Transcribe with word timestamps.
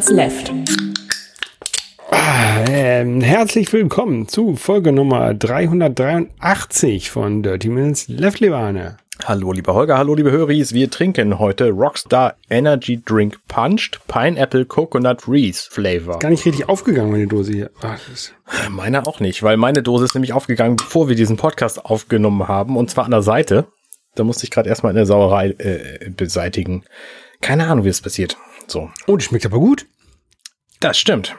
Minutes 0.00 0.12
Left. 0.12 0.52
Ah, 2.10 2.64
ähm, 2.70 3.20
herzlich 3.20 3.70
willkommen 3.70 4.28
zu 4.28 4.56
Folge 4.56 4.92
Nummer 4.92 5.34
383 5.34 7.10
von 7.10 7.42
Dirty 7.42 7.68
Minutes 7.68 8.08
Left, 8.08 8.40
Libane. 8.40 8.96
Hallo, 9.26 9.52
lieber 9.52 9.74
Holger, 9.74 9.98
hallo, 9.98 10.14
liebe 10.14 10.30
Höris. 10.30 10.72
Wir 10.72 10.90
trinken 10.90 11.38
heute 11.38 11.68
Rockstar 11.68 12.36
Energy 12.48 13.02
Drink 13.04 13.40
Punched 13.46 14.00
Pineapple 14.08 14.64
Coconut 14.64 15.28
Reese 15.28 15.68
Flavor. 15.70 16.18
Gar 16.18 16.30
nicht 16.30 16.46
richtig 16.46 16.66
aufgegangen, 16.70 17.10
meine 17.10 17.26
Dose 17.26 17.52
hier. 17.52 17.70
Ach, 17.82 18.00
meine 18.70 19.06
auch 19.06 19.20
nicht, 19.20 19.42
weil 19.42 19.58
meine 19.58 19.82
Dose 19.82 20.06
ist 20.06 20.14
nämlich 20.14 20.32
aufgegangen, 20.32 20.76
bevor 20.76 21.10
wir 21.10 21.14
diesen 21.14 21.36
Podcast 21.36 21.84
aufgenommen 21.84 22.48
haben, 22.48 22.78
und 22.78 22.88
zwar 22.88 23.04
an 23.04 23.10
der 23.10 23.22
Seite. 23.22 23.66
Da 24.14 24.24
musste 24.24 24.44
ich 24.44 24.50
gerade 24.50 24.70
erstmal 24.70 24.96
eine 24.96 25.04
Sauerei 25.04 25.50
äh, 25.58 26.08
beseitigen. 26.08 26.84
Keine 27.42 27.66
Ahnung, 27.68 27.84
wie 27.84 27.90
es 27.90 28.00
passiert. 28.00 28.38
So. 28.70 28.90
Oh, 29.06 29.16
die 29.16 29.24
schmeckt 29.24 29.46
aber 29.46 29.58
gut. 29.58 29.86
Das 30.80 30.98
stimmt. 30.98 31.36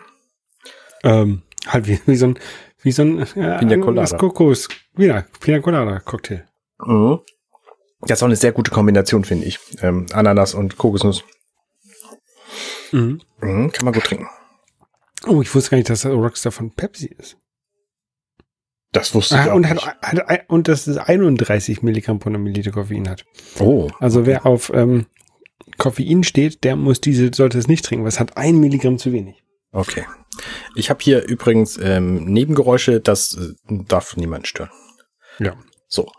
Ähm, 1.04 1.42
halt 1.68 1.88
wie, 1.88 2.00
wie 2.06 2.16
so 2.16 2.28
ein, 2.28 2.40
wie 2.82 2.92
so 2.92 3.02
ein 3.02 3.20
äh, 3.20 3.60
Pina 3.60 3.78
Colada. 3.78 4.18
Kokos, 4.18 4.68
wieder, 4.96 5.26
Pina 5.40 5.60
Colada 5.60 6.00
Cocktail. 6.00 6.46
Mhm. 6.80 7.20
Das 8.02 8.20
ist 8.20 8.24
auch 8.24 8.28
eine 8.28 8.36
sehr 8.36 8.52
gute 8.52 8.72
Kombination, 8.72 9.24
finde 9.24 9.46
ich. 9.46 9.60
Ähm, 9.82 10.08
Ananas 10.12 10.54
und 10.54 10.78
Kokosnuss. 10.78 11.24
Mhm. 12.92 13.22
Mhm, 13.42 13.72
kann 13.72 13.86
man 13.86 13.94
gut 13.94 14.04
trinken. 14.04 14.28
Oh, 15.28 15.42
ich 15.42 15.54
wusste 15.54 15.72
gar 15.72 15.78
nicht, 15.78 15.90
dass 15.90 16.02
das 16.02 16.12
Rockstar 16.12 16.52
von 16.52 16.72
Pepsi 16.72 17.08
ist. 17.18 17.38
Das 18.92 19.16
wusste 19.16 19.38
ah, 19.38 19.44
ich 19.44 19.52
auch 19.52 19.56
und 19.56 19.70
nicht. 19.70 19.86
Hat, 19.86 20.28
hat, 20.28 20.50
und 20.50 20.68
dass 20.68 20.88
es 20.88 20.98
31 20.98 21.82
Milligramm 21.82 22.20
pro 22.20 22.30
Milliliter 22.30 22.72
Koffein 22.72 23.08
hat. 23.08 23.26
Oh. 23.60 23.90
Also 24.00 24.26
wer 24.26 24.46
auf 24.46 24.72
ähm, 24.74 25.06
Koffein 25.78 26.24
steht, 26.24 26.64
der 26.64 26.76
muss 26.76 27.02
diese, 27.02 27.32
sollte 27.34 27.58
es 27.58 27.68
nicht 27.68 27.86
trinken, 27.86 28.04
weil 28.04 28.10
es 28.10 28.20
hat 28.20 28.38
ein 28.38 28.60
Milligramm 28.60 28.98
zu 28.98 29.12
wenig. 29.12 29.44
Okay. 29.72 30.06
Ich 30.76 30.90
habe 30.90 31.00
hier 31.02 31.24
übrigens 31.24 31.78
ähm, 31.82 32.26
Nebengeräusche, 32.26 33.00
das 33.00 33.38
äh, 33.38 33.84
darf 33.88 34.18
niemand 34.18 34.48
stören. 34.48 34.72
Ja. 35.40 35.56
So. 35.88 36.12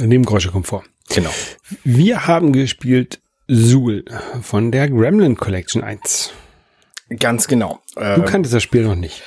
Nebengeräusche 0.00 0.50
kommen 0.50 0.64
vor. 0.64 0.84
Genau. 1.08 1.30
Wir 1.84 2.26
haben 2.26 2.52
gespielt 2.52 3.20
Zool 3.48 4.04
von 4.40 4.70
der 4.72 4.88
Gremlin 4.88 5.36
Collection 5.36 5.82
1. 5.82 6.32
Ganz 7.18 7.46
genau. 7.48 7.80
Du 7.94 8.22
kanntest 8.22 8.54
das 8.54 8.62
Spiel 8.62 8.84
noch 8.84 8.94
nicht. 8.94 9.22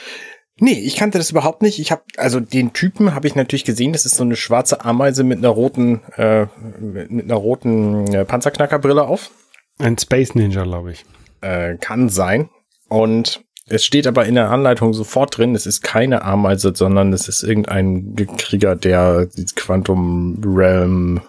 Nee, 0.58 0.80
ich 0.80 0.96
kannte 0.96 1.18
das 1.18 1.32
überhaupt 1.32 1.62
nicht. 1.62 1.80
Ich 1.80 1.92
habe 1.92 2.04
also 2.16 2.40
den 2.40 2.72
Typen 2.72 3.14
habe 3.14 3.28
ich 3.28 3.36
natürlich 3.36 3.66
gesehen. 3.66 3.92
Das 3.92 4.06
ist 4.06 4.16
so 4.16 4.24
eine 4.24 4.38
schwarze 4.38 4.86
Ameise 4.86 5.24
mit 5.24 5.40
einer 5.40 5.50
roten 5.50 6.02
äh, 6.16 6.48
mit 6.80 7.26
einer 7.26 7.36
roten 7.36 8.08
äh, 8.14 8.24
Panzerknackerbrille 8.24 9.04
auf. 9.04 9.32
Ein 9.80 9.98
Space 9.98 10.36
Ninja, 10.36 10.64
glaube 10.64 10.92
ich. 10.92 11.06
Äh, 11.42 11.78
kann 11.78 12.10
sein. 12.10 12.50
Und 12.88 13.44
es 13.68 13.84
steht 13.84 14.08
aber 14.08 14.26
in 14.26 14.36
der 14.36 14.52
Anleitung 14.52 14.94
sofort 14.94 15.38
drin, 15.38 15.56
es 15.56 15.66
ist 15.66 15.82
keine 15.82 16.24
Ameise, 16.24 16.74
sondern 16.76 17.12
es 17.14 17.28
ist 17.28 17.44
irgendein 17.44 18.16
Krieger 18.38 18.76
der 18.76 19.28
Quantum 19.56 20.40
Realm 20.46 21.22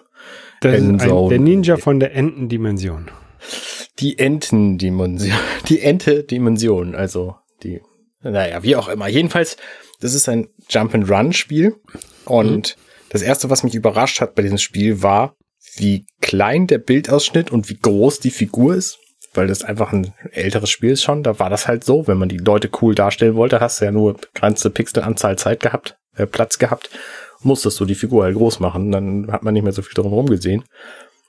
ein, 0.62 0.98
der 0.98 1.38
Ninja 1.38 1.76
von 1.76 2.00
der 2.00 2.14
Entendimension. 2.14 3.10
Die 3.98 4.18
Entendimension. 4.18 5.32
Die 5.68 5.80
Ente-Dimension, 5.80 6.94
also 6.94 7.36
die 7.62 7.80
naja, 8.22 8.62
wie 8.62 8.76
auch 8.76 8.88
immer. 8.88 9.08
Jedenfalls, 9.08 9.56
das 10.00 10.14
ist 10.14 10.28
ein 10.28 10.48
Jump-and-Run-Spiel. 10.68 11.76
Und 12.24 12.76
mhm. 12.76 12.80
das 13.10 13.22
erste, 13.22 13.50
was 13.50 13.62
mich 13.62 13.74
überrascht 13.74 14.20
hat 14.20 14.34
bei 14.34 14.42
diesem 14.42 14.58
Spiel, 14.58 15.02
war, 15.02 15.36
wie 15.76 16.06
klein 16.20 16.66
der 16.66 16.78
Bildausschnitt 16.78 17.50
und 17.50 17.68
wie 17.68 17.78
groß 17.78 18.20
die 18.20 18.30
Figur 18.30 18.74
ist. 18.74 18.98
Weil 19.34 19.48
das 19.48 19.64
einfach 19.64 19.92
ein 19.92 20.14
älteres 20.32 20.70
Spiel 20.70 20.92
ist 20.92 21.02
schon. 21.02 21.22
Da 21.22 21.38
war 21.38 21.50
das 21.50 21.68
halt 21.68 21.84
so, 21.84 22.06
wenn 22.06 22.16
man 22.16 22.30
die 22.30 22.38
Leute 22.38 22.70
cool 22.80 22.94
darstellen 22.94 23.34
wollte, 23.34 23.60
hast 23.60 23.80
du 23.80 23.84
ja 23.84 23.92
nur 23.92 24.14
begrenzte 24.14 24.70
Pixelanzahl 24.70 25.36
Zeit 25.36 25.60
gehabt, 25.60 25.98
äh, 26.14 26.26
Platz 26.26 26.58
gehabt, 26.58 26.88
musstest 27.42 27.78
du 27.78 27.84
die 27.84 27.94
Figur 27.94 28.24
halt 28.24 28.36
groß 28.36 28.60
machen. 28.60 28.92
Dann 28.92 29.30
hat 29.30 29.42
man 29.42 29.52
nicht 29.52 29.62
mehr 29.62 29.72
so 29.72 29.82
viel 29.82 29.94
drum 29.94 30.08
herum 30.08 30.26
gesehen. 30.26 30.64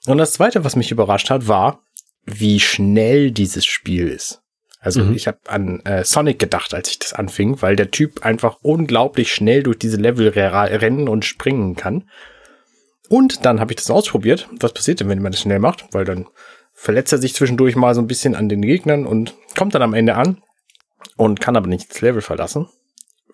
Und 0.06 0.20
das 0.20 0.32
zweite, 0.32 0.64
was 0.64 0.78
mich 0.78 0.92
überrascht 0.92 1.30
hat, 1.30 1.50
war, 1.50 1.82
wie 2.26 2.60
schnell 2.60 3.32
dieses 3.32 3.66
Spiel 3.66 4.08
ist. 4.08 4.42
Also 4.80 5.04
mhm. 5.04 5.16
ich 5.16 5.28
habe 5.28 5.40
an 5.48 5.82
äh, 5.82 6.04
Sonic 6.04 6.40
gedacht, 6.40 6.74
als 6.74 6.90
ich 6.92 7.00
das 7.00 7.14
anfing, 7.14 7.62
weil 7.62 7.76
der 7.76 7.92
Typ 7.92 8.26
einfach 8.26 8.58
unglaublich 8.62 9.34
schnell 9.34 9.64
durch 9.64 9.80
diese 9.80 9.98
Level 9.98 10.30
rennen 10.30 11.10
und 11.10 11.26
springen 11.26 11.76
kann. 11.76 12.10
Und 13.10 13.46
dann 13.46 13.60
habe 13.60 13.72
ich 13.72 13.78
das 13.78 13.90
ausprobiert. 13.90 14.50
Was 14.60 14.74
passiert 14.74 15.00
denn, 15.00 15.10
wenn 15.10 15.22
man 15.22 15.32
das 15.32 15.42
schnell 15.42 15.60
macht? 15.60 15.86
Weil 15.92 16.06
dann 16.06 16.28
verletzt 16.74 17.12
er 17.12 17.20
sich 17.20 17.34
zwischendurch 17.34 17.76
mal 17.76 17.96
so 17.96 18.02
ein 18.02 18.08
bisschen 18.08 18.36
an 18.36 18.50
den 18.50 18.62
Gegnern 18.62 19.06
und 19.06 19.34
kommt 19.58 19.74
dann 19.74 19.82
am 19.82 19.94
Ende 19.94 20.16
an 20.16 20.42
und 21.16 21.40
kann 21.40 21.56
aber 21.56 21.68
nicht 21.68 21.90
das 21.90 22.02
Level 22.02 22.22
verlassen, 22.22 22.68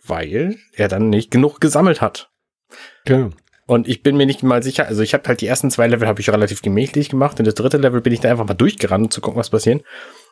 weil 0.05 0.57
er 0.73 0.87
dann 0.87 1.09
nicht 1.09 1.31
genug 1.31 1.59
gesammelt 1.59 2.01
hat. 2.01 2.29
Genau. 3.05 3.31
Und 3.65 3.87
ich 3.87 4.03
bin 4.03 4.17
mir 4.17 4.25
nicht 4.25 4.43
mal 4.43 4.61
sicher, 4.61 4.87
also 4.87 5.01
ich 5.01 5.13
habe 5.13 5.23
halt 5.27 5.39
die 5.39 5.47
ersten 5.47 5.71
zwei 5.71 5.87
Level 5.87 6.07
habe 6.07 6.19
ich 6.19 6.29
relativ 6.29 6.61
gemächlich 6.61 7.07
gemacht 7.07 7.39
und 7.39 7.45
das 7.45 7.55
dritte 7.55 7.77
Level 7.77 8.01
bin 8.01 8.11
ich 8.11 8.19
da 8.19 8.29
einfach 8.29 8.47
mal 8.47 8.53
durchgerannt, 8.55 9.05
um 9.05 9.11
zu 9.11 9.21
gucken, 9.21 9.39
was 9.39 9.51
passiert. 9.51 9.83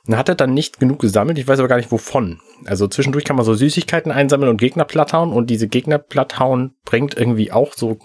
Und 0.06 0.18
hat 0.18 0.28
er 0.28 0.36
dann 0.36 0.54
nicht 0.54 0.80
genug 0.80 1.00
gesammelt, 1.00 1.38
ich 1.38 1.48
weiß 1.48 1.60
aber 1.60 1.70
gar 1.70 1.78
nicht 1.78 1.92
wovon. 1.92 2.42
Also 2.66 2.88
zwischendurch 2.88 3.24
kann 3.24 3.38
man 3.38 3.46
so 3.46 3.54
Süßigkeiten 3.54 4.12
einsammeln 4.12 4.50
und 4.50 4.58
Gegner 4.58 4.84
platthauen 4.84 5.32
und 5.32 5.50
diese 5.50 5.70
Gegner 5.70 5.98
platthauen 5.98 6.76
bringt 6.84 7.16
irgendwie 7.18 7.52
auch 7.52 7.74
so 7.74 8.00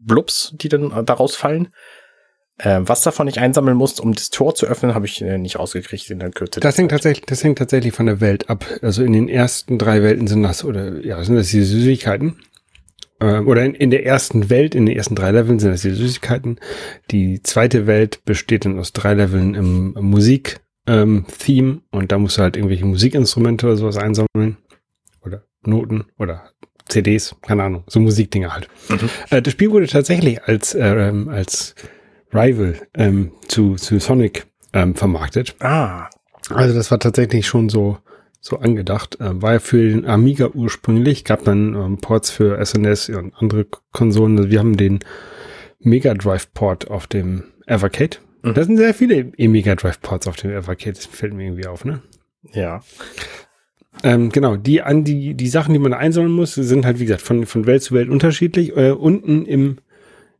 Blubs, 0.00 0.54
die 0.56 0.68
dann 0.68 1.04
daraus 1.04 1.36
fallen. 1.36 1.68
Äh, 2.58 2.80
was 2.82 3.02
davon 3.02 3.26
ich 3.26 3.40
einsammeln 3.40 3.76
muss, 3.76 4.00
um 4.00 4.14
das 4.14 4.28
Tor 4.28 4.54
zu 4.54 4.66
öffnen, 4.66 4.94
habe 4.94 5.06
ich 5.06 5.22
äh, 5.22 5.38
nicht 5.38 5.58
rausgekriegt 5.58 6.10
in 6.10 6.18
der 6.18 6.30
Kürze. 6.30 6.60
Das 6.60 6.76
hängt 6.76 6.90
tatsächlich, 6.90 7.24
das 7.24 7.42
hängt 7.42 7.58
tatsächlich 7.58 7.94
von 7.94 8.06
der 8.06 8.20
Welt 8.20 8.50
ab. 8.50 8.66
Also 8.82 9.02
in 9.02 9.12
den 9.12 9.28
ersten 9.28 9.78
drei 9.78 10.02
Welten 10.02 10.26
sind 10.26 10.42
das, 10.42 10.64
oder 10.64 11.04
ja, 11.04 11.22
sind 11.24 11.36
das 11.36 11.48
diese 11.48 11.64
Süßigkeiten. 11.64 12.36
Äh, 13.20 13.38
oder 13.40 13.64
in, 13.64 13.74
in 13.74 13.90
der 13.90 14.04
ersten 14.04 14.50
Welt, 14.50 14.74
in 14.74 14.84
den 14.84 14.96
ersten 14.96 15.14
drei 15.14 15.30
Leveln 15.30 15.58
sind 15.58 15.70
das 15.70 15.82
die 15.82 15.90
Süßigkeiten. 15.90 16.60
Die 17.10 17.42
zweite 17.42 17.86
Welt 17.86 18.24
besteht 18.26 18.66
dann 18.66 18.78
aus 18.78 18.92
drei 18.92 19.14
Leveln 19.14 19.54
im, 19.54 19.94
im 19.96 20.04
Musik, 20.04 20.60
ähm, 20.86 21.24
Theme 21.38 21.80
und 21.90 22.12
da 22.12 22.18
musst 22.18 22.36
du 22.36 22.42
halt 22.42 22.56
irgendwelche 22.56 22.84
Musikinstrumente 22.84 23.66
oder 23.66 23.76
sowas 23.76 23.96
einsammeln. 23.96 24.58
Oder 25.22 25.44
Noten 25.62 26.06
oder 26.18 26.50
CDs, 26.90 27.34
keine 27.42 27.62
Ahnung, 27.62 27.84
so 27.86 28.00
Musikdinger 28.00 28.52
halt. 28.52 28.68
Mhm. 28.88 29.10
Äh, 29.30 29.42
das 29.42 29.52
Spiel 29.52 29.70
wurde 29.70 29.86
tatsächlich 29.86 30.42
als, 30.44 30.74
äh, 30.74 31.08
ähm, 31.08 31.28
als 31.28 31.74
Rival 32.32 32.74
ähm, 32.94 33.32
zu, 33.48 33.76
zu 33.76 33.98
Sonic 33.98 34.46
ähm, 34.72 34.94
vermarktet. 34.94 35.56
Ah. 35.60 36.08
Also 36.50 36.74
das 36.74 36.90
war 36.90 36.98
tatsächlich 36.98 37.46
schon 37.46 37.68
so 37.68 37.98
so 38.40 38.58
angedacht. 38.58 39.20
Äh, 39.20 39.42
war 39.42 39.54
ja 39.54 39.58
für 39.58 39.88
den 39.88 40.06
Amiga 40.06 40.48
ursprünglich, 40.52 41.24
gab 41.24 41.44
dann 41.44 41.74
ähm, 41.74 41.98
Ports 41.98 42.30
für 42.30 42.64
SNS 42.64 43.10
und 43.10 43.34
andere 43.36 43.66
Konsolen. 43.92 44.38
Also 44.38 44.50
wir 44.50 44.58
haben 44.58 44.76
den 44.76 45.00
Mega 45.78 46.14
Drive 46.14 46.52
Port 46.52 46.90
auf 46.90 47.06
dem 47.06 47.44
Evercade. 47.66 48.18
Mhm. 48.42 48.54
Da 48.54 48.64
sind 48.64 48.76
sehr 48.78 48.94
viele 48.94 49.32
Mega 49.36 49.74
Drive 49.74 50.00
Ports 50.00 50.26
auf 50.26 50.36
dem 50.36 50.50
Evercade. 50.50 50.94
Das 50.94 51.06
fällt 51.06 51.34
mir 51.34 51.44
irgendwie 51.44 51.66
auf, 51.66 51.84
ne? 51.84 52.02
Ja. 52.52 52.82
Ähm, 54.02 54.30
genau, 54.30 54.56
die 54.56 54.82
an 54.82 55.04
die, 55.04 55.34
die 55.34 55.48
Sachen, 55.48 55.72
die 55.72 55.78
man 55.78 55.92
einsammeln 55.92 56.32
muss, 56.32 56.54
sind 56.54 56.86
halt, 56.86 57.00
wie 57.00 57.04
gesagt, 57.04 57.22
von, 57.22 57.46
von 57.46 57.66
Welt 57.66 57.82
zu 57.82 57.94
Welt 57.94 58.08
unterschiedlich. 58.08 58.76
Äh, 58.76 58.92
unten 58.92 59.44
im, 59.46 59.78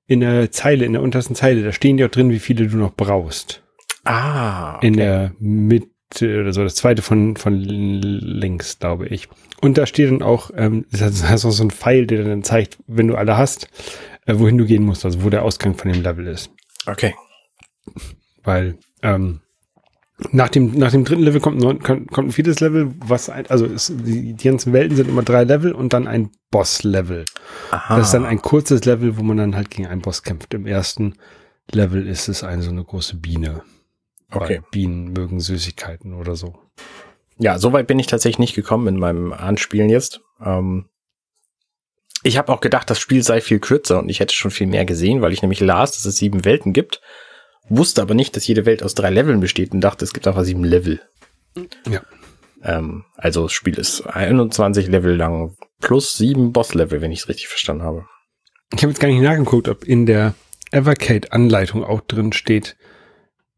in 0.06 0.20
der 0.20 0.50
Zeile, 0.50 0.84
in 0.84 0.92
der 0.92 1.02
untersten 1.02 1.34
Zeile, 1.34 1.62
da 1.62 1.72
stehen 1.72 1.98
ja 1.98 2.06
auch 2.06 2.10
drin, 2.10 2.30
wie 2.30 2.38
viele 2.38 2.66
du 2.66 2.76
noch 2.76 2.94
brauchst. 2.94 3.62
Ah. 4.04 4.76
Okay. 4.76 4.86
In 4.86 4.96
der 4.96 5.32
mit 5.38 5.88
oder 6.20 6.52
so, 6.52 6.64
das 6.64 6.74
zweite 6.74 7.02
von, 7.02 7.36
von 7.36 7.54
links, 7.54 8.78
glaube 8.78 9.06
ich. 9.06 9.28
Und 9.60 9.78
da 9.78 9.86
steht 9.86 10.10
dann 10.10 10.22
auch, 10.22 10.50
ähm, 10.56 10.86
das 10.90 11.22
heißt 11.22 11.46
auch 11.46 11.52
so 11.52 11.62
ein 11.62 11.70
Pfeil, 11.70 12.06
der 12.06 12.24
dann 12.24 12.42
zeigt, 12.42 12.78
wenn 12.88 13.06
du 13.06 13.14
alle 13.14 13.36
hast, 13.36 13.68
äh, 14.26 14.34
wohin 14.38 14.58
du 14.58 14.66
gehen 14.66 14.84
musst, 14.84 15.04
also 15.04 15.22
wo 15.22 15.30
der 15.30 15.44
Ausgang 15.44 15.76
von 15.76 15.92
dem 15.92 16.02
Level 16.02 16.26
ist. 16.26 16.50
Okay. 16.86 17.14
Weil, 18.42 18.78
ähm, 19.02 19.40
nach 20.32 20.48
dem, 20.48 20.72
nach 20.72 20.90
dem 20.90 21.04
dritten 21.04 21.22
Level 21.22 21.40
kommt, 21.40 21.64
ein, 21.64 21.78
kommt 21.80 22.18
ein 22.18 22.32
viertes 22.32 22.60
Level, 22.60 22.92
was, 22.98 23.28
ein, 23.28 23.46
also 23.48 23.64
ist, 23.64 23.92
die, 24.04 24.34
die 24.34 24.48
ganzen 24.48 24.72
Welten 24.72 24.96
sind 24.96 25.08
immer 25.08 25.22
drei 25.22 25.44
Level 25.44 25.72
und 25.72 25.92
dann 25.92 26.06
ein 26.06 26.30
Boss-Level. 26.50 27.24
Das 27.70 28.06
ist 28.06 28.14
dann 28.14 28.26
ein 28.26 28.42
kurzes 28.42 28.84
Level, 28.84 29.16
wo 29.16 29.22
man 29.22 29.36
dann 29.36 29.56
halt 29.56 29.70
gegen 29.70 29.86
einen 29.86 30.02
Boss 30.02 30.22
kämpft. 30.22 30.54
Im 30.54 30.66
ersten 30.66 31.14
Level 31.70 32.06
ist 32.06 32.28
es 32.28 32.42
eine 32.44 32.62
so 32.62 32.70
eine 32.70 32.84
große 32.84 33.16
Biene. 33.16 33.62
Okay. 34.30 34.60
Bienen 34.70 35.12
mögen 35.12 35.40
Süßigkeiten 35.40 36.14
oder 36.14 36.36
so. 36.36 36.58
Ja, 37.38 37.58
soweit 37.58 37.86
bin 37.86 37.98
ich 37.98 38.06
tatsächlich 38.06 38.38
nicht 38.38 38.54
gekommen 38.54 38.86
in 38.86 38.98
meinem 38.98 39.32
Anspielen 39.32 39.88
jetzt. 39.88 40.20
Ähm, 40.44 40.86
ich 42.22 42.36
habe 42.36 42.52
auch 42.52 42.60
gedacht, 42.60 42.90
das 42.90 43.00
Spiel 43.00 43.22
sei 43.22 43.40
viel 43.40 43.60
kürzer 43.60 43.98
und 43.98 44.08
ich 44.08 44.20
hätte 44.20 44.34
schon 44.34 44.50
viel 44.50 44.66
mehr 44.66 44.84
gesehen, 44.84 45.22
weil 45.22 45.32
ich 45.32 45.42
nämlich 45.42 45.60
las, 45.60 45.92
dass 45.92 46.04
es 46.04 46.16
sieben 46.16 46.44
Welten 46.44 46.72
gibt, 46.72 47.00
wusste 47.70 48.02
aber 48.02 48.14
nicht, 48.14 48.36
dass 48.36 48.46
jede 48.46 48.66
Welt 48.66 48.82
aus 48.82 48.94
drei 48.94 49.10
Leveln 49.10 49.40
besteht 49.40 49.72
und 49.72 49.80
dachte, 49.80 50.04
es 50.04 50.12
gibt 50.12 50.26
einfach 50.26 50.44
sieben 50.44 50.64
Level. 50.64 51.00
Ja. 51.88 52.02
Ähm, 52.62 53.04
also 53.16 53.44
das 53.44 53.52
Spiel 53.52 53.78
ist 53.78 54.02
21 54.02 54.88
Level 54.88 55.16
lang 55.16 55.56
plus 55.80 56.16
sieben 56.16 56.52
Boss-Level, 56.52 57.00
wenn 57.00 57.12
ich 57.12 57.20
es 57.20 57.28
richtig 57.28 57.48
verstanden 57.48 57.84
habe. 57.84 58.04
Ich 58.74 58.82
habe 58.82 58.90
jetzt 58.90 59.00
gar 59.00 59.08
nicht 59.08 59.22
nachgeguckt, 59.22 59.68
ob 59.68 59.84
in 59.84 60.04
der 60.04 60.34
Evercade-Anleitung 60.72 61.82
auch 61.82 62.00
drin 62.02 62.32
steht, 62.32 62.76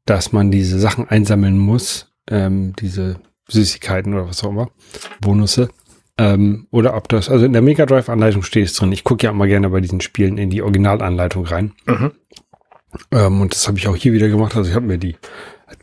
dass 0.06 0.32
man 0.32 0.50
diese 0.50 0.78
Sachen 0.78 1.08
einsammeln 1.08 1.58
muss, 1.58 2.12
ähm, 2.28 2.74
diese 2.78 3.20
Süßigkeiten 3.48 4.14
oder 4.14 4.28
was 4.28 4.42
auch 4.44 4.50
immer, 4.50 4.70
Bonusse. 5.20 5.68
Ähm, 6.18 6.66
oder 6.70 6.94
ob 6.94 7.08
das, 7.08 7.28
also 7.28 7.44
in 7.44 7.52
der 7.52 7.62
Mega 7.62 7.86
Drive-Anleitung 7.86 8.42
steht 8.42 8.66
es 8.66 8.74
drin. 8.74 8.92
Ich 8.92 9.04
gucke 9.04 9.24
ja 9.24 9.30
immer 9.30 9.46
gerne 9.46 9.70
bei 9.70 9.80
diesen 9.80 10.00
Spielen 10.00 10.38
in 10.38 10.50
die 10.50 10.62
Originalanleitung 10.62 11.44
rein. 11.44 11.72
Mhm. 11.86 12.12
Ähm, 13.10 13.40
und 13.40 13.54
das 13.54 13.68
habe 13.68 13.78
ich 13.78 13.88
auch 13.88 13.96
hier 13.96 14.12
wieder 14.12 14.28
gemacht. 14.28 14.56
Also 14.56 14.70
ich 14.70 14.76
habe 14.76 14.86
mir 14.86 14.98
die 14.98 15.16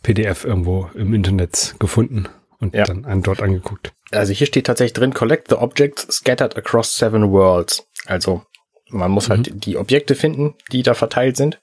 PDF 0.03 0.45
irgendwo 0.45 0.89
im 0.93 1.13
Internet 1.13 1.75
gefunden 1.79 2.27
und 2.59 2.73
ja. 2.73 2.83
dann 2.83 3.05
einen 3.05 3.23
dort 3.23 3.41
angeguckt. 3.41 3.93
Also 4.11 4.33
hier 4.33 4.47
steht 4.47 4.67
tatsächlich 4.67 4.93
drin, 4.93 5.13
collect 5.13 5.49
the 5.49 5.55
objects 5.55 6.07
scattered 6.09 6.57
across 6.57 6.95
seven 6.95 7.31
worlds. 7.31 7.87
Also 8.05 8.43
man 8.89 9.11
muss 9.11 9.29
halt 9.29 9.47
mhm. 9.47 9.51
halt 9.53 9.65
die 9.65 9.77
Objekte 9.77 10.15
finden, 10.15 10.55
die 10.71 10.83
da 10.83 10.93
verteilt 10.93 11.37
sind. 11.37 11.59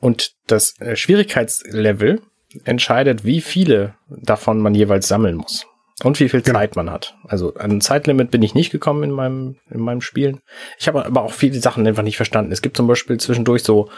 Und 0.00 0.32
das 0.46 0.78
äh, 0.80 0.96
Schwierigkeitslevel 0.96 2.20
entscheidet, 2.64 3.24
wie 3.24 3.40
viele 3.40 3.94
davon 4.08 4.60
man 4.60 4.74
jeweils 4.74 5.08
sammeln 5.08 5.36
muss. 5.36 5.66
Und 6.04 6.20
wie 6.20 6.28
viel 6.28 6.42
genau. 6.42 6.60
Zeit 6.60 6.76
man 6.76 6.90
hat. 6.90 7.16
Also 7.24 7.54
an 7.54 7.72
ein 7.72 7.80
Zeitlimit 7.80 8.30
bin 8.30 8.42
ich 8.42 8.54
nicht 8.54 8.70
gekommen 8.70 9.02
in 9.02 9.10
meinem, 9.10 9.56
in 9.68 9.80
meinem 9.80 10.00
Spielen. 10.00 10.40
Ich 10.78 10.86
habe 10.86 11.04
aber 11.04 11.22
auch 11.22 11.32
viele 11.32 11.58
Sachen 11.58 11.86
einfach 11.88 12.04
nicht 12.04 12.16
verstanden. 12.16 12.52
Es 12.52 12.62
gibt 12.62 12.76
zum 12.76 12.86
Beispiel 12.86 13.18
zwischendurch 13.18 13.64
so, 13.64 13.90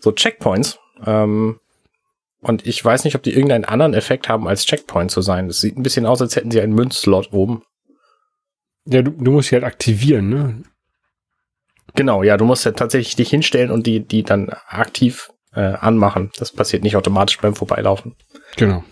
so 0.00 0.12
Checkpoints. 0.12 0.78
Ähm, 1.04 1.60
und 2.40 2.66
ich 2.66 2.84
weiß 2.84 3.04
nicht, 3.04 3.16
ob 3.16 3.22
die 3.22 3.32
irgendeinen 3.32 3.64
anderen 3.64 3.94
Effekt 3.94 4.28
haben, 4.28 4.46
als 4.46 4.64
Checkpoint 4.64 5.10
zu 5.10 5.22
sein. 5.22 5.48
Es 5.48 5.60
sieht 5.60 5.76
ein 5.76 5.82
bisschen 5.82 6.06
aus, 6.06 6.20
als 6.20 6.36
hätten 6.36 6.50
sie 6.50 6.60
einen 6.60 6.74
Münzslot 6.74 7.32
oben. 7.32 7.62
Ja, 8.86 9.02
du, 9.02 9.10
du 9.10 9.32
musst 9.32 9.48
sie 9.48 9.56
halt 9.56 9.64
aktivieren, 9.64 10.28
ne? 10.28 10.62
Genau, 11.94 12.22
ja, 12.22 12.36
du 12.36 12.44
musst 12.44 12.64
ja 12.64 12.72
tatsächlich 12.72 13.16
dich 13.16 13.30
hinstellen 13.30 13.70
und 13.70 13.86
die, 13.86 14.00
die 14.00 14.22
dann 14.22 14.50
aktiv 14.68 15.30
äh, 15.52 15.60
anmachen. 15.60 16.30
Das 16.38 16.52
passiert 16.52 16.82
nicht 16.84 16.96
automatisch 16.96 17.38
beim 17.40 17.54
Vorbeilaufen. 17.54 18.14
Genau. 18.56 18.84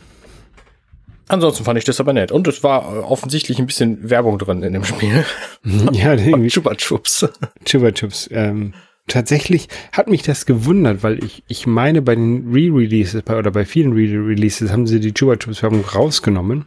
Ansonsten 1.29 1.65
fand 1.65 1.79
ich 1.79 1.85
das 1.85 2.01
aber 2.01 2.13
nett. 2.13 2.33
Und 2.33 2.47
es 2.49 2.63
war 2.63 2.83
äh, 2.83 2.99
offensichtlich 2.99 3.59
ein 3.59 3.67
bisschen 3.67 4.11
Werbung 4.11 4.39
drin 4.39 4.63
in 4.63 4.73
dem 4.73 4.85
Spiel. 4.85 5.25
ja, 5.93 6.13
irgendwie. 6.15 6.49
Chupa 6.49 6.75
Chups. 6.75 7.29
Chupa 7.65 7.93
Chups. 7.93 8.29
Ähm, 8.33 8.75
tatsächlich 9.07 9.69
hat 9.93 10.09
mich 10.09 10.23
das 10.23 10.47
gewundert, 10.47 11.03
weil 11.03 11.23
ich, 11.23 11.43
ich 11.49 11.67
meine, 11.67 12.03
bei 12.03 12.15
den 12.15 12.53
Re-Releases 12.53 13.23
oder 13.27 13.51
bei 13.51 13.65
vielen 13.65 13.93
Re-Releases 13.93 14.71
haben 14.71 14.87
sie 14.87 15.01
die 15.01 15.15
Chupa 15.15 15.37
Chups 15.37 15.63
Werbung 15.63 15.85
rausgenommen. 15.85 16.67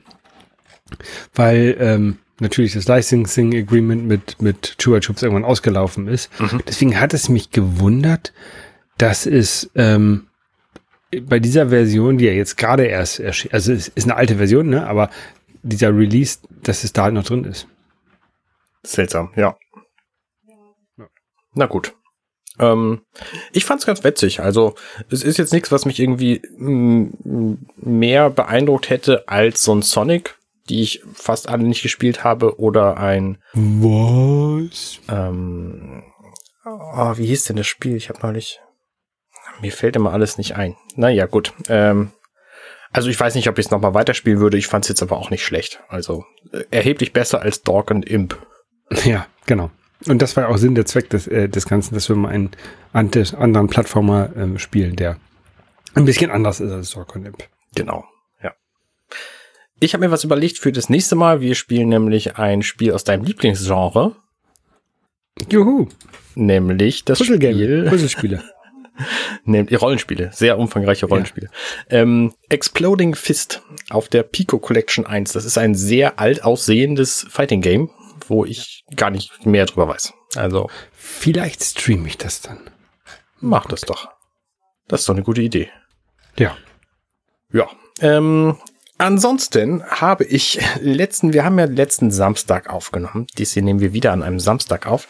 Weil, 1.33 1.75
ähm, 1.79 2.17
natürlich 2.39 2.73
das 2.73 2.87
Licensing 2.87 3.55
Agreement 3.55 4.05
mit, 4.05 4.41
mit 4.41 4.77
Chupa 4.77 4.99
Chups 4.99 5.21
irgendwann 5.21 5.45
ausgelaufen 5.45 6.07
ist. 6.07 6.29
Mhm. 6.39 6.61
Deswegen 6.67 6.99
hat 6.99 7.13
es 7.13 7.29
mich 7.29 7.51
gewundert, 7.51 8.33
dass 8.97 9.25
es, 9.25 9.69
ähm, 9.75 10.27
bei 11.23 11.39
dieser 11.39 11.69
Version, 11.69 12.17
die 12.17 12.25
ja 12.25 12.31
jetzt 12.31 12.57
gerade 12.57 12.85
erst 12.85 13.19
erschien, 13.19 13.51
also 13.51 13.73
es 13.73 13.87
ist 13.87 14.03
eine 14.03 14.15
alte 14.15 14.35
Version, 14.35 14.69
ne, 14.69 14.85
aber 14.85 15.09
dieser 15.63 15.95
Release, 15.95 16.39
dass 16.63 16.83
es 16.83 16.93
da 16.93 17.03
halt 17.03 17.15
noch 17.15 17.23
drin 17.23 17.45
ist. 17.45 17.67
Seltsam, 18.83 19.31
ja. 19.35 19.57
Na 21.53 21.65
gut. 21.65 21.95
Ähm, 22.59 23.01
ich 23.51 23.65
fand's 23.65 23.85
ganz 23.85 24.03
witzig. 24.03 24.41
Also 24.41 24.75
es 25.09 25.23
ist 25.23 25.37
jetzt 25.37 25.53
nichts, 25.53 25.71
was 25.71 25.85
mich 25.85 25.99
irgendwie 25.99 26.41
mehr 26.57 28.29
beeindruckt 28.29 28.89
hätte 28.89 29.27
als 29.27 29.63
so 29.63 29.73
ein 29.73 29.81
Sonic, 29.81 30.35
die 30.69 30.81
ich 30.81 31.01
fast 31.13 31.49
alle 31.49 31.63
nicht 31.63 31.81
gespielt 31.81 32.23
habe, 32.23 32.59
oder 32.59 32.97
ein 32.97 33.39
Was? 33.53 34.99
Ähm, 35.09 36.03
oh, 36.65 37.13
wie 37.17 37.25
hieß 37.25 37.45
denn 37.45 37.55
das 37.55 37.67
Spiel? 37.67 37.95
Ich 37.95 38.09
habe 38.09 38.19
neulich 38.21 38.59
mir 39.61 39.71
fällt 39.71 39.95
immer 39.95 40.13
alles 40.13 40.37
nicht 40.37 40.55
ein. 40.55 40.75
Naja, 40.95 41.25
gut. 41.25 41.53
Ähm, 41.67 42.11
also 42.91 43.09
ich 43.09 43.19
weiß 43.19 43.35
nicht, 43.35 43.49
ob 43.49 43.57
ich 43.57 43.65
es 43.65 43.71
nochmal 43.71 43.93
weiterspielen 43.93 44.39
würde. 44.39 44.57
Ich 44.57 44.67
fand 44.67 44.85
es 44.85 44.89
jetzt 44.89 45.01
aber 45.01 45.17
auch 45.17 45.29
nicht 45.29 45.43
schlecht. 45.43 45.81
Also 45.89 46.25
äh, 46.51 46.63
erheblich 46.71 47.13
besser 47.13 47.41
als 47.41 47.61
Dog 47.61 47.91
and 47.91 48.05
Imp. 48.05 48.37
Ja, 49.05 49.27
genau. 49.45 49.69
Und 50.09 50.23
das 50.23 50.35
war 50.35 50.49
auch 50.49 50.57
Sinn 50.57 50.73
der 50.73 50.87
Zweck 50.87 51.11
des, 51.11 51.27
äh, 51.27 51.47
des 51.47 51.67
Ganzen, 51.67 51.93
dass 51.93 52.09
wir 52.09 52.15
mal 52.15 52.29
einen 52.29 52.49
anderen 52.93 53.67
Plattformer 53.67 54.31
ähm, 54.35 54.57
spielen, 54.57 54.95
der 54.95 55.17
ein 55.93 56.05
bisschen 56.05 56.31
anders 56.31 56.59
ist 56.59 56.71
als 56.71 56.97
and 56.97 57.27
Imp. 57.27 57.43
Genau, 57.75 58.03
ja. 58.41 58.53
Ich 59.79 59.93
habe 59.93 60.03
mir 60.03 60.11
was 60.11 60.23
überlegt 60.23 60.57
für 60.57 60.71
das 60.71 60.89
nächste 60.89 61.15
Mal. 61.15 61.41
Wir 61.41 61.53
spielen 61.53 61.89
nämlich 61.89 62.37
ein 62.37 62.63
Spiel 62.63 62.91
aus 62.91 63.03
deinem 63.03 63.23
Lieblingsgenre. 63.23 64.15
Juhu. 65.47 65.87
Nämlich 66.33 67.05
das 67.05 67.23
Spiel. 67.23 67.85
Puzzlespiele. 67.89 68.43
Ihr 69.45 69.79
Rollenspiele, 69.79 70.31
sehr 70.33 70.57
umfangreiche 70.57 71.05
Rollenspiele. 71.05 71.49
Ja. 71.89 71.99
Ähm, 71.99 72.33
Exploding 72.49 73.13
Fist 73.13 73.61
auf 73.91 74.09
der 74.09 74.23
Pico 74.23 74.57
Collection 74.57 75.05
1. 75.05 75.33
Das 75.33 75.45
ist 75.45 75.57
ein 75.57 75.75
sehr 75.75 76.19
alt 76.19 76.43
aussehendes 76.43 77.27
Fighting 77.29 77.61
Game, 77.61 77.91
wo 78.29 78.45
ich 78.45 78.83
gar 78.95 79.09
nicht 79.09 79.45
mehr 79.45 79.65
drüber 79.65 79.87
weiß. 79.87 80.13
Also. 80.35 80.69
Vielleicht 80.91 81.63
streame 81.63 82.07
ich 82.07 82.17
das 82.17 82.41
dann. 82.41 82.59
Mach 83.39 83.65
das 83.65 83.81
doch. 83.81 84.09
Das 84.87 85.01
ist 85.01 85.09
doch 85.09 85.15
eine 85.15 85.23
gute 85.23 85.41
Idee. 85.41 85.69
Ja. 86.37 86.57
Ja. 87.51 87.67
Ähm, 88.01 88.57
Ansonsten 89.01 89.81
habe 89.85 90.25
ich 90.25 90.59
letzten, 90.81 91.31
wir 91.31 91.45
haben 91.45 91.57
ja 91.57 91.63
letzten 91.63 92.11
Samstag 92.11 92.69
aufgenommen. 92.69 93.27
Dies 93.37 93.53
hier 93.53 93.63
nehmen 93.63 93.79
wir 93.79 93.93
wieder 93.93 94.11
an 94.11 94.23
einem 94.23 94.41
Samstag 94.41 94.87
auf. 94.87 95.07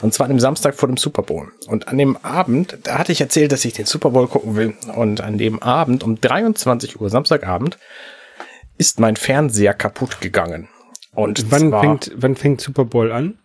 Und 0.00 0.12
zwar 0.12 0.24
an 0.24 0.32
dem 0.32 0.40
Samstag 0.40 0.74
vor 0.74 0.88
dem 0.88 0.96
Super 0.96 1.22
Bowl. 1.22 1.52
Und 1.68 1.86
an 1.86 1.98
dem 1.98 2.16
Abend, 2.16 2.78
da 2.82 2.98
hatte 2.98 3.12
ich 3.12 3.20
erzählt, 3.20 3.52
dass 3.52 3.64
ich 3.64 3.74
den 3.74 3.86
Super 3.86 4.10
Bowl 4.10 4.26
gucken 4.26 4.56
will. 4.56 4.74
Und 4.92 5.20
an 5.20 5.38
dem 5.38 5.62
Abend 5.62 6.02
um 6.02 6.20
23 6.20 7.00
Uhr, 7.00 7.10
Samstagabend, 7.10 7.78
ist 8.76 8.98
mein 8.98 9.14
Fernseher 9.14 9.72
kaputt 9.72 10.20
gegangen. 10.20 10.68
Und 11.18 11.50
wann 11.50 11.70
zwar, 11.70 11.80
fängt, 11.80 12.12
wann 12.14 12.36
fängt 12.36 12.60
Super 12.60 12.84
Bowl 12.84 13.10
an? 13.10 13.38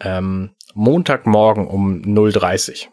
Ähm, 0.00 0.50
Montagmorgen 0.74 1.68
um 1.68 2.02
0.30 2.02 2.86
Uhr. 2.86 2.92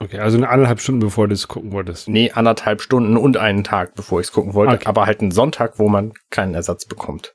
Okay, 0.00 0.20
also 0.20 0.36
eine 0.36 0.48
anderthalb 0.48 0.80
Stunden, 0.80 1.00
bevor 1.00 1.28
du 1.28 1.34
es 1.34 1.48
gucken 1.48 1.72
wolltest. 1.72 2.08
Nee, 2.08 2.30
anderthalb 2.30 2.80
Stunden 2.80 3.16
und 3.16 3.36
einen 3.36 3.64
Tag, 3.64 3.94
bevor 3.94 4.20
ich 4.20 4.28
es 4.28 4.32
gucken 4.32 4.54
wollte. 4.54 4.74
Okay. 4.74 4.86
Aber 4.86 5.06
halt 5.06 5.20
einen 5.20 5.32
Sonntag, 5.32 5.78
wo 5.78 5.88
man 5.88 6.12
keinen 6.30 6.54
Ersatz 6.54 6.86
bekommt. 6.86 7.34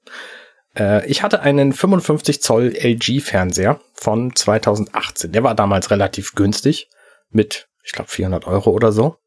Äh, 0.75 1.05
ich 1.07 1.21
hatte 1.21 1.41
einen 1.41 1.73
55 1.73 2.41
Zoll 2.41 2.73
LG-Fernseher 2.75 3.79
von 3.93 4.35
2018. 4.35 5.33
Der 5.33 5.43
war 5.43 5.55
damals 5.55 5.91
relativ 5.91 6.33
günstig. 6.33 6.89
Mit, 7.29 7.67
ich 7.83 7.91
glaube, 7.91 8.09
400 8.09 8.47
Euro 8.47 8.71
oder 8.71 8.91
so. 8.91 9.17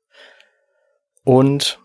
Und 1.25 1.79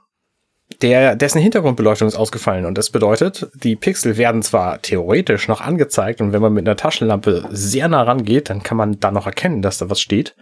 der, 0.81 1.15
dessen 1.15 1.41
Hintergrundbeleuchtung 1.41 2.07
ist 2.07 2.15
ausgefallen. 2.15 2.65
Und 2.65 2.77
das 2.77 2.89
bedeutet, 2.89 3.47
die 3.53 3.75
Pixel 3.75 4.17
werden 4.17 4.41
zwar 4.41 4.81
theoretisch 4.81 5.47
noch 5.47 5.61
angezeigt. 5.61 6.21
Und 6.21 6.33
wenn 6.33 6.41
man 6.41 6.53
mit 6.53 6.67
einer 6.67 6.77
Taschenlampe 6.77 7.47
sehr 7.51 7.87
nah 7.87 8.03
rangeht, 8.03 8.49
dann 8.49 8.63
kann 8.63 8.77
man 8.77 8.99
da 8.99 9.11
noch 9.11 9.25
erkennen, 9.25 9.61
dass 9.61 9.77
da 9.77 9.89
was 9.89 10.01
steht. 10.01 10.35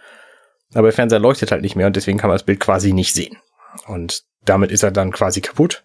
Aber 0.74 0.88
der 0.88 0.94
Fernseher 0.94 1.20
leuchtet 1.20 1.52
halt 1.52 1.62
nicht 1.62 1.76
mehr 1.76 1.88
und 1.88 1.96
deswegen 1.96 2.18
kann 2.18 2.30
man 2.30 2.36
das 2.36 2.46
Bild 2.46 2.60
quasi 2.60 2.94
nicht 2.94 3.14
sehen. 3.14 3.38
Und 3.88 4.24
damit 4.46 4.72
ist 4.72 4.84
er 4.84 4.92
dann 4.92 5.12
quasi 5.12 5.42
kaputt. 5.42 5.84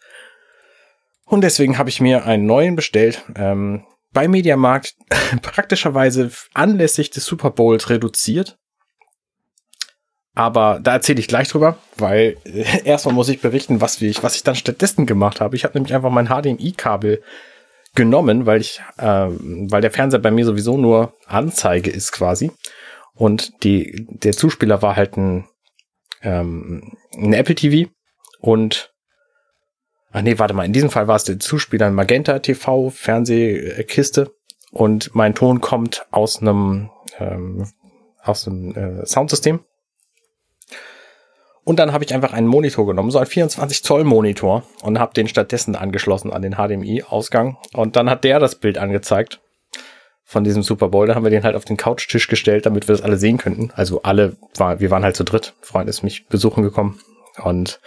Und 1.25 1.40
deswegen 1.40 1.78
habe 1.78 1.88
ich 1.88 2.00
mir 2.00 2.26
einen 2.26 2.46
neuen 2.46 2.76
bestellt. 2.76 3.23
Ähm, 3.37 3.84
bei 4.12 4.28
Mediamarkt 4.28 4.94
praktischerweise 5.42 6.30
anlässlich 6.52 7.11
des 7.11 7.25
Super 7.25 7.50
Bowls 7.50 7.90
reduziert. 7.90 8.58
Aber 10.35 10.81
da 10.83 10.95
erzähle 10.95 11.21
ich 11.21 11.29
gleich 11.29 11.49
drüber, 11.49 11.79
weil 11.97 12.37
äh, 12.45 12.83
erstmal 12.85 13.14
muss 13.14 13.29
ich 13.29 13.41
berichten, 13.41 13.81
was 13.81 14.00
ich, 14.03 14.23
was 14.23 14.35
ich 14.35 14.43
dann 14.43 14.57
stattdessen 14.57 15.07
gemacht 15.07 15.41
habe. 15.41 15.55
Ich 15.57 15.64
habe 15.64 15.75
nämlich 15.75 15.95
einfach 15.95 16.11
mein 16.11 16.26
HDMI-Kabel 16.26 17.23
genommen, 17.95 18.45
weil 18.47 18.61
ich, 18.61 18.83
äh, 18.99 19.29
weil 19.29 19.81
der 19.81 19.93
Fernseher 19.93 20.19
bei 20.21 20.33
mir 20.33 20.45
sowieso 20.45 20.76
nur 20.76 21.14
Anzeige 21.26 21.91
ist 21.91 22.11
quasi. 22.11 22.50
Und 23.14 23.62
die, 23.62 24.07
der 24.09 24.33
Zuspieler 24.33 24.83
war 24.83 24.97
halt 24.97 25.17
ein, 25.17 25.47
ähm, 26.23 26.97
ein 27.17 27.33
Apple 27.33 27.55
TV 27.55 27.91
und 28.41 28.91
Ach 30.17 30.23
nee, 30.23 30.38
warte 30.38 30.55
mal, 30.55 30.64
in 30.64 30.73
diesem 30.73 30.91
Fall 30.91 31.09
war 31.09 31.17
es 31.17 31.25
der 31.25 31.41
Zuspieler 31.41 31.87
ein 31.88 31.95
Magenta 31.95 32.38
TV 32.38 32.91
Fernsehkiste 32.91 34.33
und 34.71 35.12
mein 35.12 35.35
Ton 35.35 35.61
kommt 35.61 36.07
aus 36.12 36.41
einem 36.41 36.88
ähm, 37.19 37.67
aus 38.23 38.47
einem 38.47 38.76
äh, 38.76 39.07
Soundsystem. 39.07 39.64
Und 41.64 41.78
dann 41.78 41.92
habe 41.92 42.04
ich 42.04 42.14
einfach 42.14 42.33
einen 42.33 42.47
Monitor 42.47 42.87
genommen, 42.87 43.11
so 43.11 43.18
ein 43.18 43.26
24 43.26 43.83
Zoll 43.83 44.04
Monitor 44.04 44.64
und 44.83 44.99
habe 44.99 45.14
den 45.14 45.28
stattdessen 45.28 45.76
angeschlossen 45.76 46.33
an 46.33 46.42
den 46.42 46.56
HDMI 46.56 47.04
Ausgang 47.09 47.56
und 47.73 47.97
dann 47.97 48.11
hat 48.11 48.23
der 48.25 48.38
das 48.38 48.56
Bild 48.56 48.76
angezeigt 48.76 49.40
von 50.25 50.44
diesem 50.44 50.62
Super 50.62 50.88
Bowl. 50.88 51.06
Da 51.06 51.14
haben 51.14 51.25
wir 51.25 51.30
den 51.30 51.44
halt 51.44 51.56
auf 51.56 51.64
den 51.64 51.76
Couchtisch 51.76 52.28
gestellt, 52.28 52.66
damit 52.66 52.88
wir 52.88 52.94
das 52.94 53.02
alle 53.02 53.16
sehen 53.16 53.38
könnten. 53.38 53.71
Also 53.75 54.02
alle, 54.02 54.37
war, 54.56 54.80
wir 54.80 54.90
waren 54.90 55.04
halt 55.04 55.16
zu 55.16 55.25
dritt. 55.25 55.54
Freund 55.61 55.88
ist 55.88 56.02
mich 56.02 56.26
besuchen 56.26 56.62
gekommen. 56.62 57.00
Und 57.42 57.80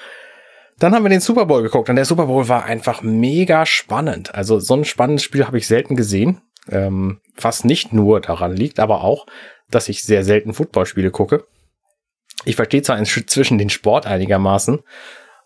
dann 0.79 0.93
haben 0.93 1.03
wir 1.03 1.09
den 1.09 1.19
Super 1.19 1.45
Bowl 1.45 1.63
geguckt 1.63 1.89
und 1.89 1.95
der 1.95 2.05
Super 2.05 2.27
Bowl 2.27 2.47
war 2.47 2.65
einfach 2.65 3.01
mega 3.01 3.65
spannend. 3.65 4.35
Also 4.35 4.59
so 4.59 4.75
ein 4.75 4.85
spannendes 4.85 5.23
Spiel 5.23 5.45
habe 5.45 5.57
ich 5.57 5.67
selten 5.67 5.95
gesehen. 5.95 6.41
Ähm, 6.69 7.21
was 7.39 7.63
nicht 7.63 7.93
nur 7.93 8.19
daran 8.19 8.55
liegt, 8.55 8.79
aber 8.79 9.03
auch, 9.03 9.25
dass 9.71 9.89
ich 9.89 10.03
sehr 10.03 10.23
selten 10.23 10.53
Footballspiele 10.53 11.11
gucke. 11.11 11.45
Ich 12.45 12.55
verstehe 12.55 12.81
zwar 12.81 12.97
inzwischen 12.97 13.57
den 13.57 13.69
Sport 13.69 14.05
einigermaßen, 14.05 14.79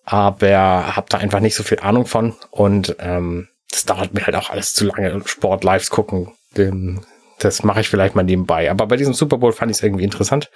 aber 0.03 0.95
habe 0.95 1.07
da 1.09 1.17
einfach 1.17 1.39
nicht 1.39 1.55
so 1.55 1.63
viel 1.63 1.79
Ahnung 1.79 2.05
von. 2.05 2.35
Und 2.51 2.95
ähm, 2.99 3.47
das 3.69 3.85
dauert 3.85 4.13
mir 4.13 4.25
halt 4.25 4.35
auch 4.35 4.49
alles 4.49 4.73
zu 4.73 4.85
lange. 4.85 5.21
Sport 5.25 5.63
lives 5.63 5.89
gucken, 5.89 6.33
den, 6.57 7.05
das 7.39 7.63
mache 7.63 7.81
ich 7.81 7.89
vielleicht 7.89 8.15
mal 8.15 8.23
nebenbei. 8.23 8.69
Aber 8.69 8.87
bei 8.87 8.97
diesem 8.97 9.13
Super 9.13 9.37
Bowl 9.37 9.53
fand 9.53 9.71
ich 9.71 9.77
es 9.77 9.83
irgendwie 9.83 10.03
interessant, 10.03 10.51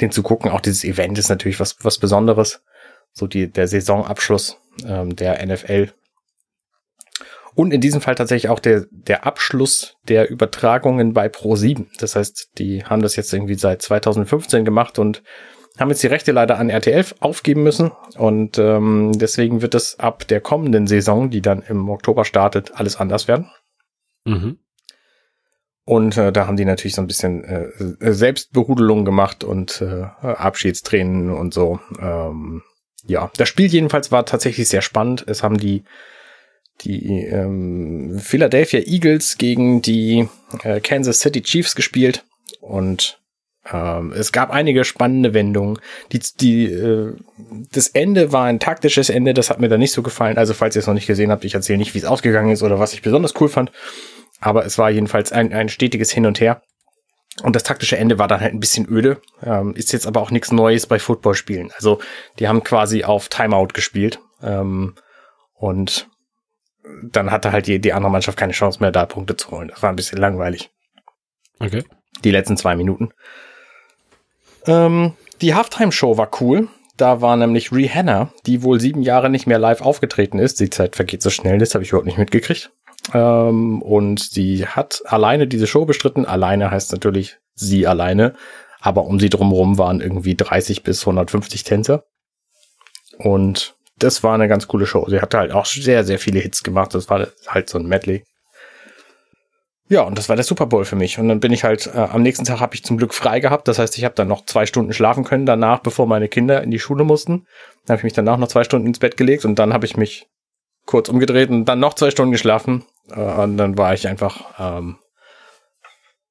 den 0.00 0.10
zu 0.10 0.22
gucken. 0.22 0.50
Auch 0.50 0.60
dieses 0.60 0.84
Event 0.84 1.18
ist 1.18 1.30
natürlich 1.30 1.60
was, 1.60 1.76
was 1.82 1.98
Besonderes. 1.98 2.62
So 3.12 3.26
die, 3.26 3.50
der 3.50 3.66
Saisonabschluss 3.66 4.58
ähm, 4.86 5.16
der 5.16 5.44
NFL. 5.44 5.92
Und 7.54 7.72
in 7.72 7.80
diesem 7.80 8.00
Fall 8.00 8.14
tatsächlich 8.14 8.50
auch 8.50 8.60
der, 8.60 8.86
der 8.90 9.26
Abschluss 9.26 9.96
der 10.06 10.30
Übertragungen 10.30 11.12
bei 11.12 11.26
Pro7. 11.26 11.86
Das 11.98 12.14
heißt, 12.14 12.50
die 12.58 12.84
haben 12.84 13.02
das 13.02 13.16
jetzt 13.16 13.32
irgendwie 13.32 13.56
seit 13.56 13.82
2015 13.82 14.64
gemacht 14.64 15.00
und 15.00 15.24
haben 15.80 15.90
jetzt 15.90 16.02
die 16.02 16.08
Rechte 16.08 16.32
leider 16.32 16.58
an 16.58 16.70
RTL 16.70 17.04
aufgeben 17.20 17.62
müssen. 17.62 17.92
Und 18.16 18.58
ähm, 18.58 19.12
deswegen 19.14 19.62
wird 19.62 19.74
es 19.74 19.98
ab 19.98 20.26
der 20.26 20.40
kommenden 20.40 20.86
Saison, 20.86 21.30
die 21.30 21.42
dann 21.42 21.62
im 21.62 21.88
Oktober 21.88 22.24
startet, 22.24 22.72
alles 22.74 22.96
anders 22.96 23.28
werden. 23.28 23.50
Mhm. 24.24 24.58
Und 25.84 26.16
äh, 26.18 26.32
da 26.32 26.46
haben 26.46 26.56
die 26.56 26.66
natürlich 26.66 26.94
so 26.94 27.00
ein 27.00 27.06
bisschen 27.06 27.44
äh, 27.44 28.12
Selbstbehudelung 28.12 29.04
gemacht 29.04 29.42
und 29.42 29.80
äh, 29.80 30.02
Abschiedstränen 30.26 31.30
und 31.30 31.54
so. 31.54 31.80
Ähm, 31.98 32.62
ja, 33.06 33.30
das 33.38 33.48
Spiel 33.48 33.66
jedenfalls 33.66 34.12
war 34.12 34.26
tatsächlich 34.26 34.68
sehr 34.68 34.82
spannend. 34.82 35.24
Es 35.26 35.42
haben 35.42 35.56
die 35.56 35.84
die 36.82 37.24
ähm, 37.24 38.18
Philadelphia 38.20 38.80
Eagles 38.80 39.38
gegen 39.38 39.82
die 39.82 40.28
äh, 40.62 40.80
Kansas 40.80 41.20
City 41.20 41.42
Chiefs 41.42 41.74
gespielt 41.74 42.24
und 42.60 43.20
ähm, 43.72 44.12
es 44.12 44.32
gab 44.32 44.50
einige 44.50 44.84
spannende 44.84 45.34
Wendungen. 45.34 45.78
Die, 46.12 46.20
die, 46.40 46.64
äh, 46.66 47.14
das 47.72 47.88
Ende 47.88 48.32
war 48.32 48.44
ein 48.44 48.60
taktisches 48.60 49.10
Ende, 49.10 49.34
das 49.34 49.50
hat 49.50 49.60
mir 49.60 49.68
da 49.68 49.78
nicht 49.78 49.92
so 49.92 50.02
gefallen. 50.02 50.38
Also 50.38 50.54
falls 50.54 50.76
ihr 50.76 50.80
es 50.80 50.86
noch 50.86 50.94
nicht 50.94 51.06
gesehen 51.06 51.30
habt, 51.30 51.44
ich 51.44 51.54
erzähle 51.54 51.78
nicht, 51.78 51.94
wie 51.94 51.98
es 51.98 52.04
ausgegangen 52.04 52.50
ist 52.50 52.62
oder 52.62 52.78
was 52.78 52.92
ich 52.92 53.02
besonders 53.02 53.34
cool 53.40 53.48
fand. 53.48 53.72
Aber 54.40 54.64
es 54.64 54.78
war 54.78 54.90
jedenfalls 54.90 55.32
ein, 55.32 55.52
ein 55.52 55.68
stetiges 55.68 56.10
Hin 56.10 56.26
und 56.26 56.40
Her. 56.40 56.62
Und 57.42 57.54
das 57.54 57.62
taktische 57.62 57.96
Ende 57.96 58.18
war 58.18 58.26
dann 58.26 58.40
halt 58.40 58.54
ein 58.54 58.60
bisschen 58.60 58.88
öde. 58.88 59.20
Ähm, 59.42 59.74
ist 59.74 59.92
jetzt 59.92 60.06
aber 60.06 60.20
auch 60.20 60.30
nichts 60.30 60.50
Neues 60.50 60.86
bei 60.86 60.98
Footballspielen. 60.98 61.70
Also 61.76 62.00
die 62.38 62.48
haben 62.48 62.64
quasi 62.64 63.04
auf 63.04 63.28
Timeout 63.28 63.68
gespielt. 63.74 64.20
Ähm, 64.42 64.94
und 65.54 66.08
dann 67.02 67.30
hatte 67.30 67.52
halt 67.52 67.66
die, 67.66 67.80
die 67.80 67.92
andere 67.92 68.10
Mannschaft 68.10 68.38
keine 68.38 68.52
Chance 68.52 68.80
mehr, 68.80 68.90
da 68.90 69.06
Punkte 69.06 69.36
zu 69.36 69.50
holen. 69.50 69.68
Das 69.68 69.82
war 69.82 69.90
ein 69.90 69.96
bisschen 69.96 70.18
langweilig. 70.18 70.70
Okay. 71.60 71.84
Die 72.24 72.30
letzten 72.30 72.56
zwei 72.56 72.76
Minuten. 72.76 73.10
Ähm, 74.68 75.14
die 75.40 75.54
Halftime-Show 75.54 76.16
war 76.16 76.30
cool. 76.40 76.68
Da 76.96 77.20
war 77.20 77.36
nämlich 77.36 77.72
Rihanna, 77.72 78.32
die 78.46 78.62
wohl 78.62 78.80
sieben 78.80 79.02
Jahre 79.02 79.30
nicht 79.30 79.46
mehr 79.46 79.58
live 79.58 79.80
aufgetreten 79.80 80.38
ist. 80.38 80.60
Die 80.60 80.70
Zeit 80.70 80.96
vergeht 80.96 81.22
so 81.22 81.30
schnell, 81.30 81.58
das 81.58 81.74
habe 81.74 81.84
ich 81.84 81.90
überhaupt 81.90 82.06
nicht 82.06 82.18
mitgekriegt. 82.18 82.70
Ähm, 83.14 83.82
und 83.82 84.20
sie 84.20 84.66
hat 84.66 85.02
alleine 85.06 85.46
diese 85.46 85.66
Show 85.66 85.84
bestritten. 85.86 86.26
Alleine 86.26 86.70
heißt 86.70 86.92
natürlich 86.92 87.38
sie 87.54 87.86
alleine. 87.86 88.34
Aber 88.80 89.04
um 89.04 89.18
sie 89.18 89.30
drumherum 89.30 89.78
waren 89.78 90.00
irgendwie 90.00 90.34
30 90.34 90.82
bis 90.82 91.02
150 91.02 91.64
Tänzer. 91.64 92.04
Und 93.18 93.74
das 93.98 94.22
war 94.22 94.34
eine 94.34 94.48
ganz 94.48 94.68
coole 94.68 94.86
Show. 94.86 95.06
Sie 95.08 95.20
hatte 95.20 95.38
halt 95.38 95.52
auch 95.52 95.66
sehr, 95.66 96.04
sehr 96.04 96.18
viele 96.18 96.38
Hits 96.40 96.62
gemacht. 96.62 96.94
Das 96.94 97.08
war 97.08 97.28
halt 97.48 97.68
so 97.68 97.78
ein 97.78 97.86
Medley. 97.86 98.24
Ja, 99.90 100.02
und 100.02 100.18
das 100.18 100.28
war 100.28 100.36
der 100.36 100.44
Super 100.44 100.66
Bowl 100.66 100.84
für 100.84 100.96
mich. 100.96 101.18
Und 101.18 101.28
dann 101.28 101.40
bin 101.40 101.52
ich 101.52 101.64
halt, 101.64 101.86
äh, 101.86 101.98
am 101.98 102.22
nächsten 102.22 102.44
Tag 102.44 102.60
habe 102.60 102.74
ich 102.74 102.84
zum 102.84 102.98
Glück 102.98 103.14
frei 103.14 103.40
gehabt. 103.40 103.68
Das 103.68 103.78
heißt, 103.78 103.96
ich 103.96 104.04
habe 104.04 104.14
dann 104.14 104.28
noch 104.28 104.44
zwei 104.44 104.66
Stunden 104.66 104.92
schlafen 104.92 105.24
können 105.24 105.46
danach, 105.46 105.80
bevor 105.80 106.06
meine 106.06 106.28
Kinder 106.28 106.62
in 106.62 106.70
die 106.70 106.78
Schule 106.78 107.04
mussten. 107.04 107.46
Dann 107.86 107.94
habe 107.94 108.00
ich 108.00 108.04
mich 108.04 108.12
danach 108.12 108.36
noch 108.36 108.48
zwei 108.48 108.64
Stunden 108.64 108.86
ins 108.86 108.98
Bett 108.98 109.16
gelegt 109.16 109.46
und 109.46 109.58
dann 109.58 109.72
habe 109.72 109.86
ich 109.86 109.96
mich 109.96 110.26
kurz 110.84 111.08
umgedreht 111.08 111.48
und 111.48 111.64
dann 111.64 111.80
noch 111.80 111.94
zwei 111.94 112.10
Stunden 112.10 112.32
geschlafen. 112.32 112.84
Äh, 113.10 113.20
und 113.20 113.56
dann 113.56 113.78
war 113.78 113.94
ich 113.94 114.06
einfach 114.08 114.58
ähm, 114.58 114.98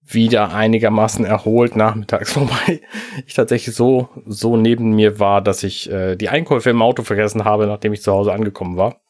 wieder 0.03 0.53
einigermaßen 0.53 1.25
erholt 1.25 1.75
nachmittags, 1.75 2.35
wobei 2.39 2.81
ich 3.25 3.33
tatsächlich 3.33 3.75
so, 3.75 4.09
so 4.27 4.55
neben 4.55 4.91
mir 4.95 5.19
war, 5.19 5.41
dass 5.41 5.63
ich 5.63 5.91
äh, 5.91 6.15
die 6.15 6.29
Einkäufe 6.29 6.69
im 6.69 6.81
Auto 6.83 7.01
vergessen 7.01 7.43
habe, 7.43 7.65
nachdem 7.65 7.93
ich 7.93 8.03
zu 8.03 8.11
Hause 8.11 8.33
angekommen 8.33 8.77
war. 8.77 9.01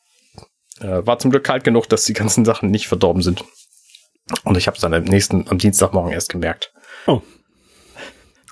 Äh, 0.79 1.05
war 1.05 1.19
zum 1.19 1.31
Glück 1.31 1.43
kalt 1.43 1.65
genug, 1.65 1.89
dass 1.89 2.05
die 2.05 2.13
ganzen 2.13 2.45
Sachen 2.45 2.71
nicht 2.71 2.87
verdorben 2.87 3.21
sind. 3.21 3.43
Und 4.43 4.57
ich 4.57 4.67
habe 4.67 4.75
es 4.75 4.81
dann 4.81 4.93
am 4.93 5.03
nächsten, 5.03 5.47
am 5.49 5.57
Dienstagmorgen 5.57 6.11
erst 6.11 6.29
gemerkt. 6.29 6.73
Oh. 7.05 7.21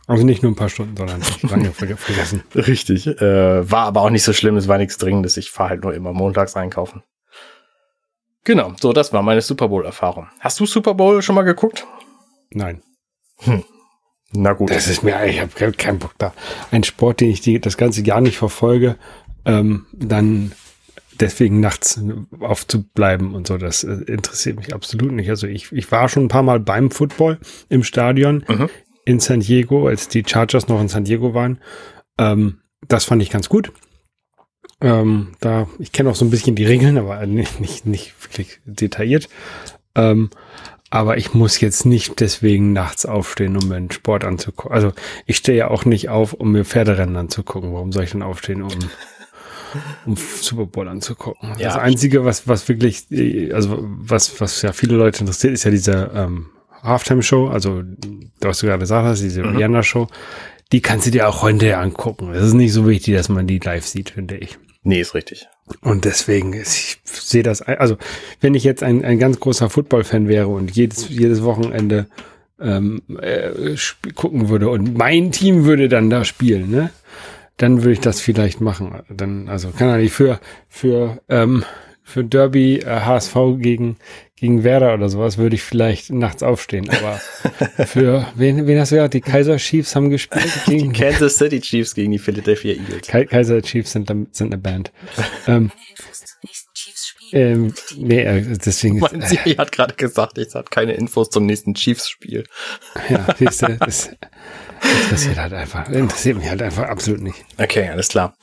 Also 0.07 0.23
nicht 0.23 0.43
nur 0.43 0.51
ein 0.51 0.55
paar 0.55 0.69
Stunden, 0.69 0.95
sondern 0.95 1.21
lange 1.41 1.71
vergessen. 1.71 2.43
Richtig. 2.55 3.07
Äh, 3.07 3.69
war 3.69 3.85
aber 3.85 4.01
auch 4.01 4.09
nicht 4.09 4.23
so 4.23 4.33
schlimm, 4.33 4.55
es 4.55 4.67
war 4.67 4.77
nichts 4.77 4.97
Dringendes. 4.97 5.37
Ich 5.37 5.49
fahre 5.49 5.71
halt 5.71 5.83
nur 5.83 5.93
immer 5.93 6.13
montags 6.13 6.55
einkaufen. 6.55 7.03
Genau, 8.43 8.73
so, 8.79 8.93
das 8.93 9.11
war 9.11 9.23
meine 9.23 9.41
Super 9.41 9.69
Bowl-Erfahrung. 9.69 10.27
Hast 10.39 10.59
du 10.59 10.67
Super 10.67 10.93
Bowl 10.93 11.23
schon 11.23 11.33
mal 11.33 11.41
geguckt? 11.41 11.87
Nein. 12.51 12.83
Hm. 13.39 13.63
Na 14.31 14.53
gut. 14.53 14.69
Das 14.69 14.87
ist 14.87 15.01
mir, 15.01 15.25
ich 15.25 15.41
habe 15.41 15.71
keinen 15.71 15.97
Bock 15.97 16.13
da. 16.19 16.33
Ein 16.69 16.83
Sport, 16.83 17.21
den 17.21 17.31
ich 17.31 17.41
die, 17.41 17.59
das 17.59 17.75
ganze 17.75 18.03
Jahr 18.03 18.21
nicht 18.21 18.37
verfolge, 18.37 18.97
ähm, 19.45 19.87
dann 19.93 20.51
deswegen 21.17 21.59
nachts 21.59 21.99
aufzubleiben 22.39 23.33
und 23.33 23.47
so, 23.47 23.57
das 23.57 23.83
äh, 23.83 23.93
interessiert 24.07 24.57
mich 24.57 24.73
absolut 24.73 25.11
nicht. 25.11 25.29
Also 25.29 25.47
ich, 25.47 25.71
ich 25.71 25.91
war 25.91 26.09
schon 26.09 26.25
ein 26.25 26.29
paar 26.29 26.43
Mal 26.43 26.59
beim 26.59 26.91
Football 26.91 27.39
im 27.69 27.83
Stadion 27.83 28.43
mhm. 28.47 28.69
in 29.05 29.19
San 29.19 29.39
Diego, 29.39 29.87
als 29.87 30.07
die 30.07 30.23
Chargers 30.25 30.67
noch 30.67 30.81
in 30.81 30.87
San 30.87 31.05
Diego 31.05 31.33
waren. 31.33 31.59
Ähm, 32.17 32.59
das 32.87 33.05
fand 33.05 33.21
ich 33.21 33.29
ganz 33.29 33.49
gut. 33.49 33.71
Ähm, 34.81 35.35
da, 35.39 35.67
ich 35.79 35.91
kenne 35.91 36.09
auch 36.09 36.15
so 36.15 36.25
ein 36.25 36.31
bisschen 36.31 36.55
die 36.55 36.65
Regeln, 36.65 36.97
aber 36.97 37.25
nicht, 37.25 37.59
nicht, 37.59 37.85
nicht 37.85 38.13
wirklich 38.23 38.59
detailliert. 38.65 39.29
Ähm, 39.95 40.29
aber 40.91 41.17
ich 41.17 41.33
muss 41.33 41.59
jetzt 41.59 41.85
nicht 41.85 42.19
deswegen 42.19 42.71
nachts 42.71 43.05
aufstehen, 43.05 43.57
um 43.57 43.67
mir 43.67 43.75
einen 43.75 43.91
Sport 43.91 44.23
anzugucken. 44.23 44.71
Also 44.71 44.93
ich 45.25 45.37
stehe 45.37 45.57
ja 45.57 45.67
auch 45.69 45.83
nicht 45.83 46.09
auf, 46.09 46.33
um 46.33 46.51
mir 46.51 46.63
Pferderennen 46.63 47.17
anzugucken. 47.17 47.73
Warum 47.73 47.91
soll 47.91 48.03
ich 48.03 48.11
denn 48.11 48.21
aufstehen, 48.21 48.61
um 48.61 48.71
um 50.05 50.15
Super 50.17 50.65
Bowl 50.65 50.87
anzugucken. 50.87 51.49
Ja. 51.57 51.67
Das 51.67 51.77
Einzige, 51.77 52.25
was, 52.25 52.47
was 52.47 52.67
wirklich, 52.67 53.05
also 53.53 53.79
was, 53.81 54.39
was 54.41 54.61
ja 54.61 54.73
viele 54.73 54.95
Leute 54.95 55.21
interessiert, 55.21 55.53
ist 55.53 55.63
ja 55.63 55.71
diese 55.71 56.11
ähm, 56.13 56.47
Halftime-Show, 56.83 57.47
also 57.47 57.83
was 58.41 58.59
du 58.59 58.67
gerade 58.67 58.79
gesagt 58.79 59.05
hast, 59.05 59.21
diese 59.21 59.43
mhm. 59.43 59.57
Rihanna-Show. 59.57 60.07
Die 60.71 60.81
kannst 60.81 61.07
du 61.07 61.11
dir 61.11 61.29
auch 61.29 61.41
heute 61.41 61.77
angucken. 61.77 62.31
Es 62.33 62.43
ist 62.43 62.53
nicht 62.53 62.73
so 62.73 62.87
wichtig, 62.87 63.15
dass 63.15 63.29
man 63.29 63.47
die 63.47 63.59
live 63.59 63.85
sieht, 63.85 64.11
finde 64.11 64.37
ich. 64.37 64.57
Nee, 64.83 65.01
ist 65.01 65.15
richtig. 65.15 65.47
Und 65.81 66.05
deswegen, 66.05 66.53
ich 66.53 66.99
sehe 67.03 67.43
das, 67.43 67.61
also 67.61 67.97
wenn 68.39 68.53
ich 68.53 68.63
jetzt 68.63 68.83
ein, 68.83 69.03
ein 69.03 69.17
ganz 69.17 69.39
großer 69.39 69.69
Football-Fan 69.69 70.27
wäre 70.27 70.47
und 70.47 70.75
jedes, 70.75 71.09
jedes 71.09 71.43
Wochenende 71.43 72.07
ähm, 72.59 73.01
äh, 73.19 73.75
gucken 74.13 74.49
würde 74.49 74.69
und 74.69 74.95
mein 74.95 75.31
Team 75.31 75.65
würde 75.65 75.89
dann 75.89 76.09
da 76.09 76.23
spielen, 76.23 76.69
ne? 76.69 76.91
Dann 77.57 77.79
würde 77.79 77.93
ich 77.93 77.99
das 77.99 78.19
vielleicht 78.19 78.61
machen. 78.61 79.01
Dann, 79.09 79.47
also 79.49 79.69
kann 79.69 79.89
er 79.89 79.97
nicht 79.97 80.13
für, 80.13 80.39
für, 80.67 81.21
ähm, 81.29 81.63
für 82.03 82.23
Derby 82.23 82.79
äh, 82.79 83.01
HSV 83.01 83.35
gegen, 83.57 83.97
gegen 84.35 84.63
Werder 84.63 84.93
oder 84.93 85.09
sowas 85.09 85.37
würde 85.37 85.55
ich 85.55 85.63
vielleicht 85.63 86.11
nachts 86.11 86.43
aufstehen. 86.43 86.89
Aber 86.89 87.19
für 87.85 88.27
wen, 88.35 88.67
wen 88.67 88.79
hast 88.79 88.91
du 88.91 88.97
ja? 88.97 89.07
Die 89.07 89.21
Kaiser 89.21 89.57
Chiefs 89.57 89.95
haben 89.95 90.09
gespielt 90.09 90.51
gegen 90.65 90.93
die 90.93 90.99
Kansas 90.99 91.37
City 91.37 91.61
Chiefs 91.61 91.95
gegen 91.95 92.11
die 92.11 92.19
Philadelphia 92.19 92.73
Eagles. 92.73 93.07
Kaiser 93.07 93.61
Chiefs 93.61 93.93
sind, 93.93 94.07
sind 94.31 94.47
eine 94.47 94.57
Band. 94.57 94.91
ähm, 95.47 95.71
ähm, 97.31 97.73
nee, 97.97 98.21
äh, 98.21 98.41
deswegen. 98.57 98.99
Mein 98.99 99.21
ist, 99.21 99.29
Siri 99.29 99.55
hat 99.55 99.71
gerade 99.71 99.95
gesagt, 99.95 100.37
ich 100.37 100.53
habe 100.53 100.69
keine 100.69 100.93
Infos 100.93 101.29
zum 101.29 101.45
nächsten 101.45 101.73
Chiefs-Spiel. 101.73 102.45
Ja, 103.09 103.27
siehst 103.37 103.63
du, 103.63 103.77
das, 103.77 104.11
Interessiert 105.03 105.37
halt 105.37 105.53
einfach, 105.53 105.89
interessiert 105.89 106.37
mich 106.37 106.49
halt 106.49 106.61
einfach 106.61 106.87
absolut 106.87 107.21
nicht. 107.21 107.45
Okay, 107.57 107.89
alles 107.89 108.09
klar. 108.09 108.35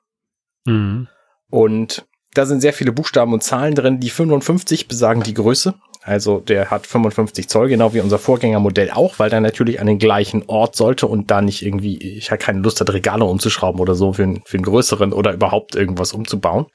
Mhm. 0.64 1.08
Und 1.50 2.06
da 2.34 2.46
sind 2.46 2.60
sehr 2.60 2.72
viele 2.72 2.92
Buchstaben 2.92 3.32
und 3.32 3.42
Zahlen 3.42 3.74
drin. 3.74 4.00
Die 4.00 4.10
55 4.10 4.88
besagen 4.88 5.22
die 5.22 5.34
Größe. 5.34 5.74
Also 6.04 6.40
der 6.40 6.70
hat 6.70 6.86
55 6.86 7.48
Zoll, 7.48 7.68
genau 7.68 7.94
wie 7.94 8.00
unser 8.00 8.18
Vorgängermodell 8.18 8.90
auch, 8.90 9.18
weil 9.20 9.30
der 9.30 9.40
natürlich 9.40 9.80
an 9.80 9.86
den 9.86 9.98
gleichen 9.98 10.42
Ort 10.48 10.74
sollte 10.74 11.06
und 11.06 11.30
da 11.30 11.40
nicht 11.42 11.62
irgendwie, 11.64 11.96
ich 11.98 12.30
habe 12.32 12.38
keine 12.38 12.58
Lust, 12.58 12.80
hat 12.80 12.92
Regale 12.92 13.24
umzuschrauben 13.24 13.80
oder 13.80 13.94
so 13.94 14.12
für, 14.12 14.24
einen- 14.24 14.42
für 14.44 14.56
einen 14.56 14.64
größeren 14.64 15.12
oder 15.12 15.32
überhaupt 15.32 15.76
irgendwas 15.76 16.12
umzubauen. 16.12 16.66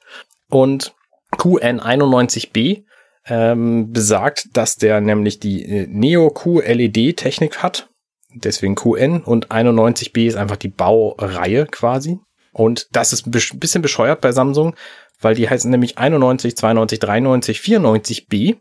Und 0.48 0.94
QN91B 1.36 2.84
ähm, 3.26 3.92
besagt, 3.92 4.46
dass 4.54 4.76
der 4.76 5.00
nämlich 5.02 5.38
die 5.40 5.62
äh, 5.64 5.86
Neo-Q-LED-Technik 5.88 7.58
hat. 7.62 7.88
Deswegen 8.34 8.74
QN 8.74 9.22
und 9.22 9.48
91B 9.50 10.26
ist 10.26 10.36
einfach 10.36 10.56
die 10.56 10.68
Baureihe 10.68 11.66
quasi. 11.66 12.18
Und 12.52 12.86
das 12.92 13.12
ist 13.12 13.26
ein 13.26 13.30
bisschen 13.58 13.82
bescheuert 13.82 14.20
bei 14.20 14.32
Samsung, 14.32 14.74
weil 15.20 15.34
die 15.34 15.48
heißen 15.48 15.70
nämlich 15.70 15.98
91, 15.98 16.56
92, 16.56 16.98
93, 16.98 17.58
94B, 17.58 18.56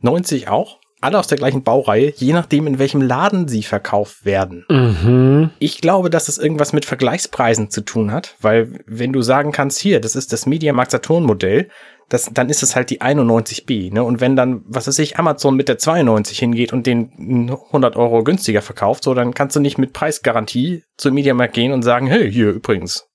90 0.00 0.48
auch, 0.48 0.78
alle 1.02 1.18
aus 1.18 1.26
der 1.26 1.38
gleichen 1.38 1.64
Baureihe, 1.64 2.12
je 2.16 2.32
nachdem 2.32 2.66
in 2.66 2.78
welchem 2.78 3.02
Laden 3.02 3.48
sie 3.48 3.64
verkauft 3.64 4.24
werden. 4.24 4.64
Mhm. 4.68 5.50
Ich 5.58 5.80
glaube, 5.80 6.10
dass 6.10 6.26
das 6.26 6.38
irgendwas 6.38 6.72
mit 6.72 6.84
Vergleichspreisen 6.84 7.70
zu 7.70 7.80
tun 7.80 8.12
hat, 8.12 8.36
weil 8.40 8.84
wenn 8.86 9.12
du 9.12 9.20
sagen 9.20 9.50
kannst, 9.50 9.80
hier, 9.80 10.00
das 10.00 10.14
ist 10.14 10.32
das 10.32 10.46
Mediamarkt 10.46 10.92
Saturn 10.92 11.24
Modell, 11.24 11.68
das, 12.08 12.30
dann 12.32 12.50
ist 12.50 12.62
es 12.62 12.76
halt 12.76 12.90
die 12.90 13.00
91B, 13.00 13.92
ne? 13.92 14.04
Und 14.04 14.20
wenn 14.20 14.36
dann, 14.36 14.62
was 14.66 14.86
weiß 14.86 14.98
ich, 14.98 15.18
Amazon 15.18 15.56
mit 15.56 15.68
der 15.68 15.78
92 15.78 16.38
hingeht 16.38 16.72
und 16.72 16.86
den 16.86 17.50
100 17.50 17.96
Euro 17.96 18.22
günstiger 18.22 18.60
verkauft, 18.60 19.04
so, 19.04 19.14
dann 19.14 19.32
kannst 19.32 19.56
du 19.56 19.60
nicht 19.60 19.78
mit 19.78 19.94
Preisgarantie 19.94 20.84
zum 20.98 21.14
Mediamarkt 21.14 21.54
gehen 21.54 21.72
und 21.72 21.82
sagen, 21.82 22.06
hey, 22.08 22.30
hier 22.30 22.50
übrigens, 22.50 23.08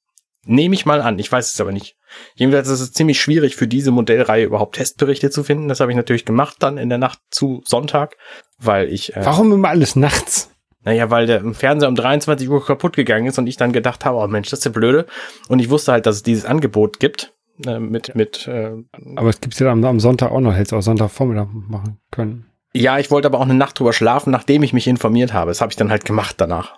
nehme 0.45 0.73
ich 0.73 0.85
mal 0.87 1.01
an, 1.01 1.19
ich 1.19 1.31
weiß 1.31 1.53
es 1.53 1.61
aber 1.61 1.71
nicht. 1.71 1.96
Jedenfalls 2.35 2.67
ist 2.67 2.79
es 2.81 2.93
ziemlich 2.93 3.19
schwierig 3.21 3.55
für 3.55 3.67
diese 3.67 3.91
Modellreihe 3.91 4.45
überhaupt 4.45 4.75
Testberichte 4.75 5.29
zu 5.29 5.43
finden. 5.43 5.67
Das 5.67 5.79
habe 5.79 5.91
ich 5.91 5.95
natürlich 5.97 6.25
gemacht 6.25 6.57
dann 6.59 6.77
in 6.77 6.89
der 6.89 6.97
Nacht 6.97 7.19
zu 7.31 7.61
Sonntag, 7.65 8.17
weil 8.59 8.87
ich 8.89 9.15
äh, 9.15 9.25
Warum 9.25 9.51
immer 9.51 9.69
alles 9.69 9.95
nachts? 9.95 10.51
naja, 10.83 11.09
weil 11.09 11.25
der 11.27 11.41
Fernseher 11.53 11.89
um 11.89 11.95
23 11.95 12.49
Uhr 12.49 12.65
kaputt 12.65 12.95
gegangen 12.95 13.25
ist 13.27 13.37
und 13.37 13.47
ich 13.47 13.57
dann 13.57 13.73
gedacht 13.73 14.05
habe, 14.05 14.17
oh 14.17 14.27
Mensch, 14.27 14.49
das 14.49 14.59
ist 14.59 14.65
ja 14.65 14.71
blöde. 14.71 15.05
Und 15.49 15.59
ich 15.59 15.69
wusste 15.69 15.91
halt, 15.91 16.05
dass 16.05 16.17
es 16.17 16.23
dieses 16.23 16.45
Angebot 16.45 16.99
gibt. 16.99 17.33
Äh, 17.65 17.79
mit, 17.79 18.15
mit, 18.15 18.47
äh, 18.47 18.71
Aber 19.15 19.29
es 19.29 19.41
gibt's 19.41 19.59
ja 19.59 19.69
am, 19.71 19.83
am 19.83 19.99
Sonntag 19.99 20.31
auch 20.31 20.39
noch, 20.39 20.53
hättest 20.53 20.71
du 20.71 20.77
auch 20.77 20.81
Sonntagvormittag 20.81 21.47
machen 21.51 21.99
können. 22.11 22.45
ja, 22.73 22.99
ich 22.99 23.09
wollte 23.11 23.27
aber 23.27 23.39
auch 23.39 23.45
eine 23.45 23.55
Nacht 23.55 23.79
drüber 23.79 23.91
schlafen, 23.93 24.31
nachdem 24.31 24.63
ich 24.63 24.71
mich 24.73 24.87
informiert 24.87 25.33
habe. 25.33 25.49
Das 25.51 25.59
habe 25.59 25.71
ich 25.71 25.75
dann 25.75 25.89
halt 25.89 26.05
gemacht 26.05 26.35
danach. 26.37 26.75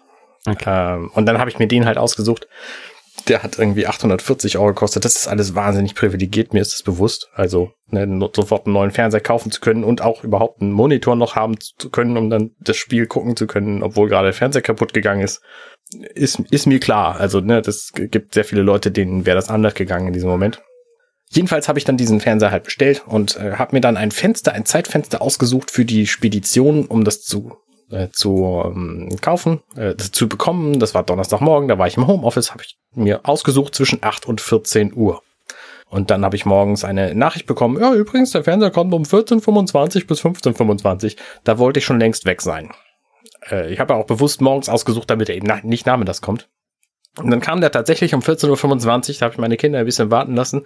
Ähm, 0.65 1.12
und 1.13 1.25
dann 1.25 1.38
habe 1.38 1.49
ich 1.49 1.60
mir 1.60 1.67
den 1.67 1.86
halt 1.86 1.97
ausgesucht. 1.97 2.47
Der 3.30 3.44
hat 3.44 3.60
irgendwie 3.60 3.88
840 3.88 4.58
Euro 4.58 4.70
gekostet. 4.70 5.06
Das 5.06 5.15
ist 5.15 5.28
alles 5.28 5.56
wahnsinnig 5.56 5.96
privilegiert, 5.96 6.54
mir 6.54 6.62
ist 6.62 6.74
das 6.74 6.84
bewusst. 6.84 7.30
Also 7.34 7.72
ne, 7.92 8.30
sofort 8.36 8.65
einen 8.65 8.74
neuen 8.74 8.92
Fernseher 8.92 9.22
kaufen 9.22 9.52
zu 9.52 9.62
können 9.62 9.84
und 9.84 10.02
auch 10.02 10.24
überhaupt 10.24 10.62
einen 10.62 10.72
Monitor 10.72 11.15
noch 11.15 11.36
haben 11.36 11.60
zu 11.60 11.89
können, 11.89 12.18
um 12.18 12.30
dann 12.30 12.52
das 12.60 12.78
Spiel 12.78 13.06
gucken 13.06 13.36
zu 13.36 13.48
können, 13.48 13.84
obwohl 13.84 14.10
gerade 14.10 14.28
der 14.28 14.34
Fernseher 14.34 14.63
kaputt 14.63 14.94
gegangen 14.94 15.22
ist. 15.22 15.42
Ist, 16.15 16.39
ist 16.52 16.65
mir 16.65 16.80
klar. 16.80 17.20
Also, 17.20 17.39
ne, 17.39 17.62
das 17.62 17.92
gibt 17.94 18.34
sehr 18.34 18.46
viele 18.46 18.63
Leute, 18.63 18.92
denen 18.92 19.26
wäre 19.26 19.36
das 19.36 19.50
anders 19.50 19.76
gegangen 19.76 20.08
in 20.08 20.13
diesem 20.13 20.30
Moment. 20.30 20.62
Jedenfalls 21.32 21.68
habe 21.68 21.78
ich 21.78 21.86
dann 21.86 21.98
diesen 21.98 22.20
Fernseher 22.20 22.52
halt 22.52 22.63
bestellt 22.63 23.04
und 23.06 23.38
äh, 23.38 23.54
habe 23.54 23.76
mir 23.76 23.82
dann 23.82 23.98
ein 23.98 24.10
Fenster, 24.10 24.54
ein 24.54 24.65
Zeitfenster 24.65 25.22
ausgesucht 25.22 25.70
für 25.70 25.86
die 25.86 26.08
Spedition, 26.08 26.86
um 26.86 27.04
das 27.04 27.22
zu 27.22 27.58
äh, 27.91 28.10
zu 28.12 28.62
ähm, 28.65 29.10
kaufen, 29.21 29.62
äh, 29.75 29.95
das 29.95 30.12
zu 30.12 30.28
bekommen. 30.30 30.80
Das 30.80 30.93
war 30.93 31.04
Donnerstagmorgen, 31.04 31.67
da 31.67 31.78
war 31.78 31.88
ich 31.88 31.97
im 31.97 32.08
Homeoffice, 32.08 32.52
habe 32.52 32.63
ich 32.63 32.78
mir 32.93 33.21
ausgesucht 33.23 33.75
zwischen 33.75 33.99
8 34.02 34.25
und 34.25 34.41
14 34.41 34.93
Uhr. 34.93 35.21
Und 35.89 36.12
dann 36.12 36.23
habe 36.23 36.36
ich 36.36 36.45
morgens 36.45 36.84
eine 36.84 37.15
Nachricht 37.15 37.47
bekommen, 37.47 37.82
ja, 37.82 37.93
übrigens, 37.93 38.32
der 38.32 38.43
Fernseher 38.43 38.69
kommt 38.69 38.93
um 38.93 39.04
14.25 39.04 40.06
bis 40.06 40.21
15.25. 40.21 41.17
Da 41.43 41.58
wollte 41.58 41.80
ich 41.80 41.86
schon 41.86 41.99
längst 41.99 42.25
weg 42.25 42.41
sein. 42.41 42.71
Äh, 43.49 43.73
ich 43.73 43.80
habe 43.80 43.93
ja 43.93 43.99
auch 43.99 44.06
bewusst 44.06 44.41
morgens 44.41 44.69
ausgesucht, 44.69 45.10
damit 45.10 45.30
er 45.30 45.36
eben 45.36 45.47
na 45.47 45.60
nicht 45.63 45.86
nachmittags 45.88 46.21
kommt. 46.21 46.47
Und 47.17 47.32
dann 47.32 47.41
kam 47.41 47.60
der 47.60 47.71
tatsächlich 47.71 48.13
um 48.13 48.21
14.25 48.21 49.10
Uhr, 49.10 49.15
da 49.19 49.25
habe 49.25 49.34
ich 49.34 49.39
meine 49.39 49.58
Kinder 49.58 49.80
ein 49.80 49.86
bisschen 49.86 50.12
warten 50.12 50.36
lassen 50.36 50.65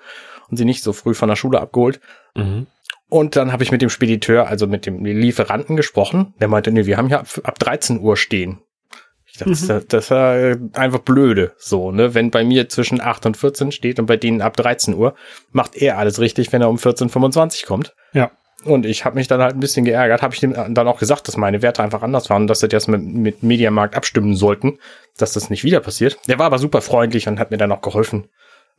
und 0.50 0.58
sie 0.58 0.66
nicht 0.66 0.84
so 0.84 0.92
früh 0.94 1.14
von 1.14 1.30
der 1.30 1.38
Schule 1.38 1.62
abgeholt. 1.62 2.02
Mhm. 2.36 2.68
Und 3.14 3.36
dann 3.36 3.52
habe 3.52 3.62
ich 3.62 3.72
mit 3.72 3.84
dem 3.84 3.90
Spediteur, 3.92 4.48
also 4.48 4.66
mit 4.66 4.88
dem 4.88 5.06
Lieferanten 5.06 5.76
gesprochen. 5.76 6.34
Der 6.42 6.48
meinte, 6.48 6.72
nee, 6.72 6.88
wir 6.88 6.98
haben 6.98 7.10
ja 7.10 7.20
ab, 7.20 7.28
ab 7.44 7.60
13 7.60 8.00
Uhr 8.00 8.18
stehen. 8.18 8.58
Ich 9.28 9.38
dachte, 9.38 9.52
Mhm. 9.52 9.68
das, 9.68 9.86
das 9.88 10.04
ist 10.06 10.10
ja 10.10 10.56
einfach 10.74 10.98
blöde. 11.00 11.54
So, 11.58 11.92
ne? 11.92 12.16
Wenn 12.16 12.32
bei 12.32 12.44
mir 12.44 12.70
zwischen 12.70 13.00
8 13.02 13.28
und 13.28 13.38
14 13.38 13.72
steht 13.72 14.00
und 14.00 14.08
bei 14.08 14.18
denen 14.18 14.42
ab 14.42 14.58
13 14.58 14.96
Uhr, 14.96 15.14
macht 15.52 15.76
er 15.76 16.00
alles 16.00 16.20
richtig, 16.20 16.52
wenn 16.54 16.62
er 16.64 16.70
um 16.70 16.78
14.25 16.78 17.68
kommt. 17.68 17.94
Ja. 18.14 18.32
Und 18.66 18.86
ich 18.88 19.06
habe 19.06 19.16
mich 19.16 19.28
dann 19.28 19.42
halt 19.42 19.54
ein 19.56 19.60
bisschen 19.60 19.86
geärgert, 19.86 20.24
habe 20.24 20.34
ich 20.34 20.40
dem 20.40 20.54
dann 20.54 20.88
auch 20.88 20.98
gesagt, 20.98 21.28
dass 21.28 21.38
meine 21.38 21.62
Werte 21.62 21.84
einfach 21.84 22.02
anders 22.02 22.32
waren, 22.32 22.48
dass 22.48 22.62
sie 22.62 22.68
das 22.68 22.88
mit, 22.88 23.04
mit 23.04 23.44
Mediamarkt 23.44 23.96
abstimmen 23.96 24.36
sollten, 24.36 24.80
dass 25.18 25.34
das 25.34 25.52
nicht 25.52 25.64
wieder 25.64 25.82
passiert. 25.82 26.18
Der 26.28 26.40
war 26.40 26.48
aber 26.48 26.58
super 26.58 26.82
freundlich 26.82 27.28
und 27.28 27.40
hat 27.40 27.52
mir 27.52 27.58
dann 27.58 27.72
auch 27.72 27.82
geholfen. 27.82 28.28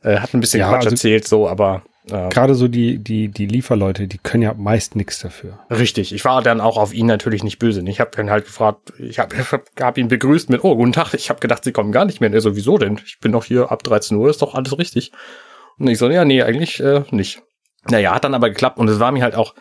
Äh, 0.03 0.17
hat 0.17 0.33
ein 0.33 0.41
bisschen 0.41 0.59
Ja, 0.59 0.67
Quatsch 0.69 0.77
also- 0.85 0.89
erzählt, 0.89 1.25
so, 1.25 1.47
aber 1.47 1.83
äh, 2.11 2.29
Gerade 2.29 2.55
so 2.55 2.67
die, 2.67 2.99
die, 2.99 3.29
die 3.29 3.45
Lieferleute, 3.47 4.07
die 4.07 4.17
können 4.17 4.43
ja 4.43 4.53
meist 4.53 4.95
nichts 4.95 5.19
dafür. 5.19 5.59
Richtig, 5.69 6.13
ich 6.13 6.23
war 6.25 6.41
dann 6.41 6.61
auch 6.61 6.77
auf 6.77 6.93
ihn 6.93 7.07
natürlich 7.07 7.43
nicht 7.43 7.59
böse. 7.59 7.83
Ich 7.87 7.99
habe 7.99 8.11
dann 8.15 8.29
halt 8.29 8.45
gefragt, 8.45 8.93
ich 8.99 9.19
habe 9.19 9.35
hab, 9.79 9.97
ihn 9.97 10.07
begrüßt 10.07 10.49
mit, 10.49 10.63
oh, 10.63 10.75
guten 10.75 10.93
Tag, 10.93 11.13
ich 11.13 11.29
habe 11.29 11.39
gedacht, 11.39 11.63
Sie 11.63 11.71
kommen 11.71 11.91
gar 11.91 12.05
nicht 12.05 12.21
mehr. 12.21 12.31
Er 12.31 12.41
so, 12.41 12.55
wieso 12.55 12.77
denn? 12.77 12.99
Ich 13.05 13.19
bin 13.19 13.31
doch 13.31 13.45
hier 13.45 13.71
ab 13.71 13.83
13 13.83 14.17
Uhr, 14.17 14.29
ist 14.29 14.41
doch 14.41 14.53
alles 14.53 14.77
richtig. 14.77 15.11
Und 15.77 15.87
ich 15.87 15.97
so, 15.97 16.09
ja, 16.09 16.25
nee, 16.25 16.43
eigentlich 16.43 16.79
äh, 16.79 17.03
nicht. 17.11 17.41
Naja, 17.89 18.13
hat 18.13 18.23
dann 18.23 18.33
aber 18.33 18.49
geklappt 18.49 18.77
und 18.77 18.87
es 18.87 18.99
war 18.99 19.11
mir 19.11 19.23
halt 19.23 19.35
auch, 19.35 19.55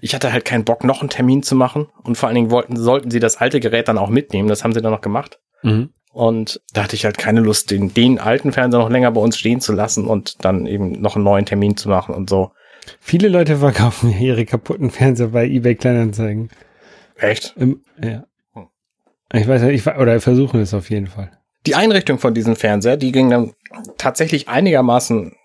ich 0.00 0.14
hatte 0.14 0.32
halt 0.32 0.44
keinen 0.44 0.64
Bock, 0.64 0.84
noch 0.84 1.00
einen 1.00 1.10
Termin 1.10 1.42
zu 1.42 1.54
machen. 1.54 1.88
Und 2.02 2.16
vor 2.16 2.28
allen 2.28 2.36
Dingen 2.36 2.50
wollten, 2.50 2.76
sollten 2.76 3.10
sie 3.10 3.20
das 3.20 3.36
alte 3.36 3.60
Gerät 3.60 3.88
dann 3.88 3.98
auch 3.98 4.08
mitnehmen. 4.08 4.48
Das 4.48 4.64
haben 4.64 4.72
sie 4.72 4.80
dann 4.80 4.92
noch 4.92 5.02
gemacht. 5.02 5.40
Mhm. 5.62 5.90
Und 6.12 6.60
da 6.72 6.84
hatte 6.84 6.96
ich 6.96 7.04
halt 7.04 7.18
keine 7.18 7.40
Lust, 7.40 7.70
den, 7.70 7.94
den 7.94 8.18
alten 8.18 8.52
Fernseher 8.52 8.80
noch 8.80 8.90
länger 8.90 9.12
bei 9.12 9.20
uns 9.20 9.38
stehen 9.38 9.60
zu 9.60 9.72
lassen 9.72 10.06
und 10.06 10.44
dann 10.44 10.66
eben 10.66 11.00
noch 11.00 11.14
einen 11.14 11.24
neuen 11.24 11.46
Termin 11.46 11.76
zu 11.76 11.88
machen 11.88 12.14
und 12.14 12.28
so. 12.28 12.50
Viele 13.00 13.28
Leute 13.28 13.58
verkaufen 13.58 14.10
ihre 14.20 14.44
kaputten 14.44 14.90
Fernseher 14.90 15.28
bei 15.28 15.46
eBay 15.46 15.76
Kleinanzeigen. 15.76 16.50
Echt? 17.16 17.54
Im, 17.56 17.84
ja. 18.02 18.24
Hm. 18.54 18.66
Ich 19.32 19.46
weiß 19.46 19.62
ja, 19.62 19.68
ich, 19.68 19.86
oder 19.86 20.20
versuchen 20.20 20.60
es 20.60 20.74
auf 20.74 20.90
jeden 20.90 21.06
Fall. 21.06 21.30
Die 21.66 21.74
Einrichtung 21.74 22.18
von 22.18 22.34
diesem 22.34 22.56
Fernseher, 22.56 22.96
die 22.96 23.12
ging 23.12 23.30
dann 23.30 23.52
tatsächlich 23.98 24.48
einigermaßen 24.48 25.36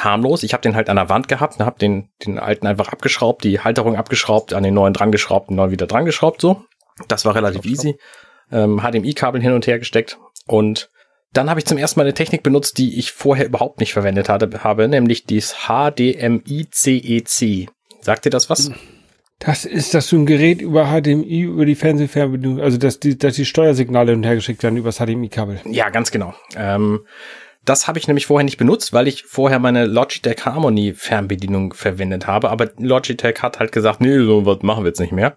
harmlos. 0.00 0.42
Ich 0.42 0.54
habe 0.54 0.62
den 0.62 0.74
halt 0.74 0.88
an 0.88 0.96
der 0.96 1.08
Wand 1.08 1.28
gehabt, 1.28 1.60
habe 1.60 1.78
den, 1.78 2.08
den 2.24 2.38
alten 2.38 2.66
einfach 2.66 2.88
abgeschraubt, 2.88 3.44
die 3.44 3.60
Halterung 3.60 3.96
abgeschraubt, 3.96 4.54
an 4.54 4.62
den 4.62 4.74
neuen 4.74 4.94
dran 4.94 5.12
geschraubt, 5.12 5.50
den 5.50 5.56
neuen 5.56 5.70
wieder 5.70 5.86
dran 5.86 6.04
geschraubt, 6.04 6.40
so. 6.40 6.64
Das 7.08 7.24
war 7.24 7.34
relativ 7.34 7.64
easy. 7.64 7.98
Ähm, 8.52 8.80
HDMI-Kabel 8.80 9.40
hin 9.40 9.52
und 9.52 9.66
her 9.66 9.78
gesteckt 9.78 10.18
und 10.46 10.90
dann 11.32 11.48
habe 11.50 11.58
ich 11.58 11.66
zum 11.66 11.78
ersten 11.78 11.98
Mal 11.98 12.04
eine 12.04 12.14
Technik 12.14 12.44
benutzt, 12.44 12.78
die 12.78 12.96
ich 12.98 13.12
vorher 13.12 13.46
überhaupt 13.46 13.80
nicht 13.80 13.92
verwendet 13.92 14.28
hatte, 14.28 14.62
habe, 14.62 14.86
nämlich 14.86 15.24
dieses 15.24 15.56
HDMI-CEC. 15.66 17.68
Sagt 18.00 18.26
ihr 18.26 18.30
das 18.30 18.50
was? 18.50 18.70
Das 19.40 19.64
ist, 19.64 19.94
dass 19.94 20.08
du 20.08 20.16
ein 20.16 20.26
Gerät 20.26 20.62
über 20.62 20.86
HDMI, 20.86 21.40
über 21.40 21.66
die 21.66 21.74
Fernsehfernbedienung, 21.74 22.60
also 22.60 22.78
dass 22.78 23.00
die, 23.00 23.18
dass 23.18 23.34
die 23.34 23.44
Steuersignale 23.44 24.12
hin 24.12 24.20
und 24.20 24.24
her 24.24 24.36
geschickt 24.36 24.62
werden 24.62 24.76
über 24.76 24.90
das 24.90 24.98
HDMI-Kabel. 24.98 25.62
Ja, 25.66 25.90
ganz 25.90 26.12
genau. 26.12 26.34
Ähm, 26.56 27.00
das 27.64 27.88
habe 27.88 27.98
ich 27.98 28.06
nämlich 28.06 28.26
vorher 28.26 28.44
nicht 28.44 28.58
benutzt, 28.58 28.92
weil 28.92 29.08
ich 29.08 29.24
vorher 29.24 29.58
meine 29.58 29.86
Logitech 29.86 30.44
Harmony 30.44 30.94
Fernbedienung 30.94 31.74
verwendet 31.74 32.26
habe. 32.26 32.50
Aber 32.50 32.70
Logitech 32.78 33.42
hat 33.42 33.58
halt 33.58 33.72
gesagt, 33.72 34.00
nee, 34.00 34.18
so 34.18 34.46
was 34.46 34.62
machen 34.62 34.84
wir 34.84 34.88
jetzt 34.88 35.00
nicht 35.00 35.12
mehr. 35.12 35.36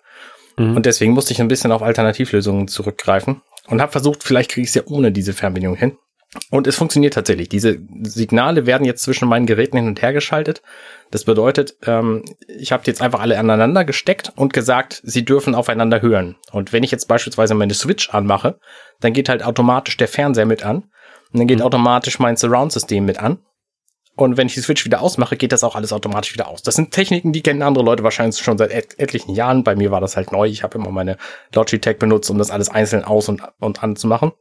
Mhm. 0.57 0.75
Und 0.75 0.85
deswegen 0.85 1.13
musste 1.13 1.33
ich 1.33 1.41
ein 1.41 1.47
bisschen 1.47 1.71
auf 1.71 1.81
Alternativlösungen 1.81 2.67
zurückgreifen 2.67 3.41
und 3.67 3.81
habe 3.81 3.91
versucht, 3.91 4.23
vielleicht 4.23 4.51
kriege 4.51 4.63
ich 4.63 4.69
es 4.69 4.75
ja 4.75 4.83
ohne 4.85 5.11
diese 5.11 5.33
Fernbedienung 5.33 5.75
hin. 5.75 5.97
Und 6.51 6.67
es 6.67 6.75
funktioniert 6.75 7.13
tatsächlich. 7.13 7.49
Diese 7.49 7.77
Signale 8.03 8.65
werden 8.65 8.85
jetzt 8.85 9.03
zwischen 9.03 9.29
meinen 9.29 9.45
Geräten 9.45 9.77
hin 9.77 9.87
und 9.87 10.01
her 10.01 10.11
geschaltet. 10.11 10.61
Das 11.09 11.23
bedeutet, 11.23 11.77
ähm, 11.85 12.23
ich 12.47 12.71
habe 12.71 12.83
jetzt 12.85 13.01
einfach 13.01 13.21
alle 13.21 13.39
aneinander 13.39 13.85
gesteckt 13.85 14.33
und 14.35 14.53
gesagt, 14.53 15.01
sie 15.03 15.23
dürfen 15.23 15.55
aufeinander 15.55 16.01
hören. 16.01 16.35
Und 16.51 16.73
wenn 16.73 16.83
ich 16.83 16.91
jetzt 16.91 17.07
beispielsweise 17.07 17.55
meine 17.55 17.73
Switch 17.73 18.09
anmache, 18.09 18.59
dann 18.99 19.13
geht 19.13 19.29
halt 19.29 19.41
automatisch 19.41 19.95
der 19.97 20.09
Fernseher 20.09 20.45
mit 20.45 20.63
an. 20.63 20.83
Und 21.31 21.39
dann 21.39 21.47
geht 21.47 21.59
mhm. 21.59 21.65
automatisch 21.65 22.19
mein 22.19 22.35
Surround-System 22.35 23.05
mit 23.05 23.19
an. 23.19 23.39
Und 24.17 24.35
wenn 24.35 24.47
ich 24.47 24.55
die 24.55 24.61
Switch 24.61 24.83
wieder 24.83 25.01
ausmache, 25.01 25.37
geht 25.37 25.51
das 25.51 25.63
auch 25.63 25.75
alles 25.75 25.93
automatisch 25.93 26.33
wieder 26.33 26.47
aus. 26.47 26.63
Das 26.63 26.75
sind 26.75 26.91
Techniken, 26.91 27.31
die 27.33 27.43
kennen 27.43 27.61
andere 27.61 27.85
Leute 27.85 28.03
wahrscheinlich 28.03 28.37
schon 28.39 28.57
seit 28.57 28.71
et 28.71 28.99
etlichen 28.99 29.35
Jahren. 29.35 29.63
Bei 29.63 29.75
mir 29.75 29.91
war 29.91 30.01
das 30.01 30.17
halt 30.17 30.31
neu. 30.31 30.47
Ich 30.47 30.63
habe 30.63 30.79
immer 30.79 30.89
meine 30.89 31.17
Logitech 31.53 31.99
benutzt, 31.99 32.29
um 32.31 32.39
das 32.39 32.49
alles 32.49 32.69
einzeln 32.69 33.03
aus 33.03 33.29
und, 33.29 33.43
und 33.59 33.83
anzumachen. 33.83 34.31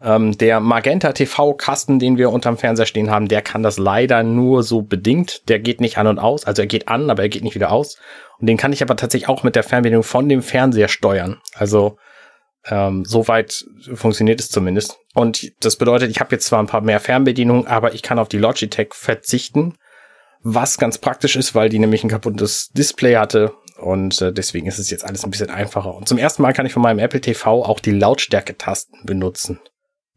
Ähm, 0.00 0.38
der 0.38 0.60
Magenta 0.60 1.10
TV-Kasten, 1.10 1.98
den 1.98 2.18
wir 2.18 2.30
unterm 2.30 2.56
Fernseher 2.56 2.86
stehen 2.86 3.10
haben, 3.10 3.26
der 3.26 3.42
kann 3.42 3.64
das 3.64 3.78
leider 3.78 4.22
nur 4.22 4.62
so 4.62 4.82
bedingt. 4.82 5.48
Der 5.48 5.58
geht 5.58 5.80
nicht 5.80 5.98
an 5.98 6.06
und 6.06 6.20
aus. 6.20 6.44
Also 6.44 6.62
er 6.62 6.68
geht 6.68 6.86
an, 6.86 7.10
aber 7.10 7.22
er 7.22 7.28
geht 7.28 7.42
nicht 7.42 7.56
wieder 7.56 7.72
aus. 7.72 7.98
Und 8.38 8.46
den 8.46 8.56
kann 8.56 8.72
ich 8.72 8.80
aber 8.80 8.94
tatsächlich 8.94 9.28
auch 9.28 9.42
mit 9.42 9.56
der 9.56 9.64
Fernbedienung 9.64 10.04
von 10.04 10.28
dem 10.28 10.42
Fernseher 10.42 10.86
steuern. 10.86 11.40
Also 11.54 11.98
ähm, 12.66 13.04
Soweit 13.04 13.64
funktioniert 13.94 14.40
es 14.40 14.50
zumindest. 14.50 14.98
Und 15.14 15.52
das 15.60 15.76
bedeutet, 15.76 16.10
ich 16.10 16.20
habe 16.20 16.34
jetzt 16.34 16.46
zwar 16.46 16.60
ein 16.60 16.66
paar 16.66 16.80
mehr 16.80 17.00
Fernbedienungen, 17.00 17.66
aber 17.66 17.94
ich 17.94 18.02
kann 18.02 18.18
auf 18.18 18.28
die 18.28 18.38
Logitech 18.38 18.94
verzichten, 18.94 19.74
was 20.42 20.78
ganz 20.78 20.98
praktisch 20.98 21.36
ist, 21.36 21.54
weil 21.54 21.68
die 21.68 21.78
nämlich 21.78 22.04
ein 22.04 22.10
kaputtes 22.10 22.68
Display 22.70 23.16
hatte. 23.16 23.52
Und 23.78 24.20
äh, 24.20 24.32
deswegen 24.32 24.66
ist 24.66 24.78
es 24.78 24.90
jetzt 24.90 25.04
alles 25.04 25.24
ein 25.24 25.30
bisschen 25.30 25.50
einfacher. 25.50 25.94
Und 25.94 26.08
zum 26.08 26.18
ersten 26.18 26.42
Mal 26.42 26.52
kann 26.52 26.66
ich 26.66 26.72
von 26.72 26.82
meinem 26.82 26.98
Apple 26.98 27.20
TV 27.20 27.64
auch 27.64 27.80
die 27.80 27.92
Lautstärke-Tasten 27.92 29.04
benutzen, 29.04 29.60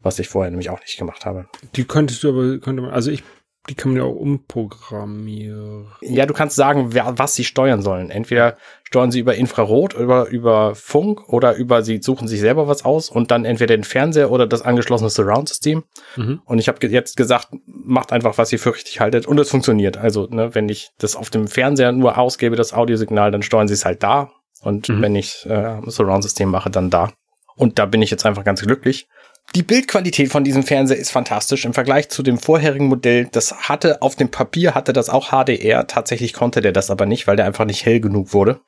was 0.00 0.18
ich 0.18 0.28
vorher 0.28 0.50
nämlich 0.50 0.70
auch 0.70 0.80
nicht 0.80 0.98
gemacht 0.98 1.24
habe. 1.24 1.46
Die 1.76 1.84
könntest 1.84 2.24
du 2.24 2.30
aber, 2.30 2.58
könnte 2.58 2.82
man, 2.82 2.90
also 2.90 3.10
ich 3.10 3.22
die 3.68 3.76
kann 3.76 3.92
man 3.92 4.02
ja 4.02 4.08
auch 4.08 4.16
umprogrammieren. 4.16 5.86
Ja, 6.00 6.26
du 6.26 6.34
kannst 6.34 6.56
sagen, 6.56 6.94
wer, 6.94 7.16
was 7.16 7.34
sie 7.34 7.44
steuern 7.44 7.80
sollen. 7.80 8.10
Entweder 8.10 8.56
steuern 8.82 9.12
sie 9.12 9.20
über 9.20 9.36
Infrarot, 9.36 9.94
über, 9.94 10.28
über 10.28 10.74
Funk 10.74 11.28
oder 11.28 11.54
über 11.54 11.82
sie 11.82 12.02
suchen 12.02 12.26
sich 12.26 12.40
selber 12.40 12.66
was 12.66 12.84
aus 12.84 13.08
und 13.08 13.30
dann 13.30 13.44
entweder 13.44 13.76
den 13.76 13.84
Fernseher 13.84 14.32
oder 14.32 14.48
das 14.48 14.62
angeschlossene 14.62 15.10
Surround-System. 15.10 15.84
Mhm. 16.16 16.42
Und 16.44 16.58
ich 16.58 16.66
habe 16.66 16.84
jetzt 16.88 17.16
gesagt, 17.16 17.48
macht 17.66 18.12
einfach, 18.12 18.36
was 18.36 18.52
ihr 18.52 18.58
für 18.58 18.74
richtig 18.74 18.98
haltet 18.98 19.26
und 19.26 19.38
es 19.38 19.50
funktioniert. 19.50 19.96
Also, 19.96 20.26
ne, 20.26 20.54
wenn 20.56 20.68
ich 20.68 20.90
das 20.98 21.14
auf 21.14 21.30
dem 21.30 21.46
Fernseher 21.46 21.92
nur 21.92 22.18
ausgebe, 22.18 22.56
das 22.56 22.72
Audiosignal, 22.72 23.30
dann 23.30 23.42
steuern 23.42 23.68
sie 23.68 23.74
es 23.74 23.84
halt 23.84 24.02
da. 24.02 24.32
Und 24.60 24.88
mhm. 24.88 25.02
wenn 25.02 25.14
ich 25.14 25.46
äh, 25.46 25.80
Surround-System 25.86 26.48
mache, 26.48 26.70
dann 26.70 26.90
da. 26.90 27.12
Und 27.54 27.78
da 27.78 27.86
bin 27.86 28.02
ich 28.02 28.10
jetzt 28.10 28.26
einfach 28.26 28.44
ganz 28.44 28.62
glücklich. 28.62 29.06
Die 29.54 29.62
Bildqualität 29.62 30.30
von 30.30 30.44
diesem 30.44 30.62
Fernseher 30.62 30.96
ist 30.96 31.10
fantastisch 31.10 31.66
im 31.66 31.74
Vergleich 31.74 32.08
zu 32.08 32.22
dem 32.22 32.38
vorherigen 32.38 32.86
Modell. 32.86 33.28
Das 33.30 33.68
hatte 33.68 34.00
auf 34.00 34.16
dem 34.16 34.30
Papier 34.30 34.74
hatte 34.74 34.94
das 34.94 35.10
auch 35.10 35.28
HDR. 35.28 35.86
Tatsächlich 35.86 36.32
konnte 36.32 36.62
der 36.62 36.72
das 36.72 36.90
aber 36.90 37.04
nicht, 37.04 37.26
weil 37.26 37.36
der 37.36 37.44
einfach 37.44 37.66
nicht 37.66 37.84
hell 37.84 38.00
genug 38.00 38.32
wurde. 38.32 38.60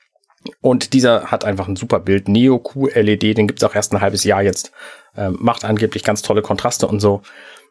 Und 0.60 0.92
dieser 0.92 1.30
hat 1.30 1.46
einfach 1.46 1.68
ein 1.68 1.76
super 1.76 2.00
Bild. 2.00 2.28
Neo 2.28 2.58
QLED, 2.58 3.38
den 3.38 3.46
gibt's 3.46 3.64
auch 3.64 3.74
erst 3.74 3.94
ein 3.94 4.02
halbes 4.02 4.24
Jahr 4.24 4.42
jetzt. 4.42 4.72
Ähm, 5.16 5.38
macht 5.40 5.64
angeblich 5.64 6.04
ganz 6.04 6.20
tolle 6.20 6.42
Kontraste 6.42 6.86
und 6.86 7.00
so. 7.00 7.22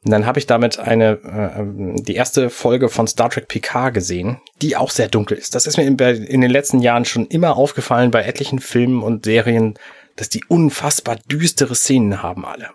Und 0.04 0.12
dann 0.12 0.26
habe 0.26 0.40
ich 0.40 0.48
damit 0.48 0.80
eine 0.80 1.12
äh, 1.12 2.02
die 2.02 2.16
erste 2.16 2.50
Folge 2.50 2.90
von 2.90 3.08
Star 3.08 3.30
Trek 3.30 3.48
Picard 3.48 3.94
gesehen, 3.94 4.42
die 4.62 4.76
auch 4.76 4.90
sehr 4.90 5.08
dunkel 5.08 5.38
ist. 5.38 5.54
Das 5.54 5.68
ist 5.68 5.78
mir 5.78 5.86
in, 5.86 5.98
in 5.98 6.42
den 6.42 6.52
letzten 6.52 6.80
Jahren 6.80 7.06
schon 7.06 7.28
immer 7.28 7.58
aufgefallen 7.58 8.10
bei 8.10 8.24
etlichen 8.24 8.58
Filmen 8.58 9.04
und 9.04 9.26
Serien, 9.26 9.76
dass 10.16 10.30
die 10.30 10.44
unfassbar 10.48 11.18
düstere 11.28 11.76
Szenen 11.76 12.24
haben 12.24 12.44
alle. 12.44 12.72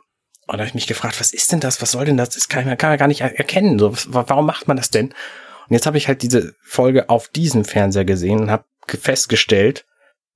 Und 0.49 0.57
da 0.57 0.61
habe 0.61 0.69
ich 0.69 0.75
mich 0.75 0.87
gefragt, 0.87 1.21
was 1.21 1.35
ist 1.35 1.53
denn 1.53 1.61
das? 1.61 1.83
Was 1.83 1.93
soll 1.93 2.07
denn 2.07 2.17
das? 2.17 2.31
Das 2.31 2.49
kann 2.49 2.65
man, 2.65 2.79
kann 2.79 2.89
man 2.89 2.99
gar 2.99 3.07
nicht 3.07 3.21
erkennen. 3.21 3.79
So, 3.79 3.95
warum 4.07 4.47
macht 4.47 4.67
man 4.67 4.79
das 4.79 4.89
denn? 4.89 5.09
Und 5.09 5.75
jetzt 5.75 5.85
habe 5.85 5.99
ich 5.99 6.09
halt 6.09 6.23
diese 6.23 6.55
Folge 6.63 7.11
auf 7.11 7.29
diesem 7.29 7.67
Fernseher 7.67 8.07
gesehen 8.07 8.41
und 8.41 8.51
habe 8.51 8.65
festgestellt, 8.87 9.85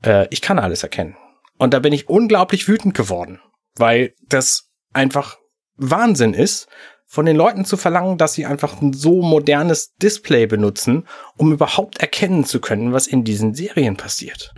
äh, 0.05 0.27
ich 0.29 0.43
kann 0.43 0.59
alles 0.59 0.83
erkennen. 0.83 1.17
Und 1.57 1.73
da 1.73 1.79
bin 1.79 1.95
ich 1.95 2.11
unglaublich 2.11 2.69
wütend 2.69 2.95
geworden, 2.95 3.41
weil 3.77 4.15
das 4.29 4.69
einfach 4.93 5.39
Wahnsinn 5.77 6.35
ist, 6.35 6.69
von 7.07 7.25
den 7.25 7.37
Leuten 7.37 7.65
zu 7.65 7.79
verlangen, 7.79 8.19
dass 8.19 8.35
sie 8.35 8.45
einfach 8.45 8.83
ein 8.83 8.93
so 8.93 9.23
modernes 9.23 9.95
Display 9.97 10.47
benutzen, 10.47 11.09
um 11.39 11.53
überhaupt 11.53 11.99
erkennen 11.99 12.45
zu 12.45 12.61
können, 12.61 12.93
was 12.93 13.07
in 13.07 13.25
diesen 13.25 13.55
Serien 13.55 13.97
passiert. 13.97 14.53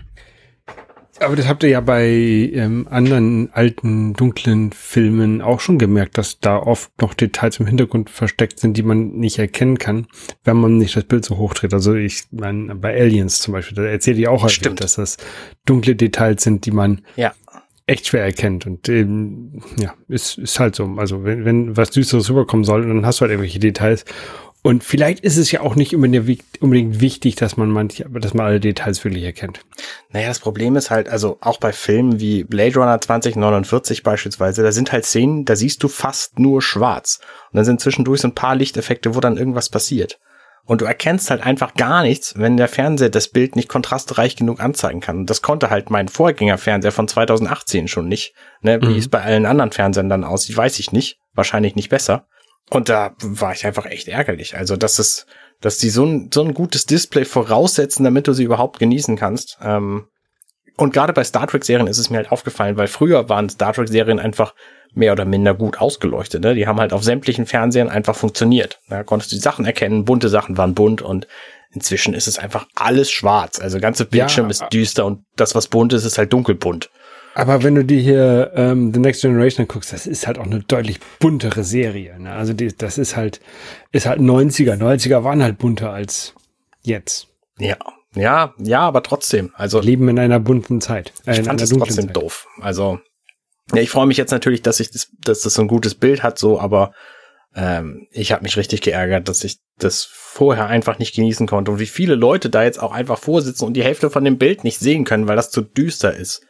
Aber 1.20 1.36
das 1.36 1.46
habt 1.46 1.62
ihr 1.62 1.68
ja 1.68 1.80
bei 1.80 2.06
ähm, 2.08 2.88
anderen 2.90 3.52
alten, 3.52 4.14
dunklen 4.14 4.72
Filmen 4.72 5.42
auch 5.42 5.60
schon 5.60 5.78
gemerkt, 5.78 6.18
dass 6.18 6.40
da 6.40 6.58
oft 6.58 6.90
noch 7.00 7.14
Details 7.14 7.60
im 7.60 7.66
Hintergrund 7.66 8.10
versteckt 8.10 8.58
sind, 8.58 8.76
die 8.76 8.82
man 8.82 9.12
nicht 9.12 9.38
erkennen 9.38 9.78
kann, 9.78 10.06
wenn 10.42 10.56
man 10.56 10.76
nicht 10.76 10.96
das 10.96 11.04
Bild 11.04 11.24
so 11.24 11.36
hochdreht. 11.36 11.72
Also 11.72 11.94
ich 11.94 12.24
meine, 12.32 12.74
bei 12.74 13.00
Aliens 13.00 13.40
zum 13.40 13.52
Beispiel, 13.52 13.76
da 13.76 13.84
erzählt 13.84 14.18
ihr 14.18 14.30
auch 14.30 14.42
halt, 14.42 14.52
Stimmt. 14.52 14.80
dass 14.80 14.96
das 14.96 15.16
dunkle 15.64 15.94
Details 15.94 16.42
sind, 16.42 16.66
die 16.66 16.72
man 16.72 17.02
ja. 17.14 17.32
echt 17.86 18.08
schwer 18.08 18.24
erkennt. 18.24 18.66
Und 18.66 18.88
ähm, 18.88 19.62
ja, 19.78 19.94
ist, 20.08 20.38
ist 20.38 20.58
halt 20.58 20.74
so. 20.74 20.84
Also 20.96 21.22
wenn, 21.22 21.44
wenn 21.44 21.76
was 21.76 21.90
Düsteres 21.90 22.28
rüberkommen 22.28 22.64
soll, 22.64 22.86
dann 22.88 23.06
hast 23.06 23.20
du 23.20 23.22
halt 23.22 23.30
irgendwelche 23.30 23.60
Details. 23.60 24.04
Und 24.66 24.82
vielleicht 24.82 25.20
ist 25.20 25.36
es 25.36 25.52
ja 25.52 25.60
auch 25.60 25.74
nicht 25.74 25.94
unbedingt 25.94 27.00
wichtig, 27.00 27.36
dass 27.36 27.58
man 27.58 27.68
manche, 27.68 28.08
dass 28.08 28.32
man 28.32 28.46
alle 28.46 28.60
Details 28.60 29.04
wirklich 29.04 29.24
erkennt. 29.24 29.60
Naja, 30.08 30.28
das 30.28 30.38
Problem 30.38 30.74
ist 30.76 30.90
halt, 30.90 31.06
also 31.06 31.36
auch 31.42 31.58
bei 31.58 31.70
Filmen 31.70 32.18
wie 32.18 32.44
Blade 32.44 32.74
Runner 32.76 32.98
2049 32.98 34.02
beispielsweise, 34.02 34.62
da 34.62 34.72
sind 34.72 34.90
halt 34.90 35.04
Szenen, 35.04 35.44
da 35.44 35.54
siehst 35.54 35.82
du 35.82 35.88
fast 35.88 36.38
nur 36.38 36.62
schwarz. 36.62 37.20
Und 37.52 37.58
dann 37.58 37.66
sind 37.66 37.82
zwischendurch 37.82 38.22
so 38.22 38.28
ein 38.28 38.34
paar 38.34 38.56
Lichteffekte, 38.56 39.14
wo 39.14 39.20
dann 39.20 39.36
irgendwas 39.36 39.68
passiert. 39.68 40.18
Und 40.64 40.80
du 40.80 40.86
erkennst 40.86 41.28
halt 41.28 41.42
einfach 41.42 41.74
gar 41.74 42.02
nichts, 42.02 42.38
wenn 42.38 42.56
der 42.56 42.68
Fernseher 42.68 43.10
das 43.10 43.28
Bild 43.28 43.56
nicht 43.56 43.68
kontrastreich 43.68 44.34
genug 44.34 44.60
anzeigen 44.60 45.00
kann. 45.00 45.18
Und 45.18 45.28
das 45.28 45.42
konnte 45.42 45.68
halt 45.68 45.90
mein 45.90 46.08
Vorgängerfernseher 46.08 46.92
von 46.92 47.06
2018 47.06 47.86
schon 47.86 48.08
nicht. 48.08 48.32
Ne? 48.62 48.80
Wie 48.80 48.86
mhm. 48.86 48.96
es 48.96 49.10
bei 49.10 49.20
allen 49.20 49.44
anderen 49.44 49.72
Fernsehern 49.72 50.08
dann 50.08 50.24
aussieht, 50.24 50.56
weiß 50.56 50.78
ich 50.78 50.90
nicht. 50.90 51.18
Wahrscheinlich 51.34 51.76
nicht 51.76 51.90
besser. 51.90 52.26
Und 52.74 52.88
da 52.88 53.14
war 53.22 53.52
ich 53.52 53.64
einfach 53.64 53.86
echt 53.86 54.08
ärgerlich. 54.08 54.56
Also, 54.56 54.76
dass 54.76 54.98
es, 54.98 55.26
dass 55.60 55.78
die 55.78 55.90
so 55.90 56.04
ein, 56.04 56.30
so 56.34 56.42
ein 56.42 56.54
gutes 56.54 56.86
Display 56.86 57.24
voraussetzen, 57.24 58.02
damit 58.02 58.26
du 58.26 58.32
sie 58.32 58.42
überhaupt 58.42 58.80
genießen 58.80 59.16
kannst. 59.16 59.58
Ähm, 59.62 60.08
und 60.76 60.92
gerade 60.92 61.12
bei 61.12 61.22
Star 61.22 61.46
Trek-Serien 61.46 61.86
ist 61.86 61.98
es 61.98 62.10
mir 62.10 62.16
halt 62.16 62.32
aufgefallen, 62.32 62.76
weil 62.76 62.88
früher 62.88 63.28
waren 63.28 63.48
Star 63.48 63.72
Trek-Serien 63.72 64.18
einfach 64.18 64.54
mehr 64.92 65.12
oder 65.12 65.24
minder 65.24 65.54
gut 65.54 65.80
ausgeleuchtet. 65.80 66.42
Ne? 66.42 66.56
Die 66.56 66.66
haben 66.66 66.80
halt 66.80 66.92
auf 66.92 67.04
sämtlichen 67.04 67.46
Fernsehern 67.46 67.88
einfach 67.88 68.16
funktioniert. 68.16 68.80
Da 68.88 69.04
konntest 69.04 69.30
du 69.30 69.36
die 69.36 69.42
Sachen 69.42 69.66
erkennen, 69.66 70.04
bunte 70.04 70.28
Sachen 70.28 70.56
waren 70.58 70.74
bunt 70.74 71.00
und 71.00 71.28
inzwischen 71.70 72.12
ist 72.12 72.26
es 72.26 72.40
einfach 72.40 72.66
alles 72.74 73.10
schwarz. 73.10 73.60
Also 73.60 73.78
ganze 73.78 74.04
Bildschirm 74.04 74.46
ja, 74.46 74.50
ist 74.50 74.64
düster 74.72 75.06
und 75.06 75.24
das, 75.36 75.54
was 75.54 75.68
bunt 75.68 75.92
ist, 75.92 76.04
ist 76.04 76.18
halt 76.18 76.32
dunkelbunt. 76.32 76.90
Aber 77.34 77.62
wenn 77.62 77.74
du 77.74 77.84
dir 77.84 78.00
hier 78.00 78.52
ähm, 78.54 78.94
The 78.94 79.00
Next 79.00 79.22
Generation 79.22 79.66
guckst, 79.66 79.92
das 79.92 80.06
ist 80.06 80.26
halt 80.26 80.38
auch 80.38 80.44
eine 80.44 80.60
deutlich 80.60 81.00
buntere 81.18 81.64
Serie. 81.64 82.18
Ne? 82.20 82.32
Also 82.32 82.52
die, 82.52 82.76
das 82.76 82.96
ist 82.96 83.16
halt, 83.16 83.40
ist 83.90 84.06
halt 84.06 84.20
90er. 84.20 84.76
90er 84.76 85.24
waren 85.24 85.42
halt 85.42 85.58
bunter 85.58 85.92
als 85.92 86.34
jetzt. 86.82 87.28
Ja, 87.58 87.76
ja, 88.14 88.54
ja, 88.58 88.80
aber 88.80 89.02
trotzdem. 89.02 89.52
Also 89.54 89.80
leben 89.80 90.08
in 90.08 90.18
einer 90.18 90.38
bunten 90.38 90.80
Zeit. 90.80 91.12
Äh, 91.26 91.40
ich 91.40 91.46
fand 91.46 91.60
es 91.60 91.70
trotzdem 91.70 92.06
Zeit. 92.06 92.16
doof. 92.16 92.46
Also 92.60 93.00
ja, 93.72 93.82
ich 93.82 93.90
freue 93.90 94.06
mich 94.06 94.16
jetzt 94.16 94.30
natürlich, 94.30 94.62
dass 94.62 94.78
ich 94.78 94.90
das, 94.90 95.08
dass 95.24 95.40
das 95.40 95.54
so 95.54 95.62
ein 95.62 95.68
gutes 95.68 95.94
Bild 95.94 96.22
hat, 96.22 96.38
so, 96.38 96.60
aber 96.60 96.92
ähm, 97.56 98.06
ich 98.10 98.32
habe 98.32 98.42
mich 98.42 98.56
richtig 98.56 98.82
geärgert, 98.82 99.28
dass 99.28 99.42
ich 99.42 99.58
das 99.78 100.04
vorher 100.04 100.66
einfach 100.66 100.98
nicht 100.98 101.14
genießen 101.14 101.46
konnte 101.46 101.70
und 101.70 101.78
wie 101.78 101.86
viele 101.86 102.14
Leute 102.14 102.50
da 102.50 102.62
jetzt 102.62 102.82
auch 102.82 102.92
einfach 102.92 103.18
vorsitzen 103.18 103.66
und 103.66 103.74
die 103.74 103.84
Hälfte 103.84 104.10
von 104.10 104.24
dem 104.24 104.38
Bild 104.38 104.64
nicht 104.64 104.78
sehen 104.78 105.04
können, 105.04 105.28
weil 105.28 105.36
das 105.36 105.50
zu 105.50 105.62
düster 105.62 106.14
ist. 106.14 106.44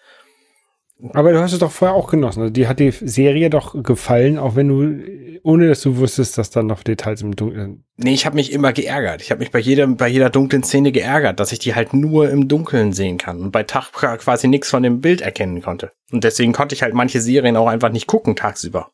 Aber 1.13 1.33
du 1.33 1.41
hast 1.41 1.53
es 1.53 1.59
doch 1.59 1.73
vorher 1.73 1.97
auch 1.97 2.09
genossen. 2.09 2.41
Also 2.41 2.53
die 2.53 2.69
hat 2.69 2.79
die 2.79 2.93
Serie 2.93 3.51
doch 3.51 3.83
gefallen, 3.83 4.39
auch 4.39 4.55
wenn 4.55 4.69
du, 4.69 5.41
ohne 5.43 5.69
dass 5.69 5.83
du 5.83 5.97
wusstest, 5.97 6.39
dass 6.39 6.51
da 6.51 6.63
noch 6.63 6.85
Details 6.85 7.21
im 7.21 7.35
Dunkeln. 7.35 7.85
Nee, 7.97 8.15
ich 8.15 8.27
habe 8.27 8.37
mich 8.37 8.53
immer 8.53 8.73
geärgert. 8.73 9.21
Ich 9.21 9.31
habe 9.31 9.41
mich 9.41 9.51
bei 9.51 9.59
jeder, 9.59 9.87
bei 9.89 10.09
jeder 10.09 10.31
dunklen 10.31 10.63
Szene 10.63 10.93
geärgert, 10.93 11.41
dass 11.41 11.53
ich 11.53 11.59
die 11.59 11.75
halt 11.75 11.93
nur 11.95 12.31
im 12.31 12.47
Dunkeln 12.49 12.93
sehen 12.93 13.19
kann 13.19 13.41
und 13.41 13.51
bei 13.51 13.65
Tag 13.65 13.93
quasi 13.93 14.47
nichts 14.47 14.71
von 14.71 14.85
dem 14.85 15.01
Bild 15.01 15.21
erkennen 15.21 15.63
konnte. 15.63 15.91
Und 16.13 16.23
deswegen 16.23 16.53
konnte 16.53 16.75
ich 16.75 16.83
halt 16.83 16.95
manche 16.95 17.21
Serien 17.21 17.57
auch 17.57 17.67
einfach 17.67 17.91
nicht 17.91 18.07
gucken 18.07 18.37
tagsüber. 18.37 18.91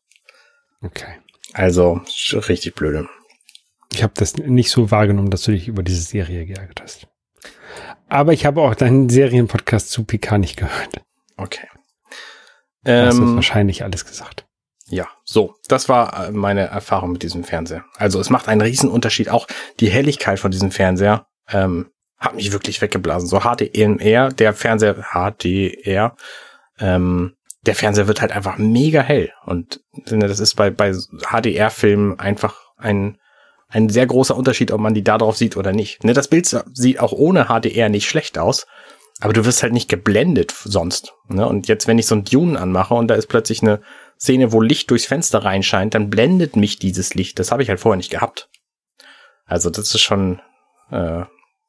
Okay. 0.81 1.19
Also, 1.53 2.01
richtig 2.33 2.75
blöde. 2.75 3.07
Ich 3.93 4.03
habe 4.03 4.13
das 4.15 4.37
nicht 4.37 4.71
so 4.71 4.89
wahrgenommen, 4.89 5.29
dass 5.29 5.43
du 5.43 5.51
dich 5.51 5.67
über 5.67 5.83
diese 5.83 6.01
Serie 6.01 6.45
geärgert 6.45 6.81
hast. 6.81 7.07
Aber 8.09 8.33
ich 8.33 8.45
habe 8.45 8.61
auch 8.61 8.73
deinen 8.73 9.09
Serienpodcast 9.09 9.91
zu 9.91 10.03
PK 10.03 10.37
nicht 10.37 10.57
gehört. 10.57 11.01
Okay. 11.37 11.67
Du 12.83 12.91
hast 12.91 13.17
Ähm, 13.17 13.35
wahrscheinlich 13.35 13.83
alles 13.83 14.05
gesagt. 14.05 14.45
ja, 14.87 15.07
so, 15.23 15.55
das 15.67 15.87
war 15.87 16.27
äh, 16.27 16.31
meine 16.31 16.61
Erfahrung 16.67 17.11
mit 17.13 17.23
diesem 17.23 17.43
Fernseher. 17.43 17.85
Also 17.97 18.19
es 18.19 18.29
macht 18.29 18.47
einen 18.47 18.61
riesen 18.61 18.89
Unterschied. 18.89 19.29
Auch 19.29 19.47
die 19.79 19.89
Helligkeit 19.89 20.39
von 20.39 20.51
diesem 20.51 20.71
Fernseher 20.71 21.27
ähm, 21.49 21.91
hat 22.17 22.35
mich 22.35 22.51
wirklich 22.51 22.81
weggeblasen. 22.81 23.27
So 23.27 23.39
HDMR, 23.41 24.29
der 24.29 24.53
Fernseher 24.53 24.95
HDR, 25.13 26.15
ähm, 26.79 27.35
der 27.65 27.75
Fernseher 27.75 28.07
wird 28.07 28.21
halt 28.21 28.31
einfach 28.31 28.57
mega 28.57 29.01
hell. 29.01 29.31
Und 29.45 29.81
ne, 30.09 30.27
das 30.27 30.39
ist 30.39 30.55
bei, 30.55 30.69
bei 30.71 30.91
HDR-Filmen 30.93 32.19
einfach 32.19 32.55
ein, 32.77 33.17
ein 33.69 33.89
sehr 33.89 34.07
großer 34.07 34.35
Unterschied, 34.35 34.71
ob 34.71 34.81
man 34.81 34.93
die 34.93 35.03
da 35.03 35.17
drauf 35.17 35.37
sieht 35.37 35.55
oder 35.55 35.71
nicht. 35.71 36.03
Ne, 36.03 36.13
das 36.13 36.27
Bild 36.27 36.47
sieht 36.73 36.99
auch 36.99 37.11
ohne 37.13 37.45
HDR 37.45 37.89
nicht 37.89 38.09
schlecht 38.09 38.37
aus, 38.37 38.65
aber 39.21 39.33
du 39.33 39.45
wirst 39.45 39.63
halt 39.63 39.73
nicht 39.73 39.89
geblendet 39.89 40.53
sonst. 40.63 41.13
Ne? 41.27 41.47
Und 41.47 41.67
jetzt, 41.67 41.87
wenn 41.87 41.97
ich 41.99 42.07
so 42.07 42.15
ein 42.15 42.23
Dune 42.25 42.59
anmache 42.59 42.93
und 42.93 43.07
da 43.07 43.15
ist 43.15 43.27
plötzlich 43.27 43.61
eine 43.61 43.81
Szene, 44.19 44.51
wo 44.51 44.61
Licht 44.61 44.89
durchs 44.91 45.05
Fenster 45.05 45.43
reinscheint, 45.43 45.93
dann 45.93 46.09
blendet 46.09 46.55
mich 46.55 46.77
dieses 46.77 47.13
Licht. 47.13 47.39
Das 47.39 47.51
habe 47.51 47.63
ich 47.63 47.69
halt 47.69 47.79
vorher 47.79 47.97
nicht 47.97 48.11
gehabt. 48.11 48.49
Also 49.45 49.69
das 49.69 49.93
ist 49.95 50.01
schon, 50.01 50.41
äh, 50.91 51.23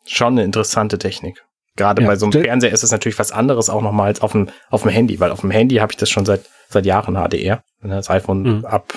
schon 0.06 0.32
eine 0.34 0.44
interessante 0.44 0.98
Technik. 0.98 1.44
Gerade 1.76 2.02
Ja, 2.02 2.08
bei 2.08 2.16
so 2.16 2.26
einem 2.26 2.32
Fernseher 2.44 2.72
ist 2.72 2.82
es 2.82 2.90
natürlich 2.90 3.18
was 3.18 3.32
anderes 3.32 3.70
auch 3.70 3.80
nochmal 3.80 4.08
als 4.08 4.20
auf 4.20 4.32
dem, 4.32 4.50
auf 4.68 4.82
dem 4.82 4.90
Handy, 4.90 5.20
weil 5.20 5.30
auf 5.30 5.40
dem 5.40 5.50
Handy 5.50 5.76
habe 5.76 5.92
ich 5.92 5.96
das 5.96 6.10
schon 6.10 6.26
seit, 6.26 6.44
seit 6.68 6.84
Jahren 6.84 7.14
HDR. 7.14 7.62
Ne, 7.80 7.94
Das 7.96 8.10
iPhone 8.10 8.42
Mhm. 8.58 8.64
ab 8.66 8.92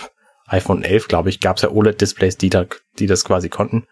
iPhone 0.48 0.84
11, 0.84 1.08
glaube 1.08 1.30
ich, 1.30 1.40
gab 1.40 1.56
es 1.58 1.64
ja 1.64 1.72
OLED-Displays, 1.72 2.38
die, 2.38 2.50
da, 2.50 2.66
die 3.00 3.08
das 3.08 3.24
quasi 3.26 3.50
konnten. 3.50 3.88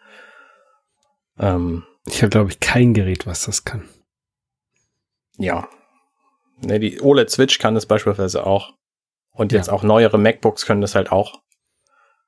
Ähm, 1.40 1.84
Ich 2.06 2.22
habe, 2.22 2.30
glaube 2.30 2.52
ich, 2.52 2.60
kein 2.60 2.94
Gerät, 2.94 3.26
was 3.26 3.46
das 3.46 3.64
kann. 3.64 3.88
Ja. 5.38 5.68
Ne, 6.66 6.80
die 6.80 7.02
OLED-Switch 7.02 7.60
kann 7.60 7.76
das 7.76 7.86
beispielsweise 7.86 8.46
auch. 8.46 8.74
Und 9.32 9.52
jetzt 9.52 9.68
Ja. 9.68 9.74
auch 9.74 9.84
neuere 9.84 10.18
MacBooks 10.18 10.66
können 10.66 10.82
das 10.82 10.96
halt 10.96 11.12
auch. 11.12 11.42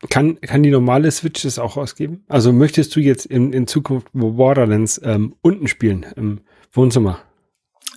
Kann, 0.09 0.41
kann 0.41 0.61
die 0.63 0.71
normale 0.71 1.09
Switch 1.11 1.43
das 1.43 1.57
auch 1.59 1.77
ausgeben? 1.77 2.25
Also 2.27 2.51
möchtest 2.51 2.95
du 2.95 2.99
jetzt 2.99 3.25
in, 3.25 3.53
in 3.53 3.65
Zukunft 3.67 4.07
Borderlands 4.13 4.99
ähm, 5.03 5.35
unten 5.41 5.67
spielen, 5.67 6.05
im 6.15 6.41
Wohnzimmer? 6.73 7.19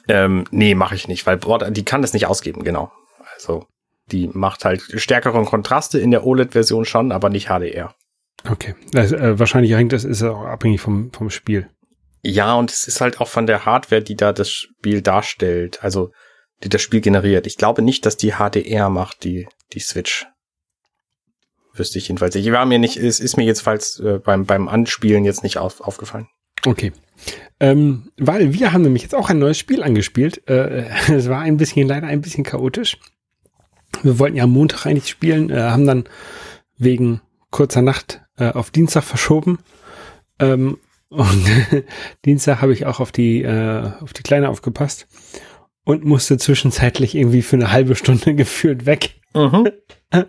Ähm, 0.07 0.45
nee, 0.51 0.75
mache 0.75 0.95
ich 0.95 1.09
nicht, 1.09 1.27
weil 1.27 1.37
Broad, 1.37 1.65
die 1.77 1.85
kann 1.85 2.03
das 2.03 2.13
nicht 2.13 2.27
ausgeben, 2.27 2.63
genau. 2.63 2.93
Also 3.35 3.67
die 4.13 4.29
macht 4.29 4.65
halt 4.65 4.83
stärkere 4.83 5.43
Kontraste 5.45 5.99
in 5.99 6.11
der 6.11 6.25
OLED-Version 6.25 6.85
schon, 6.85 7.13
aber 7.13 7.29
nicht 7.31 7.49
HDR. 7.49 7.95
Okay. 8.49 8.75
Das, 8.93 9.13
äh, 9.13 9.39
wahrscheinlich 9.39 9.73
hängt 9.73 9.93
das 9.93 10.05
ist 10.05 10.23
auch 10.23 10.45
abhängig 10.45 10.81
vom, 10.81 11.13
vom 11.13 11.29
Spiel. 11.31 11.69
Ja, 12.23 12.55
und 12.55 12.71
es 12.71 12.89
ist 12.89 13.01
halt 13.01 13.21
auch 13.21 13.29
von 13.29 13.47
der 13.47 13.65
Hardware, 13.65 14.03
die 14.03 14.17
da 14.17 14.33
das 14.33 14.51
Spiel 14.51 15.03
darstellt, 15.03 15.83
also 15.83 16.11
die 16.65 16.69
das 16.69 16.83
Spiel 16.83 17.01
generiert. 17.01 17.47
Ich 17.47 17.57
glaube 17.57 17.83
nicht, 17.83 18.05
dass 18.05 18.17
die 18.17 18.33
HDR 18.33 18.91
macht, 18.91 19.25
die, 19.25 19.49
die 19.73 19.81
Switch. 19.81 20.27
Wüsste 21.75 21.99
ich 21.99 22.09
jedenfalls. 22.09 22.35
Ich 22.35 22.51
war 22.51 22.67
mir 22.67 22.79
nicht, 22.79 22.97
es 22.97 23.21
ist 23.21 23.37
mir 23.37 23.45
jedenfalls 23.45 24.01
äh, 24.01 24.19
beim, 24.19 24.47
beim 24.47 24.69
Anspielen 24.69 25.25
jetzt 25.25 25.45
nicht 25.45 25.59
auf, 25.59 25.81
aufgefallen. 25.81 26.27
Okay. 26.67 26.93
Ähm, 27.61 28.11
weil 28.17 28.53
wir 28.53 28.73
haben 28.73 28.83
nämlich 28.83 29.03
jetzt 29.03 29.15
auch 29.15 29.31
ein 29.31 29.39
neues 29.39 29.59
Spiel 29.59 29.83
angespielt. 29.83 30.49
Äh, 30.49 30.89
es 31.13 31.29
war 31.29 31.41
ein 31.41 31.57
bisschen, 31.57 31.87
leider 31.87 32.09
ein 32.09 32.21
bisschen 32.21 32.45
chaotisch. 32.45 32.99
Wir 34.03 34.19
wollten 34.19 34.37
ja 34.37 34.45
am 34.45 34.51
Montag 34.51 34.87
eigentlich 34.87 35.09
spielen, 35.09 35.51
äh, 35.51 35.61
haben 35.61 35.87
dann 35.87 36.05
wegen 36.77 37.21
kurzer 37.51 37.83
Nacht 37.83 38.23
äh, 38.37 38.51
auf 38.51 38.71
Dienstag 38.71 39.05
verschoben. 39.05 39.59
Ähm, 40.39 40.79
und 41.09 41.45
Dienstag 42.25 42.61
habe 42.61 42.73
ich 42.73 42.87
auch 42.87 43.01
auf 43.01 43.13
die, 43.13 43.43
äh, 43.43 43.91
auf 44.01 44.13
die 44.13 44.23
Kleine 44.23 44.49
aufgepasst 44.49 45.07
und 45.85 46.05
musste 46.05 46.37
zwischenzeitlich 46.37 47.15
irgendwie 47.15 47.43
für 47.43 47.57
eine 47.57 47.73
halbe 47.73 47.95
Stunde 47.95 48.35
gefühlt 48.37 48.87
weg. 48.87 49.21
Mhm. 49.35 49.71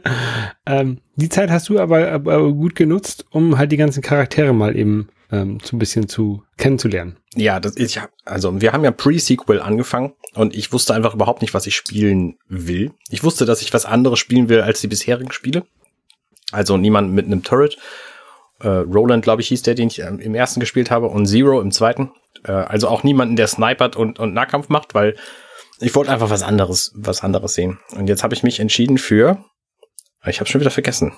Ähm, 0.66 1.00
die 1.16 1.30
Zeit 1.30 1.50
hast 1.50 1.70
du 1.70 1.80
aber, 1.80 2.12
aber 2.12 2.52
gut 2.52 2.76
genutzt, 2.76 3.26
um 3.32 3.58
halt 3.58 3.72
die 3.72 3.78
ganzen 3.78 4.04
Charaktere 4.04 4.54
mal 4.54 4.76
eben 4.76 5.08
ähm, 5.32 5.60
so 5.64 5.76
ein 5.76 5.80
bisschen 5.80 6.10
zu 6.10 6.44
kennenzulernen. 6.58 7.16
Ja, 7.34 7.62
das 7.62 7.78
ist 7.78 7.96
ja, 7.96 8.10
also 8.26 8.60
wir 8.62 8.74
haben 8.74 8.84
ja 8.84 8.92
Pre-Sequel 8.92 9.62
angefangen 9.62 10.14
und 10.36 10.54
ich 10.54 10.74
wusste 10.74 10.94
einfach 10.94 11.14
überhaupt 11.14 11.42
nicht, 11.42 11.54
was 11.54 11.66
ich 11.66 11.78
spielen 11.78 12.38
will. 12.50 12.92
Ich 13.10 13.24
wusste, 13.24 13.46
dass 13.46 13.62
ich 13.62 13.74
was 13.74 13.86
anderes 13.86 14.20
spielen 14.20 14.50
will 14.50 14.62
als 14.62 14.82
die 14.82 14.88
bisherigen 14.88 15.32
Spiele. 15.32 15.64
Also 16.52 16.78
niemand 16.78 17.14
mit 17.14 17.26
einem 17.26 17.44
Turret. 17.44 17.78
Äh, 18.62 18.68
Roland, 18.68 19.24
glaube 19.24 19.42
ich, 19.42 19.48
hieß 19.50 19.62
der, 19.64 19.76
den 19.76 19.88
ich 19.88 20.00
ähm, 20.00 20.20
im 20.20 20.36
ersten 20.36 20.60
gespielt 20.60 20.92
habe 20.92 21.08
und 21.08 21.26
Zero 21.26 21.62
im 21.62 21.72
zweiten. 21.72 22.12
Äh, 22.44 22.52
also 22.52 22.88
auch 22.88 23.04
niemanden, 23.04 23.36
der 23.36 23.48
snipert 23.48 23.96
und, 23.96 24.20
und 24.20 24.34
Nahkampf 24.34 24.70
macht, 24.70 24.94
weil 24.94 25.16
ich 25.80 25.96
wollte 25.96 26.12
einfach 26.12 26.30
was 26.30 26.44
anderes, 26.44 26.92
was 26.96 27.24
anderes 27.24 27.54
sehen. 27.54 27.80
Und 27.96 28.08
jetzt 28.10 28.24
habe 28.24 28.34
ich 28.34 28.44
mich 28.44 28.60
entschieden 28.60 28.98
für, 28.98 29.44
ich 30.26 30.40
habe 30.40 30.50
schon 30.50 30.60
wieder 30.62 30.72
vergessen. 30.72 31.14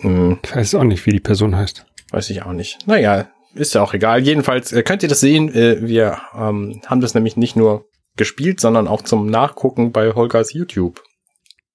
Hm, 0.00 0.38
Ich 0.42 0.54
weiß 0.56 0.74
auch 0.76 0.84
nicht, 0.84 1.04
wie 1.06 1.12
die 1.12 1.20
Person 1.20 1.56
heißt. 1.56 1.84
Weiß 2.10 2.30
ich 2.30 2.42
auch 2.42 2.52
nicht. 2.52 2.78
Naja, 2.86 3.28
ist 3.54 3.74
ja 3.74 3.82
auch 3.82 3.92
egal. 3.92 4.20
Jedenfalls 4.20 4.72
äh, 4.72 4.82
könnt 4.82 5.02
ihr 5.02 5.08
das 5.08 5.20
sehen. 5.20 5.54
Äh, 5.54 5.86
wir 5.86 6.18
ähm, 6.34 6.80
haben 6.86 7.00
das 7.00 7.14
nämlich 7.14 7.36
nicht 7.36 7.56
nur 7.56 7.84
gespielt, 8.16 8.60
sondern 8.60 8.88
auch 8.88 9.02
zum 9.02 9.26
Nachgucken 9.26 9.92
bei 9.92 10.12
Holgers 10.14 10.52
YouTube. 10.52 11.02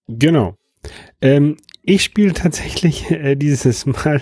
Genau. 0.07 0.55
Ähm, 1.21 1.57
ich 1.83 2.03
spiele 2.03 2.33
tatsächlich 2.33 3.11
äh, 3.11 3.35
dieses 3.35 3.85
Mal 3.85 4.21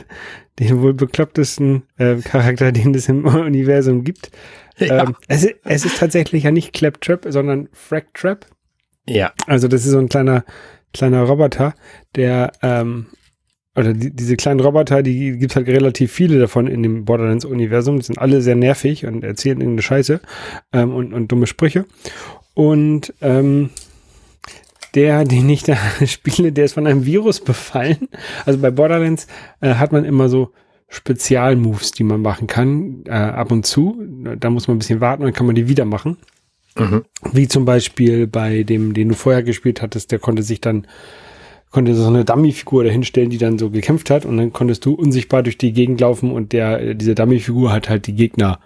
den 0.59 0.81
wohl 0.81 0.93
beklopptesten 0.93 1.83
äh, 1.97 2.17
Charakter, 2.17 2.71
den 2.71 2.93
es 2.93 3.07
im 3.07 3.25
Universum 3.25 4.03
gibt. 4.03 4.31
Ja. 4.77 5.03
Ähm, 5.03 5.15
es, 5.27 5.47
es 5.63 5.85
ist 5.85 5.99
tatsächlich 5.99 6.43
ja 6.43 6.51
nicht 6.51 6.73
Claptrap, 6.73 7.27
sondern 7.29 7.69
Fragtrap. 7.71 8.45
ja. 9.07 9.31
Also 9.45 9.67
das 9.67 9.85
ist 9.85 9.91
so 9.91 9.99
ein 9.99 10.09
kleiner, 10.09 10.43
kleiner 10.93 11.21
Roboter, 11.23 11.75
der, 12.15 12.51
ähm, 12.63 13.07
oder 13.75 13.93
die, 13.93 14.13
diese 14.13 14.35
kleinen 14.35 14.59
Roboter, 14.59 15.03
die 15.03 15.37
gibt 15.37 15.55
halt 15.55 15.67
relativ 15.67 16.11
viele 16.11 16.39
davon 16.39 16.67
in 16.67 16.83
dem 16.83 17.05
Borderlands-Universum. 17.05 17.99
Die 17.99 18.05
sind 18.05 18.19
alle 18.19 18.41
sehr 18.41 18.55
nervig 18.55 19.05
und 19.05 19.23
erzählen 19.23 19.59
irgendeine 19.61 19.83
Scheiße 19.83 20.19
ähm, 20.73 20.93
und, 20.93 21.13
und 21.13 21.31
dumme 21.31 21.47
Sprüche. 21.47 21.85
Und 22.53 23.13
ähm, 23.21 23.69
der, 24.95 25.23
den 25.23 25.49
ich 25.49 25.63
da 25.63 25.77
spiele, 26.05 26.51
der 26.51 26.65
ist 26.65 26.73
von 26.73 26.87
einem 26.87 27.05
Virus 27.05 27.39
befallen. 27.39 28.09
Also 28.45 28.59
bei 28.59 28.71
Borderlands 28.71 29.27
äh, 29.61 29.75
hat 29.75 29.91
man 29.91 30.05
immer 30.05 30.29
so 30.29 30.51
Spezialmoves, 30.89 31.91
die 31.91 32.03
man 32.03 32.21
machen 32.21 32.47
kann, 32.47 33.03
äh, 33.05 33.11
ab 33.11 33.51
und 33.51 33.65
zu. 33.65 34.03
Da 34.37 34.49
muss 34.49 34.67
man 34.67 34.75
ein 34.75 34.79
bisschen 34.79 34.99
warten 34.99 35.23
und 35.23 35.27
dann 35.27 35.33
kann 35.33 35.45
man 35.45 35.55
die 35.55 35.69
wieder 35.69 35.85
machen. 35.85 36.17
Mhm. 36.77 37.05
Wie 37.31 37.47
zum 37.47 37.65
Beispiel 37.65 38.27
bei 38.27 38.63
dem, 38.63 38.93
den 38.93 39.09
du 39.09 39.15
vorher 39.15 39.43
gespielt 39.43 39.81
hattest, 39.81 40.11
der 40.11 40.19
konnte 40.19 40.43
sich 40.43 40.59
dann, 40.59 40.87
konnte 41.69 41.95
so 41.95 42.07
eine 42.07 42.25
Dummy-Figur 42.25 42.83
dahinstellen, 42.83 43.29
die 43.29 43.37
dann 43.37 43.57
so 43.57 43.69
gekämpft 43.69 44.09
hat 44.09 44.25
und 44.25 44.37
dann 44.37 44.51
konntest 44.51 44.85
du 44.85 44.93
unsichtbar 44.93 45.43
durch 45.43 45.57
die 45.57 45.71
Gegend 45.71 46.01
laufen 46.01 46.31
und 46.31 46.51
der, 46.51 46.81
äh, 46.81 46.95
diese 46.95 47.15
Dummy-Figur 47.15 47.71
hat 47.71 47.89
halt 47.89 48.07
die 48.07 48.15
Gegner 48.15 48.59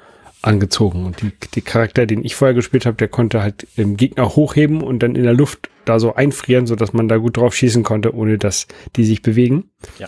angezogen 0.45 1.05
und 1.05 1.21
die, 1.21 1.31
die 1.53 1.61
Charakter, 1.61 2.05
den 2.05 2.23
ich 2.23 2.35
vorher 2.35 2.53
gespielt 2.53 2.85
habe, 2.85 2.97
der 2.97 3.07
konnte 3.07 3.41
halt 3.41 3.67
im 3.75 3.97
Gegner 3.97 4.35
hochheben 4.35 4.81
und 4.81 4.99
dann 4.99 5.15
in 5.15 5.23
der 5.23 5.33
Luft 5.33 5.69
da 5.85 5.99
so 5.99 6.15
einfrieren, 6.15 6.67
so 6.67 6.75
dass 6.75 6.93
man 6.93 7.07
da 7.07 7.17
gut 7.17 7.37
drauf 7.37 7.55
schießen 7.55 7.83
konnte, 7.83 8.15
ohne 8.15 8.37
dass 8.37 8.67
die 8.95 9.05
sich 9.05 9.21
bewegen. 9.21 9.71
Ja. 9.99 10.07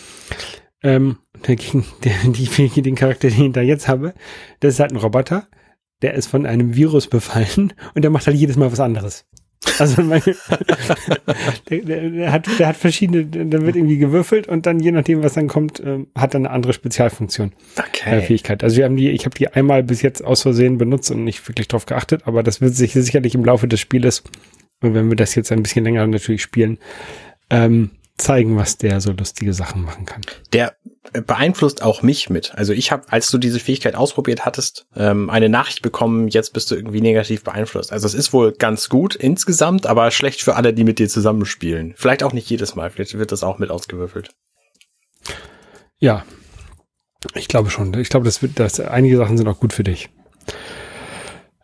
Ähm, 0.83 1.17
dagegen, 1.43 1.85
der, 2.03 2.13
die, 2.25 2.81
den 2.81 2.95
Charakter, 2.95 3.29
den 3.29 3.45
ich 3.45 3.51
da 3.53 3.61
jetzt 3.61 3.87
habe, 3.87 4.13
das 4.59 4.75
ist 4.75 4.79
halt 4.79 4.91
ein 4.91 4.97
Roboter, 4.97 5.47
der 6.01 6.13
ist 6.13 6.27
von 6.27 6.45
einem 6.45 6.75
Virus 6.75 7.07
befallen 7.07 7.73
und 7.95 8.03
der 8.03 8.11
macht 8.11 8.27
halt 8.27 8.37
jedes 8.37 8.57
Mal 8.57 8.71
was 8.71 8.79
anderes. 8.79 9.25
Also 9.79 10.01
mein, 10.01 10.21
der, 11.69 11.79
der, 11.79 12.09
der, 12.09 12.31
hat, 12.31 12.47
der 12.59 12.67
hat 12.67 12.77
verschiedene, 12.77 13.25
da 13.25 13.61
wird 13.61 13.75
irgendwie 13.75 13.97
gewürfelt 13.97 14.47
und 14.47 14.65
dann 14.65 14.79
je 14.79 14.91
nachdem, 14.91 15.23
was 15.23 15.33
dann 15.33 15.47
kommt, 15.47 15.79
ähm, 15.79 16.07
hat 16.15 16.33
er 16.33 16.39
eine 16.39 16.49
andere 16.49 16.73
Spezialfunktion, 16.73 17.51
äh, 17.75 17.81
Okay. 17.81 18.21
Fähigkeit. 18.21 18.63
Also 18.63 18.77
wir 18.77 18.85
haben 18.85 18.97
die, 18.97 19.09
ich 19.09 19.25
habe 19.25 19.35
die 19.37 19.47
einmal 19.49 19.83
bis 19.83 20.01
jetzt 20.01 20.23
aus 20.23 20.41
Versehen 20.41 20.77
benutzt 20.77 21.11
und 21.11 21.23
nicht 21.23 21.47
wirklich 21.47 21.67
drauf 21.67 21.85
geachtet, 21.85 22.21
aber 22.25 22.43
das 22.43 22.61
wird 22.61 22.75
sich 22.75 22.93
sicherlich 22.93 23.35
im 23.35 23.45
Laufe 23.45 23.67
des 23.67 23.79
Spieles, 23.79 24.23
und 24.81 24.93
wenn 24.93 25.09
wir 25.09 25.15
das 25.15 25.35
jetzt 25.35 25.51
ein 25.51 25.63
bisschen 25.63 25.83
länger 25.85 26.05
natürlich 26.07 26.41
spielen, 26.41 26.77
ähm, 27.49 27.91
zeigen, 28.17 28.57
was 28.57 28.77
der 28.77 28.99
so 28.99 29.11
lustige 29.11 29.53
Sachen 29.53 29.83
machen 29.83 30.05
kann. 30.05 30.21
Der 30.53 30.75
beeinflusst 31.13 31.81
auch 31.81 32.01
mich 32.01 32.29
mit. 32.29 32.53
Also 32.55 32.73
ich 32.73 32.91
habe, 32.91 33.03
als 33.09 33.29
du 33.31 33.37
diese 33.37 33.59
Fähigkeit 33.59 33.95
ausprobiert 33.95 34.45
hattest, 34.45 34.87
ähm, 34.95 35.29
eine 35.29 35.49
Nachricht 35.49 35.81
bekommen, 35.81 36.27
jetzt 36.27 36.53
bist 36.53 36.69
du 36.69 36.75
irgendwie 36.75 37.01
negativ 37.01 37.43
beeinflusst. 37.43 37.91
Also 37.91 38.07
es 38.07 38.13
ist 38.13 38.33
wohl 38.33 38.51
ganz 38.51 38.89
gut 38.89 39.15
insgesamt, 39.15 39.85
aber 39.85 40.11
schlecht 40.11 40.41
für 40.41 40.55
alle, 40.55 40.73
die 40.73 40.83
mit 40.83 40.99
dir 40.99 41.07
zusammenspielen. 41.07 41.93
Vielleicht 41.95 42.23
auch 42.23 42.33
nicht 42.33 42.49
jedes 42.49 42.75
Mal, 42.75 42.89
vielleicht 42.89 43.17
wird 43.17 43.31
das 43.31 43.43
auch 43.43 43.59
mit 43.59 43.69
ausgewürfelt. 43.69 44.31
Ja, 45.99 46.25
ich 47.33 47.47
glaube 47.47 47.69
schon. 47.69 47.93
Ich 47.95 48.09
glaube, 48.09 48.25
das 48.25 48.41
wird, 48.41 48.59
das, 48.59 48.79
einige 48.79 49.17
Sachen 49.17 49.37
sind 49.37 49.47
auch 49.47 49.59
gut 49.59 49.73
für 49.73 49.83
dich. 49.83 50.09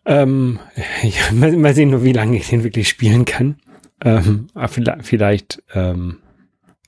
Ähm, 0.06 0.60
ja, 1.04 1.32
mal, 1.32 1.52
mal 1.54 1.74
sehen, 1.74 1.90
nur 1.90 2.04
wie 2.04 2.14
lange 2.14 2.38
ich 2.38 2.50
den 2.50 2.64
wirklich 2.64 2.90
spielen 2.90 3.26
kann. 3.26 3.58
Ähm, 4.04 4.48
vielleicht, 4.68 5.06
vielleicht 5.06 5.64
ähm, 5.74 6.20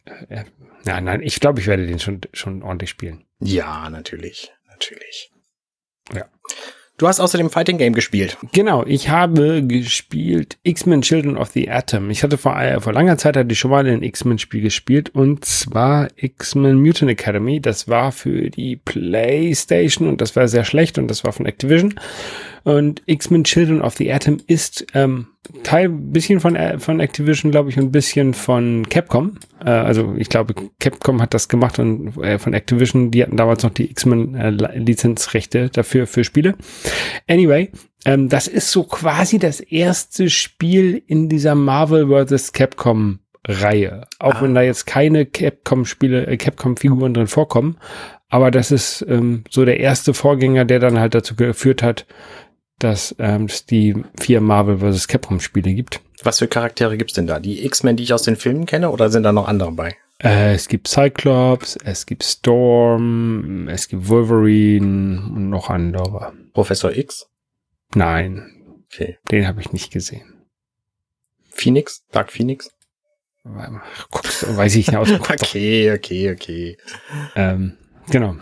äh, 0.05 0.43
ja, 0.85 1.01
nein, 1.01 1.21
ich 1.21 1.39
glaube, 1.39 1.59
ich 1.59 1.67
werde 1.67 1.87
den 1.87 1.99
schon, 1.99 2.21
schon 2.33 2.63
ordentlich 2.63 2.89
spielen. 2.89 3.25
Ja, 3.39 3.89
natürlich, 3.89 4.51
natürlich. 4.69 5.31
Ja. 6.13 6.25
Du 6.97 7.09
hast 7.09 7.19
außerdem 7.19 7.49
Fighting 7.49 7.77
Game 7.77 7.93
gespielt. 7.93 8.37
Genau, 8.53 8.85
ich 8.85 9.09
habe 9.09 9.61
gespielt 9.63 10.57
X-Men 10.63 11.01
Children 11.01 11.35
of 11.35 11.49
the 11.49 11.69
Atom. 11.69 12.09
Ich 12.09 12.23
hatte 12.23 12.37
vor, 12.37 12.57
äh, 12.57 12.79
vor 12.79 12.93
langer 12.93 13.17
Zeit 13.17 13.35
hatte 13.35 13.51
ich 13.51 13.59
schon 13.59 13.71
mal 13.71 13.85
ein 13.85 14.01
X-Men-Spiel 14.01 14.61
gespielt 14.61 15.09
und 15.09 15.43
zwar 15.43 16.07
X-Men 16.15 16.79
Mutant 16.79 17.11
Academy. 17.11 17.59
Das 17.59 17.89
war 17.89 18.13
für 18.13 18.49
die 18.49 18.77
PlayStation 18.77 20.07
und 20.07 20.21
das 20.21 20.37
war 20.37 20.47
sehr 20.47 20.63
schlecht 20.63 20.97
und 20.97 21.09
das 21.09 21.25
war 21.25 21.33
von 21.33 21.45
Activision. 21.45 21.95
Und 22.65 23.04
X-Men 23.06 23.43
Children 23.43 23.82
of 23.82 23.95
the 23.95 24.12
Atom 24.12 24.39
ist 24.47 24.88
ähm, 24.95 25.28
Teil 25.62 25.89
bisschen 25.89 26.39
von, 26.39 26.56
äh, 26.56 26.80
von 26.80 26.99
Activision, 26.99 27.51
glaube 27.51 27.69
ich, 27.69 27.78
und 27.78 27.86
ein 27.86 27.91
bisschen 27.91 28.34
von 28.34 28.89
Capcom. 28.89 29.38
Äh, 29.63 29.69
also 29.69 30.15
ich 30.17 30.30
glaube, 30.30 30.56
Capcom 30.80 31.21
hat 31.21 31.36
das 31.36 31.47
gemacht 31.47 31.78
und 31.78 32.17
äh, 32.17 32.39
von 32.39 32.56
Activision, 32.56 33.12
die 33.12 33.21
hatten 33.21 33.38
damals 33.38 33.62
noch 33.62 33.69
die 33.69 33.91
X-Men-Lizenzrechte 33.91 35.60
äh, 35.60 35.69
dafür 35.69 36.08
für 36.08 36.23
Spiele. 36.23 36.56
Anyway, 37.28 37.69
ähm, 38.04 38.30
das 38.30 38.47
ist 38.47 38.71
so 38.71 38.84
quasi 38.84 39.38
das 39.38 39.60
erste 39.60 40.32
Spiel 40.32 41.04
in 41.06 41.30
dieser 41.30 41.54
Marvel 41.54 42.08
vs. 42.08 42.51
Capcom 42.51 43.19
Reihe. 43.47 44.08
Auch 44.17 44.36
ah. 44.36 44.41
wenn 44.41 44.56
da 44.56 44.63
jetzt 44.63 44.88
keine 44.88 45.28
Capcom-Spiele, 45.28 46.25
äh, 46.25 46.38
Capcom-Figuren 46.38 47.13
drin 47.13 47.28
vorkommen. 47.28 47.78
Aber 48.30 48.49
das 48.49 48.71
ist 48.71 49.06
ähm, 49.08 49.43
so 49.51 49.65
der 49.65 49.80
erste 49.80 50.15
Vorgänger, 50.15 50.65
der 50.65 50.80
dann 50.80 50.99
halt 50.99 51.13
dazu 51.13 51.36
geführt 51.36 51.84
hat, 51.84 52.08
dass 52.79 53.15
ähm, 53.19 53.45
es 53.45 53.65
die 53.65 53.95
vier 54.19 54.41
Marvel 54.41 54.79
vs. 54.79 55.07
Capcom 55.07 55.39
Spiele 55.39 55.73
gibt. 55.73 56.01
Was 56.23 56.39
für 56.39 56.47
Charaktere 56.47 56.97
gibt's 56.97 57.13
denn 57.13 57.27
da? 57.27 57.39
Die 57.39 57.65
X-Men, 57.65 57.97
die 57.97 58.03
ich 58.03 58.13
aus 58.13 58.23
den 58.23 58.35
Filmen 58.35 58.65
kenne, 58.65 58.89
oder 58.91 59.09
sind 59.09 59.23
da 59.23 59.31
noch 59.31 59.47
andere 59.47 59.71
bei? 59.71 59.95
Äh, 60.23 60.53
es 60.53 60.67
gibt 60.67 60.88
Cyclops, 60.88 61.77
es 61.83 62.05
gibt 62.05 62.23
Storm, 62.23 63.67
es 63.67 63.88
gibt 63.88 64.07
Wolverine 64.07 65.21
und 65.33 65.49
noch 65.49 65.69
andere. 65.69 66.33
Professor 66.53 66.95
X? 66.95 67.27
Nein. 67.93 68.83
Okay. 68.85 69.17
Den 69.29 69.47
habe 69.47 69.61
ich 69.61 69.73
nicht 69.73 69.91
gesehen. 69.91 70.45
Phoenix? 71.49 72.03
Dark 72.11 72.31
Phoenix? 72.31 72.71
Guckst, 74.09 74.57
weiß 74.57 74.75
ich 74.75 74.88
nicht 74.88 74.97
aus. 74.97 75.11
okay, 75.19 75.91
okay, 75.91 76.31
okay. 76.31 76.77
Ähm, 77.35 77.77
genau. 78.09 78.35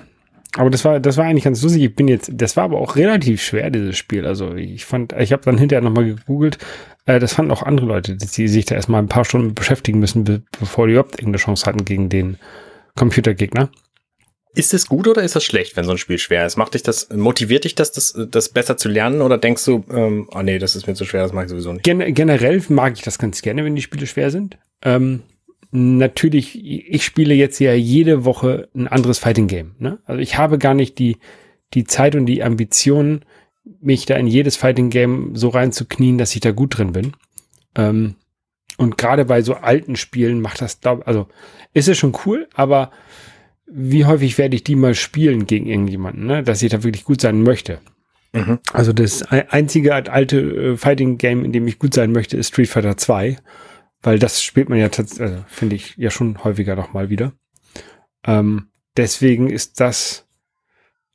Aber 0.55 0.69
das 0.69 0.85
war, 0.85 0.99
das 0.99 1.17
war 1.17 1.25
eigentlich 1.25 1.45
ganz 1.45 1.61
lustig. 1.63 1.83
Ich 1.83 1.95
bin 1.95 2.07
jetzt, 2.07 2.31
das 2.33 2.55
war 2.55 2.65
aber 2.65 2.77
auch 2.77 2.95
relativ 2.95 3.41
schwer, 3.41 3.71
dieses 3.71 3.97
Spiel. 3.97 4.25
Also 4.25 4.53
ich 4.53 4.85
fand, 4.85 5.13
ich 5.13 5.31
habe 5.33 5.43
dann 5.43 5.57
hinterher 5.57 5.81
nochmal 5.81 6.05
gegoogelt. 6.05 6.59
Äh, 7.05 7.19
das 7.19 7.33
fanden 7.33 7.51
auch 7.51 7.63
andere 7.63 7.87
Leute, 7.87 8.15
die 8.15 8.47
sich 8.47 8.65
da 8.65 8.75
erstmal 8.75 9.01
ein 9.01 9.07
paar 9.07 9.25
Stunden 9.25 9.55
beschäftigen 9.55 9.99
müssen, 9.99 10.23
be 10.23 10.43
bevor 10.59 10.87
die 10.87 10.93
überhaupt 10.93 11.15
irgendeine 11.15 11.37
Chance 11.37 11.65
hatten 11.65 11.85
gegen 11.85 12.09
den 12.09 12.37
Computergegner. 12.95 13.69
Ist 14.55 14.75
es 14.75 14.87
gut 14.87 15.07
oder 15.07 15.23
ist 15.23 15.35
das 15.35 15.43
schlecht, 15.43 15.75
wenn 15.75 15.85
so 15.85 15.91
ein 15.91 15.97
Spiel 15.97 16.19
schwer 16.19 16.45
ist? 16.45 16.57
Macht 16.57 16.75
dich 16.75 16.83
das, 16.83 17.09
motiviert 17.09 17.63
dich 17.63 17.73
das, 17.73 17.91
das, 17.91 18.13
das 18.29 18.49
besser 18.49 18.77
zu 18.77 18.87
lernen 18.87 19.23
oder 19.23 19.39
denkst 19.39 19.65
du, 19.65 19.83
ähm, 19.89 20.29
oh 20.31 20.43
nee, 20.43 20.59
das 20.59 20.75
ist 20.75 20.85
mir 20.85 20.93
zu 20.93 21.05
schwer, 21.05 21.23
das 21.23 21.33
mag 21.33 21.45
ich 21.45 21.49
sowieso 21.49 21.73
nicht? 21.73 21.83
Gen 21.83 22.13
generell 22.13 22.61
mag 22.69 22.93
ich 22.93 23.01
das 23.01 23.17
ganz 23.17 23.41
gerne, 23.41 23.65
wenn 23.65 23.75
die 23.75 23.81
Spiele 23.81 24.05
schwer 24.05 24.29
sind. 24.29 24.59
Ähm, 24.83 25.23
natürlich, 25.73 26.63
ich 26.63 27.03
spiele 27.03 27.33
jetzt 27.33 27.59
ja 27.59 27.73
jede 27.73 28.25
Woche 28.25 28.69
ein 28.75 28.87
anderes 28.87 29.19
Fighting 29.19 29.47
Game. 29.47 29.75
Ne? 29.79 29.99
Also 30.05 30.21
ich 30.21 30.37
habe 30.37 30.57
gar 30.57 30.75
nicht 30.75 30.99
die, 30.99 31.17
die 31.73 31.83
Zeit 31.83 32.15
und 32.15 32.27
die 32.27 32.43
Ambitionen, 32.43 33.25
mich 33.79 34.05
da 34.05 34.15
in 34.15 34.27
jedes 34.27 34.55
Fighting 34.55 34.89
Game 34.89 35.35
so 35.35 35.49
reinzuknien, 35.49 36.17
dass 36.17 36.35
ich 36.35 36.41
da 36.41 36.51
gut 36.51 36.77
drin 36.77 36.91
bin. 36.91 37.13
Ähm, 37.75 38.15
und 38.77 38.97
gerade 38.97 39.25
bei 39.25 39.41
so 39.41 39.55
alten 39.55 39.95
Spielen 39.95 40.41
macht 40.41 40.61
das, 40.61 40.79
glaub, 40.81 41.07
also 41.07 41.27
ist 41.73 41.87
es 41.87 41.97
schon 41.97 42.15
cool, 42.25 42.47
aber 42.53 42.91
wie 43.65 44.05
häufig 44.05 44.37
werde 44.37 44.55
ich 44.55 44.63
die 44.63 44.75
mal 44.75 44.95
spielen 44.95 45.47
gegen 45.47 45.67
irgendjemanden, 45.67 46.25
ne? 46.25 46.43
dass 46.43 46.61
ich 46.61 46.71
da 46.71 46.83
wirklich 46.83 47.03
gut 47.03 47.21
sein 47.21 47.41
möchte. 47.41 47.79
Mhm. 48.33 48.59
Also 48.71 48.93
das 48.93 49.23
einzige 49.23 49.93
alte 49.93 50.39
äh, 50.39 50.77
Fighting 50.77 51.17
Game, 51.17 51.45
in 51.45 51.51
dem 51.51 51.67
ich 51.67 51.79
gut 51.79 51.93
sein 51.93 52.11
möchte, 52.11 52.37
ist 52.37 52.49
Street 52.49 52.69
Fighter 52.69 52.97
2. 52.97 53.37
Weil 54.03 54.19
das 54.19 54.43
spielt 54.43 54.69
man 54.69 54.77
ja 54.77 54.89
tatsächlich, 54.89 55.31
also 55.31 55.45
finde 55.47 55.77
ich 55.77 55.95
ja 55.95 56.11
schon 56.11 56.43
häufiger 56.43 56.75
noch 56.75 56.93
mal 56.93 57.09
wieder. 57.09 57.33
Ähm, 58.25 58.69
deswegen 58.97 59.49
ist 59.49 59.79
das 59.79 60.27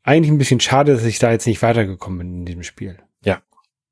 eigentlich 0.03 0.31
ein 0.31 0.39
bisschen 0.39 0.61
schade, 0.61 0.95
dass 0.95 1.05
ich 1.05 1.19
da 1.19 1.31
jetzt 1.31 1.47
nicht 1.47 1.63
weitergekommen 1.63 2.19
bin 2.19 2.39
in 2.39 2.45
diesem 2.47 2.63
Spiel. 2.63 2.99
Ja. 3.23 3.43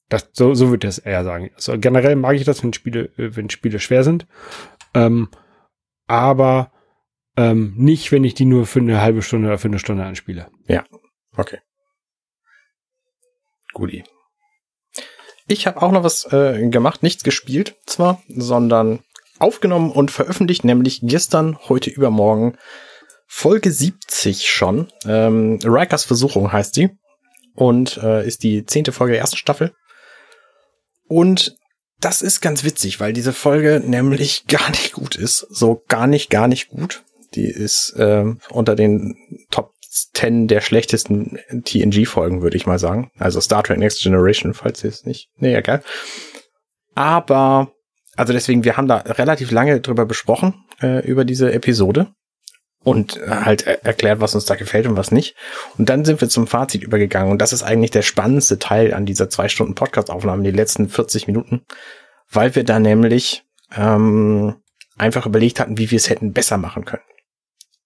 Das, 0.09 0.31
so, 0.33 0.55
so 0.55 0.71
würde 0.71 0.87
ich 0.87 0.97
das 0.97 1.05
eher 1.05 1.25
sagen. 1.25 1.51
Also 1.55 1.79
generell 1.79 2.17
mag 2.17 2.37
ich 2.37 2.45
das, 2.45 2.63
wenn 2.63 2.73
Spiele, 2.73 3.11
äh, 3.19 3.37
wenn 3.37 3.51
Spiele 3.51 3.79
schwer 3.81 4.03
sind. 4.03 4.27
Ähm, 4.95 5.29
aber 6.07 6.73
ähm, 7.37 7.75
nicht, 7.77 8.13
wenn 8.13 8.25
ich 8.25 8.33
die 8.33 8.47
nur 8.47 8.67
für 8.67 8.81
eine 8.81 9.03
halbe 9.03 9.21
Stunde 9.21 9.49
oder 9.49 9.59
für 9.59 9.69
eine 9.69 9.79
Stunde 9.79 10.05
anspiele. 10.05 10.49
Ja. 10.69 10.85
Okay. 11.37 11.59
Guti. 13.75 14.05
Ich 15.49 15.67
habe 15.67 15.81
auch 15.83 15.93
noch 15.93 16.03
was 16.03 16.31
äh, 16.33 16.69
gemacht, 16.69 17.03
nichts 17.03 17.23
gespielt 17.23 17.77
zwar, 17.87 18.23
sondern 18.29 19.01
aufgenommen 19.39 19.93
und 19.93 20.11
veröffentlicht, 20.11 20.65
nämlich 20.65 21.01
gestern, 21.03 21.59
heute 21.69 21.91
übermorgen, 21.91 22.57
Folge 23.27 23.71
70 23.71 24.49
schon. 24.49 24.89
Ähm, 25.05 25.59
Rikers 25.63 26.05
Versuchung 26.05 26.53
heißt 26.53 26.75
sie 26.75 26.91
und 27.55 27.99
äh, 27.99 28.27
ist 28.27 28.43
die 28.43 28.65
zehnte 28.65 28.93
Folge 28.93 29.13
der 29.13 29.21
ersten 29.21 29.37
Staffel. 29.37 29.73
Und 31.09 31.57
das 32.01 32.23
ist 32.23 32.41
ganz 32.41 32.65
witzig, 32.65 32.99
weil 32.99 33.13
diese 33.13 33.33
Folge 33.33 33.83
nämlich 33.85 34.47
gar 34.49 34.71
nicht 34.71 34.93
gut 34.93 35.17
ist. 35.17 35.47
So 35.51 35.83
gar 35.89 36.07
nicht, 36.07 36.31
gar 36.31 36.49
nicht 36.49 36.69
gut. 36.69 37.03
Die 37.35 37.47
ist 37.47 37.95
äh, 37.97 38.25
unter 38.51 38.75
den 38.75 39.17
Top 39.51 39.75
10 40.15 40.49
der 40.49 40.61
schlechtesten 40.61 41.39
TNG-Folgen, 41.65 42.43
würde 42.43 42.57
ich 42.57 42.67
mal 42.67 42.79
sagen. 42.79 43.11
Also 43.19 43.41
Star 43.41 43.63
Trek 43.63 43.79
Next 43.79 44.03
Generation, 44.03 44.55
falls 44.55 44.83
ihr 44.85 44.91
es 44.91 45.05
nicht. 45.05 45.29
Nee, 45.37 45.55
egal. 45.55 45.83
Aber, 46.95 47.73
also 48.17 48.33
deswegen, 48.33 48.65
wir 48.65 48.77
haben 48.77 48.89
da 48.89 48.97
relativ 48.97 49.51
lange 49.51 49.81
drüber 49.81 50.07
besprochen, 50.07 50.55
äh, 50.81 51.07
über 51.07 51.25
diese 51.25 51.53
Episode. 51.53 52.09
Und 52.83 53.19
halt 53.27 53.67
erklärt, 53.67 54.21
was 54.21 54.37
uns 54.37 54.45
da 54.45 54.55
gefällt 54.55 54.87
und 54.87 54.97
was 54.97 55.11
nicht. 55.11 55.35
Und 55.77 55.89
dann 55.89 56.05
sind 56.05 56.21
wir 56.21 56.29
zum 56.29 56.47
Fazit 56.47 56.85
übergegangen. 56.85 57.33
Und 57.33 57.43
das 57.43 57.53
ist 57.53 57.65
eigentlich 57.65 57.91
der 57.91 58.03
spannendste 58.03 58.61
Teil 58.61 58.95
an 58.95 59.07
dieser 59.07 59.29
zwei 59.29 59.49
Stunden 59.49 59.75
Podcast-Aufnahme, 59.75 60.45
die 60.45 60.53
letzten 60.53 60.89
40 60.89 61.27
Minuten. 61.27 61.63
Weil 62.31 62.55
wir 62.55 62.63
da 62.63 62.79
nämlich 62.79 63.43
ähm, 63.77 64.55
einfach 64.97 65.27
überlegt 65.27 65.59
hatten, 65.59 65.79
wie 65.79 65.91
wir 65.91 65.97
es 65.97 66.09
hätten 66.09 66.33
besser 66.33 66.59
machen 66.59 66.85
können. 66.85 67.03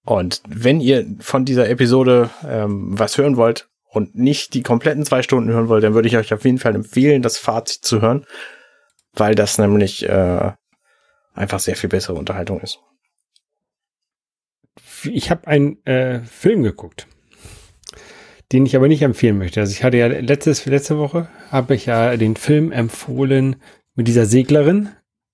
Und 0.05 0.43
wenn 0.49 0.81
ihr 0.81 1.07
von 1.21 1.45
dieser 1.45 1.69
Episode 1.69 2.31
ähm, 2.47 2.99
was 2.99 3.19
hören 3.19 3.37
wollt 3.37 3.69
und 3.85 4.15
nicht 4.15 4.55
die 4.55 4.63
kompletten 4.63 5.05
zwei 5.05 5.23
Stunden 5.23 5.51
hören 5.51 5.69
wollt, 5.69 5.85
dann 5.85 5.95
würde 5.95 6.09
ich 6.09 6.17
euch 6.17 6.33
auf 6.33 6.45
jeden 6.45 6.59
Fall 6.59 6.75
empfehlen, 6.75 7.23
das 7.23 7.39
Fazit 7.39 7.85
zu 7.85 8.01
hören, 8.01 8.25
weil 9.13 9.35
das 9.35 9.59
nämlich 9.59 10.09
äh, 10.09 10.53
einfach 11.35 11.61
sehr 11.61 11.77
viel 11.77 11.91
bessere 11.91 12.17
Unterhaltung 12.17 12.61
ist. 12.61 12.79
Ich 15.05 15.31
habe 15.31 15.47
einen 15.47 15.85
äh, 15.87 16.21
Film 16.21 16.63
geguckt, 16.63 17.07
den 18.53 18.67
ich 18.67 18.77
aber 18.77 18.89
nicht 18.89 19.03
empfehlen 19.03 19.39
möchte. 19.39 19.61
Also 19.61 19.73
ich 19.73 19.83
hatte 19.83 19.97
ja 19.97 20.07
letztes, 20.07 20.67
letzte 20.67 20.99
Woche 20.99 21.29
habe 21.51 21.75
ich 21.75 21.87
ja 21.87 22.17
den 22.17 22.37
Film 22.37 22.73
empfohlen 22.73 23.57
mit 23.95 24.09
dieser 24.09 24.27
Seglerin. 24.27 24.91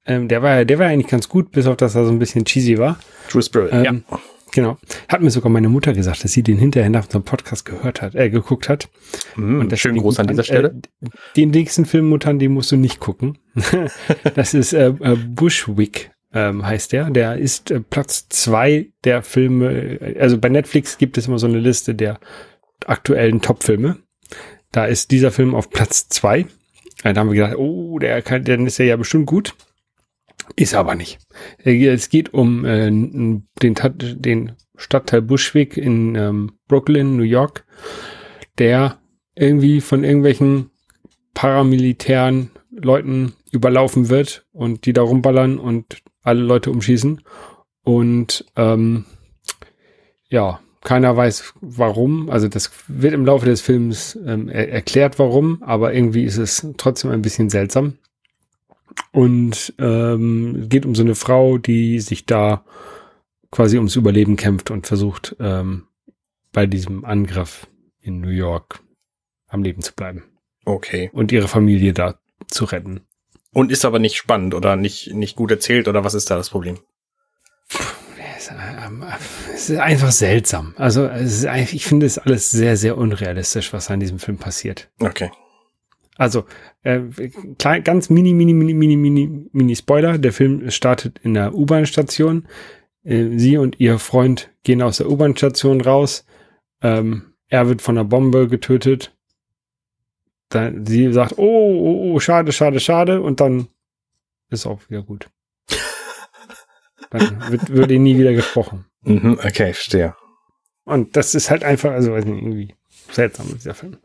Ähm, 0.06 0.28
der 0.28 0.42
war, 0.42 0.64
der 0.64 0.78
war 0.78 0.86
eigentlich 0.86 1.10
ganz 1.10 1.28
gut, 1.28 1.50
bis 1.50 1.66
auf 1.66 1.76
dass 1.76 1.94
er 1.94 2.04
so 2.04 2.12
ein 2.12 2.18
bisschen 2.18 2.44
cheesy 2.44 2.78
war. 2.78 2.98
True 3.28 3.42
Spirit, 3.42 3.72
ähm, 3.72 4.04
ja. 4.08 4.18
Genau. 4.56 4.78
Hat 5.10 5.20
mir 5.20 5.30
sogar 5.30 5.52
meine 5.52 5.68
Mutter 5.68 5.92
gesagt, 5.92 6.24
dass 6.24 6.32
sie 6.32 6.42
den 6.42 6.56
hinterher 6.56 6.88
nach 6.88 7.04
unserem 7.04 7.24
Podcast 7.24 7.66
gehört 7.66 8.00
hat, 8.00 8.14
äh, 8.14 8.30
geguckt 8.30 8.70
hat. 8.70 8.88
Mm, 9.36 9.60
und 9.60 9.78
schön 9.78 9.98
groß 9.98 10.18
an 10.18 10.28
dieser 10.28 10.44
Stelle. 10.44 10.80
Äh, 11.02 11.08
den 11.36 11.50
nächsten 11.50 11.84
Film, 11.84 12.08
Muttern, 12.08 12.38
den 12.38 12.52
musst 12.52 12.72
du 12.72 12.76
nicht 12.76 12.98
gucken. 12.98 13.36
das 14.34 14.54
ist 14.54 14.72
äh, 14.72 14.94
äh, 14.98 15.16
Bushwick, 15.28 16.10
ähm, 16.32 16.64
heißt 16.66 16.94
der. 16.94 17.10
Der 17.10 17.36
ist 17.36 17.70
äh, 17.70 17.80
Platz 17.80 18.30
zwei 18.30 18.92
der 19.04 19.22
Filme. 19.22 19.72
Äh, 20.00 20.18
also 20.20 20.38
bei 20.38 20.48
Netflix 20.48 20.96
gibt 20.96 21.18
es 21.18 21.28
immer 21.28 21.38
so 21.38 21.46
eine 21.46 21.58
Liste 21.58 21.94
der 21.94 22.18
aktuellen 22.86 23.42
Top-Filme. 23.42 23.98
Da 24.72 24.86
ist 24.86 25.10
dieser 25.10 25.32
Film 25.32 25.54
auf 25.54 25.68
Platz 25.68 26.08
zwei. 26.08 26.46
Da 27.02 27.14
haben 27.14 27.28
wir 27.28 27.34
gedacht, 27.34 27.56
oh, 27.58 27.98
der 27.98 28.22
kann, 28.22 28.42
dann 28.44 28.66
ist 28.66 28.80
er 28.80 28.86
ja 28.86 28.96
bestimmt 28.96 29.26
gut. 29.26 29.54
Ist 30.54 30.74
aber 30.74 30.94
nicht. 30.94 31.18
Äh, 31.64 31.86
es 31.86 32.08
geht 32.08 32.32
um 32.32 32.64
äh, 32.64 32.88
den, 32.90 33.44
den 33.62 34.52
Stadtteil 34.76 35.22
Bushwick 35.22 35.76
in 35.76 36.14
ähm, 36.14 36.52
Brooklyn, 36.68 37.16
New 37.16 37.22
York, 37.22 37.64
der 38.58 38.98
irgendwie 39.34 39.80
von 39.80 40.04
irgendwelchen 40.04 40.70
paramilitären 41.34 42.50
Leuten 42.70 43.34
überlaufen 43.52 44.08
wird 44.08 44.46
und 44.52 44.86
die 44.86 44.92
da 44.92 45.02
rumballern 45.02 45.58
und 45.58 45.98
alle 46.22 46.42
Leute 46.42 46.70
umschießen. 46.70 47.22
Und 47.84 48.44
ähm, 48.56 49.04
ja, 50.28 50.60
keiner 50.82 51.16
weiß 51.16 51.54
warum. 51.60 52.30
Also 52.30 52.48
das 52.48 52.70
wird 52.88 53.14
im 53.14 53.26
Laufe 53.26 53.46
des 53.46 53.60
Films 53.60 54.18
ähm, 54.26 54.48
er 54.48 54.70
erklärt, 54.70 55.18
warum, 55.18 55.62
aber 55.62 55.92
irgendwie 55.94 56.24
ist 56.24 56.38
es 56.38 56.66
trotzdem 56.76 57.10
ein 57.10 57.22
bisschen 57.22 57.50
seltsam. 57.50 57.98
Und 59.12 59.74
ähm, 59.78 60.68
geht 60.68 60.86
um 60.86 60.94
so 60.94 61.02
eine 61.02 61.14
Frau, 61.14 61.58
die 61.58 62.00
sich 62.00 62.26
da 62.26 62.64
quasi 63.50 63.76
ums 63.76 63.96
Überleben 63.96 64.36
kämpft 64.36 64.70
und 64.70 64.86
versucht, 64.86 65.36
ähm, 65.40 65.86
bei 66.52 66.66
diesem 66.66 67.04
Angriff 67.04 67.66
in 68.00 68.20
New 68.20 68.30
York 68.30 68.80
am 69.48 69.62
Leben 69.62 69.82
zu 69.82 69.94
bleiben. 69.94 70.24
Okay. 70.64 71.10
Und 71.12 71.32
ihre 71.32 71.48
Familie 71.48 71.92
da 71.92 72.18
zu 72.48 72.64
retten. 72.64 73.00
Und 73.52 73.72
ist 73.72 73.84
aber 73.84 73.98
nicht 73.98 74.16
spannend 74.16 74.54
oder 74.54 74.76
nicht, 74.76 75.14
nicht 75.14 75.36
gut 75.36 75.50
erzählt 75.50 75.88
oder 75.88 76.04
was 76.04 76.14
ist 76.14 76.30
da 76.30 76.36
das 76.36 76.50
Problem? 76.50 76.78
Ähm, 78.86 79.04
es 79.54 79.70
ist 79.70 79.78
einfach 79.78 80.12
seltsam. 80.12 80.74
Also 80.76 81.06
es 81.06 81.42
ist, 81.42 81.72
ich 81.72 81.84
finde 81.84 82.06
es 82.06 82.18
alles 82.18 82.50
sehr, 82.50 82.76
sehr 82.76 82.96
unrealistisch, 82.96 83.72
was 83.72 83.90
in 83.90 84.00
diesem 84.00 84.18
Film 84.18 84.38
passiert. 84.38 84.90
Okay. 85.00 85.30
Also, 86.16 86.44
äh, 86.82 87.00
klein, 87.58 87.84
ganz 87.84 88.08
mini, 88.08 88.32
mini, 88.32 88.54
mini, 88.54 88.74
mini, 88.74 88.96
mini, 88.96 89.48
mini 89.52 89.76
Spoiler. 89.76 90.18
Der 90.18 90.32
Film 90.32 90.70
startet 90.70 91.18
in 91.22 91.34
der 91.34 91.54
U-Bahn-Station. 91.54 92.48
Äh, 93.04 93.38
sie 93.38 93.58
und 93.58 93.78
ihr 93.80 93.98
Freund 93.98 94.50
gehen 94.62 94.82
aus 94.82 94.98
der 94.98 95.10
U-Bahn-Station 95.10 95.80
raus. 95.80 96.24
Ähm, 96.82 97.34
er 97.48 97.68
wird 97.68 97.82
von 97.82 97.98
einer 97.98 98.04
Bombe 98.04 98.48
getötet. 98.48 99.14
Dann, 100.48 100.86
sie 100.86 101.12
sagt, 101.12 101.34
oh, 101.36 101.42
oh, 101.42 102.12
oh, 102.14 102.20
schade, 102.20 102.52
schade, 102.52 102.80
schade. 102.80 103.20
Und 103.20 103.40
dann 103.40 103.68
ist 104.48 104.66
auch 104.66 104.80
wieder 104.88 105.02
gut. 105.02 105.28
dann 107.10 107.50
wird, 107.50 107.68
wird 107.72 107.90
ihn 107.90 108.04
nie 108.04 108.18
wieder 108.18 108.32
gesprochen. 108.32 108.86
Mhm, 109.02 109.38
okay, 109.44 109.72
verstehe. 109.72 110.14
Und 110.84 111.16
das 111.16 111.34
ist 111.34 111.50
halt 111.50 111.64
einfach, 111.64 111.90
also 111.90 112.12
weiß 112.12 112.24
nicht, 112.24 112.42
irgendwie 112.42 112.74
seltsam, 113.10 113.48
dieser 113.54 113.74
Film. 113.74 113.96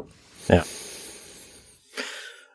Ja. 0.48 0.64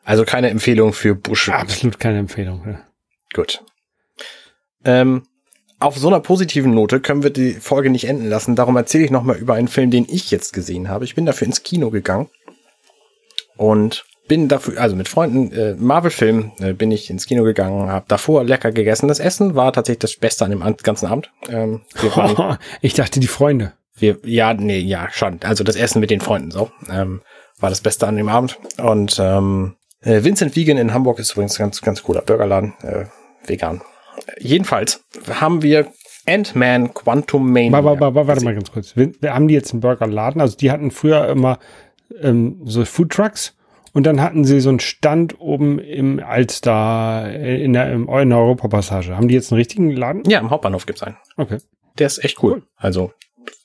Also 0.07 0.23
keine 0.23 0.49
Empfehlung 0.49 0.93
für 0.93 1.15
Bush. 1.15 1.49
Absolut 1.49 1.99
keine 1.99 2.19
Empfehlung. 2.19 2.63
Ja. 2.65 2.79
Gut. 3.33 3.61
Ähm, 4.85 5.23
auf 5.79 5.97
so 5.97 6.07
einer 6.07 6.21
positiven 6.21 6.73
Note 6.73 7.01
können 7.01 7.23
wir 7.23 7.29
die 7.29 7.55
Folge 7.55 7.89
nicht 7.89 8.07
enden 8.07 8.29
lassen. 8.29 8.55
Darum 8.55 8.77
erzähle 8.77 9.03
ich 9.03 9.11
nochmal 9.11 9.35
über 9.35 9.55
einen 9.55 9.67
Film, 9.67 9.91
den 9.91 10.05
ich 10.07 10.31
jetzt 10.31 10.53
gesehen 10.53 10.87
habe. 10.87 11.03
Ich 11.03 11.13
bin 11.13 11.25
dafür 11.25 11.47
ins 11.47 11.61
Kino 11.61 11.89
gegangen 11.89 12.29
und 13.57 14.05
bin 14.29 14.47
dafür, 14.47 14.79
also 14.79 14.95
mit 14.95 15.09
Freunden, 15.09 15.51
äh, 15.51 15.75
Marvel-Film 15.75 16.53
äh, 16.59 16.71
bin 16.71 16.89
ich 16.89 17.09
ins 17.09 17.25
Kino 17.25 17.43
gegangen, 17.43 17.89
habe 17.89 18.05
davor 18.07 18.45
lecker 18.45 18.71
gegessen. 18.71 19.09
Das 19.09 19.19
Essen 19.19 19.55
war 19.55 19.73
tatsächlich 19.73 19.99
das 19.99 20.15
Beste 20.15 20.45
an 20.45 20.51
dem 20.51 20.77
ganzen 20.83 21.07
Abend. 21.07 21.33
Ähm, 21.49 21.81
waren, 22.15 22.57
ich 22.81 22.93
dachte 22.93 23.19
die 23.19 23.27
Freunde. 23.27 23.73
Wir, 23.93 24.19
ja, 24.23 24.53
nee, 24.53 24.79
ja, 24.79 25.09
schon. 25.11 25.41
Also 25.43 25.65
das 25.65 25.75
Essen 25.75 25.99
mit 25.99 26.11
den 26.11 26.21
Freunden 26.21 26.51
so 26.51 26.71
ähm, 26.89 27.21
war 27.59 27.69
das 27.69 27.81
Beste 27.81 28.07
an 28.07 28.15
dem 28.15 28.29
Abend. 28.29 28.57
Und 28.77 29.17
ähm, 29.19 29.75
äh, 30.07 30.23
Vincent 30.23 30.55
Vegan 30.55 30.77
in 30.77 30.93
Hamburg 30.93 31.19
ist 31.19 31.33
übrigens 31.33 31.57
ganz, 31.57 31.81
ganz 31.81 32.01
cooler 32.01 32.21
Burgerladen, 32.21 32.73
äh, 32.81 33.05
vegan. 33.45 33.81
Jedenfalls 34.39 35.03
haben 35.29 35.61
wir 35.61 35.91
Ant-Man 36.25 36.93
Quantum 36.93 37.51
Mania. 37.51 37.83
Warte, 37.83 37.99
warte, 37.99 38.27
warte 38.27 38.43
mal 38.43 38.53
ganz 38.53 38.71
kurz. 38.71 38.95
Wir, 38.95 39.13
haben 39.33 39.47
die 39.47 39.53
jetzt 39.53 39.71
einen 39.71 39.81
Burgerladen? 39.81 40.41
Also 40.41 40.57
die 40.57 40.71
hatten 40.71 40.91
früher 40.91 41.27
immer 41.29 41.59
ähm, 42.21 42.61
so 42.65 42.83
Food 42.85 43.11
Trucks 43.11 43.55
und 43.93 44.05
dann 44.05 44.21
hatten 44.21 44.43
sie 44.43 44.59
so 44.59 44.69
einen 44.69 44.79
Stand 44.79 45.39
oben 45.39 45.79
im 45.79 46.19
Alster 46.19 47.31
in 47.33 47.73
der, 47.73 47.93
in 47.93 48.29
der 48.29 48.37
Europapassage. 48.37 49.15
Haben 49.15 49.27
die 49.27 49.35
jetzt 49.35 49.51
einen 49.51 49.57
richtigen 49.57 49.91
Laden? 49.91 50.23
Ja, 50.27 50.39
im 50.39 50.49
Hauptbahnhof 50.49 50.85
gibt's 50.85 51.03
einen. 51.03 51.17
Okay. 51.37 51.59
Der 51.97 52.07
ist 52.07 52.23
echt 52.23 52.41
cool. 52.43 52.53
cool. 52.53 52.63
Also 52.75 53.11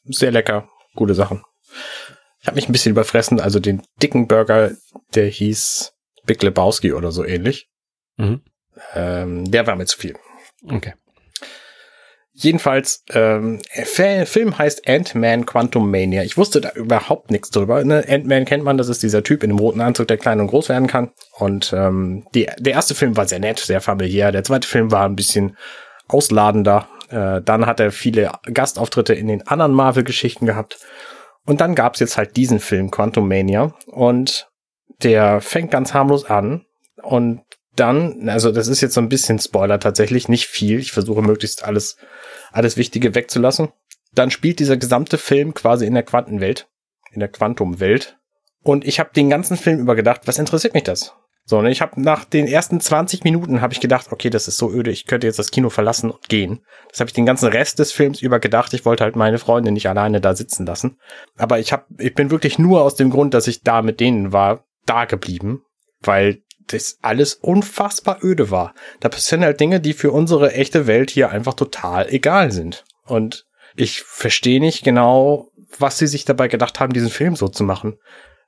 sehr 0.05 0.31
lecker, 0.31 0.69
gute 0.95 1.15
Sachen. 1.15 1.43
Ich 2.41 2.47
habe 2.47 2.57
mich 2.57 2.69
ein 2.69 2.73
bisschen 2.73 2.93
überfressen. 2.93 3.41
Also 3.41 3.59
den 3.61 3.83
dicken 4.01 4.29
Burger, 4.29 4.73
der 5.15 5.27
hieß 5.27 5.93
Big 6.27 6.43
Lebowski 6.43 6.93
oder 6.93 7.13
so 7.13 7.25
ähnlich. 7.25 7.69
Mhm. 8.17 8.43
Ähm, 8.95 9.51
der 9.51 9.67
war 9.67 9.77
mir 9.77 9.87
zu 9.87 9.99
viel. 9.99 10.17
Okay. 10.65 10.95
Jedenfalls, 12.35 13.05
ähm, 13.13 13.61
Film 13.85 14.57
heißt 14.57 14.89
Ant-Man 14.89 15.45
Quantum 15.45 15.91
Mania. 15.91 16.23
Ich 16.23 16.39
wusste 16.39 16.63
da 16.63 16.71
überhaupt 16.73 17.31
nichts 17.31 17.51
drüber. 17.51 17.85
Ne? 17.85 18.05
Ant-Man 18.09 18.47
kennt 18.47 18.65
man, 18.65 18.79
das 18.79 18.89
ist 18.89 19.03
dieser 19.03 19.23
Typ 19.23 19.43
in 19.43 19.51
dem 19.51 19.59
roten 19.59 19.83
Anzug, 19.83 20.09
der 20.09 20.17
klein 20.17 20.41
und 20.41 20.47
groß 20.47 20.71
werden 20.71 20.89
kann. 20.89 21.11
Und 21.37 21.75
ähm, 21.77 22.27
die, 22.35 22.49
der 22.59 22.73
erste 22.73 22.95
Film 22.95 23.19
war 23.19 23.27
sehr 23.27 23.39
nett, 23.39 23.59
sehr 23.59 23.83
familiär. 23.83 24.33
Der 24.33 24.45
zweite 24.45 24.67
Film 24.67 24.91
war 24.91 25.05
ein 25.05 25.17
bisschen 25.17 25.59
ausladender. 26.09 26.89
Äh, 27.11 27.43
dann 27.43 27.67
hat 27.67 27.81
er 27.81 27.93
viele 27.93 28.33
Gastauftritte 28.51 29.13
in 29.13 29.27
den 29.27 29.47
anderen 29.47 29.73
Marvel-Geschichten 29.73 30.47
gehabt. 30.47 30.79
Und 31.45 31.61
dann 31.61 31.75
gab's 31.75 32.01
jetzt 32.01 32.17
halt 32.17 32.37
diesen 32.37 32.61
Film, 32.61 32.91
Quantum 32.91 33.29
Mania. 33.29 33.75
Und 33.87 34.51
der 35.03 35.41
fängt 35.41 35.71
ganz 35.71 35.95
harmlos 35.95 36.25
an. 36.25 36.65
Und 37.03 37.43
dann, 37.75 38.29
also 38.29 38.53
das 38.53 38.69
ist 38.69 38.81
jetzt 38.81 38.95
so 38.95 39.01
ein 39.01 39.09
bisschen 39.09 39.39
Spoiler 39.39 39.81
tatsächlich, 39.81 40.29
nicht 40.29 40.47
viel. 40.47 40.79
Ich 40.79 40.93
versuche 40.93 41.23
möglichst 41.23 41.65
alles, 41.65 41.97
alles 42.53 42.77
Wichtige 42.77 43.15
wegzulassen. 43.15 43.69
Dann 44.15 44.31
spielt 44.31 44.59
dieser 44.59 44.77
gesamte 44.77 45.17
Film 45.17 45.55
quasi 45.55 45.87
in 45.87 45.95
der 45.95 46.03
Quantenwelt, 46.03 46.69
in 47.13 47.21
der 47.21 47.29
Quantumwelt. 47.29 48.19
Und 48.63 48.87
ich 48.87 49.01
habe 49.01 49.11
den 49.15 49.31
ganzen 49.31 49.57
Film 49.57 49.81
über 49.81 49.97
gedacht, 49.97 50.23
was 50.27 50.39
interessiert 50.39 50.75
mich 50.75 50.85
das? 50.85 51.15
So, 51.45 51.59
und 51.59 51.67
ich 51.67 51.81
habe 51.81 52.01
nach 52.01 52.25
den 52.25 52.47
ersten 52.47 52.81
20 52.81 53.25
Minuten 53.25 53.61
habe 53.61 53.73
ich 53.73 53.81
gedacht, 53.81 54.13
okay, 54.13 54.31
das 54.31 54.47
ist 54.47 54.59
so 54.59 54.71
öde, 54.71 54.93
ich 54.93 55.07
könnte 55.07 55.27
jetzt 55.27 55.41
das 55.41 55.51
Kino 55.51 55.71
verlassen 55.71 56.11
und 56.11 56.29
gehen. 56.29 56.61
Das 56.91 57.01
habe 57.01 57.09
ich 57.09 57.15
den 57.15 57.27
ganzen 57.27 57.49
Rest 57.49 57.81
des 57.81 57.91
Films 57.91 58.23
über 58.23 58.39
gedacht. 58.39 58.73
Ich 58.75 58.85
wollte 58.85 59.03
halt 59.03 59.17
meine 59.17 59.39
Freunde 59.39 59.73
nicht 59.73 59.89
alleine 59.89 60.21
da 60.21 60.37
sitzen 60.37 60.67
lassen. 60.67 60.99
Aber 61.37 61.59
ich 61.59 61.73
habe, 61.73 61.85
ich 61.99 62.15
bin 62.15 62.31
wirklich 62.31 62.61
nur 62.61 62.83
aus 62.83 62.95
dem 62.95 63.11
Grund, 63.11 63.35
dass 63.35 63.49
ich 63.49 63.63
da 63.63 63.83
mit 63.83 63.99
denen 63.99 64.33
war, 64.33 64.67
da 64.87 65.05
geblieben, 65.05 65.65
weil 66.01 66.43
das 66.69 66.99
alles 67.03 67.35
unfassbar 67.35 68.19
öde 68.23 68.51
war. 68.51 68.75
Da 69.01 69.09
passieren 69.09 69.45
halt 69.45 69.61
Dinge, 69.61 69.81
die 69.81 69.93
für 69.93 70.13
unsere 70.13 70.53
echte 70.53 70.87
Welt 70.87 71.11
hier 71.11 71.31
einfach 71.31 71.55
total 71.55 72.09
egal 72.09 72.53
sind. 72.53 72.85
Und 73.05 73.47
ich 73.75 74.03
verstehe 74.03 74.61
nicht 74.61 74.85
genau, 74.85 75.49
was 75.79 75.99
sie 75.99 76.07
sich 76.07 76.25
dabei 76.25 76.49
gedacht 76.49 76.81
haben, 76.81 76.93
diesen 76.93 77.11
Film 77.11 77.37
so 77.37 77.49
zu 77.49 77.65
machen. 77.65 77.99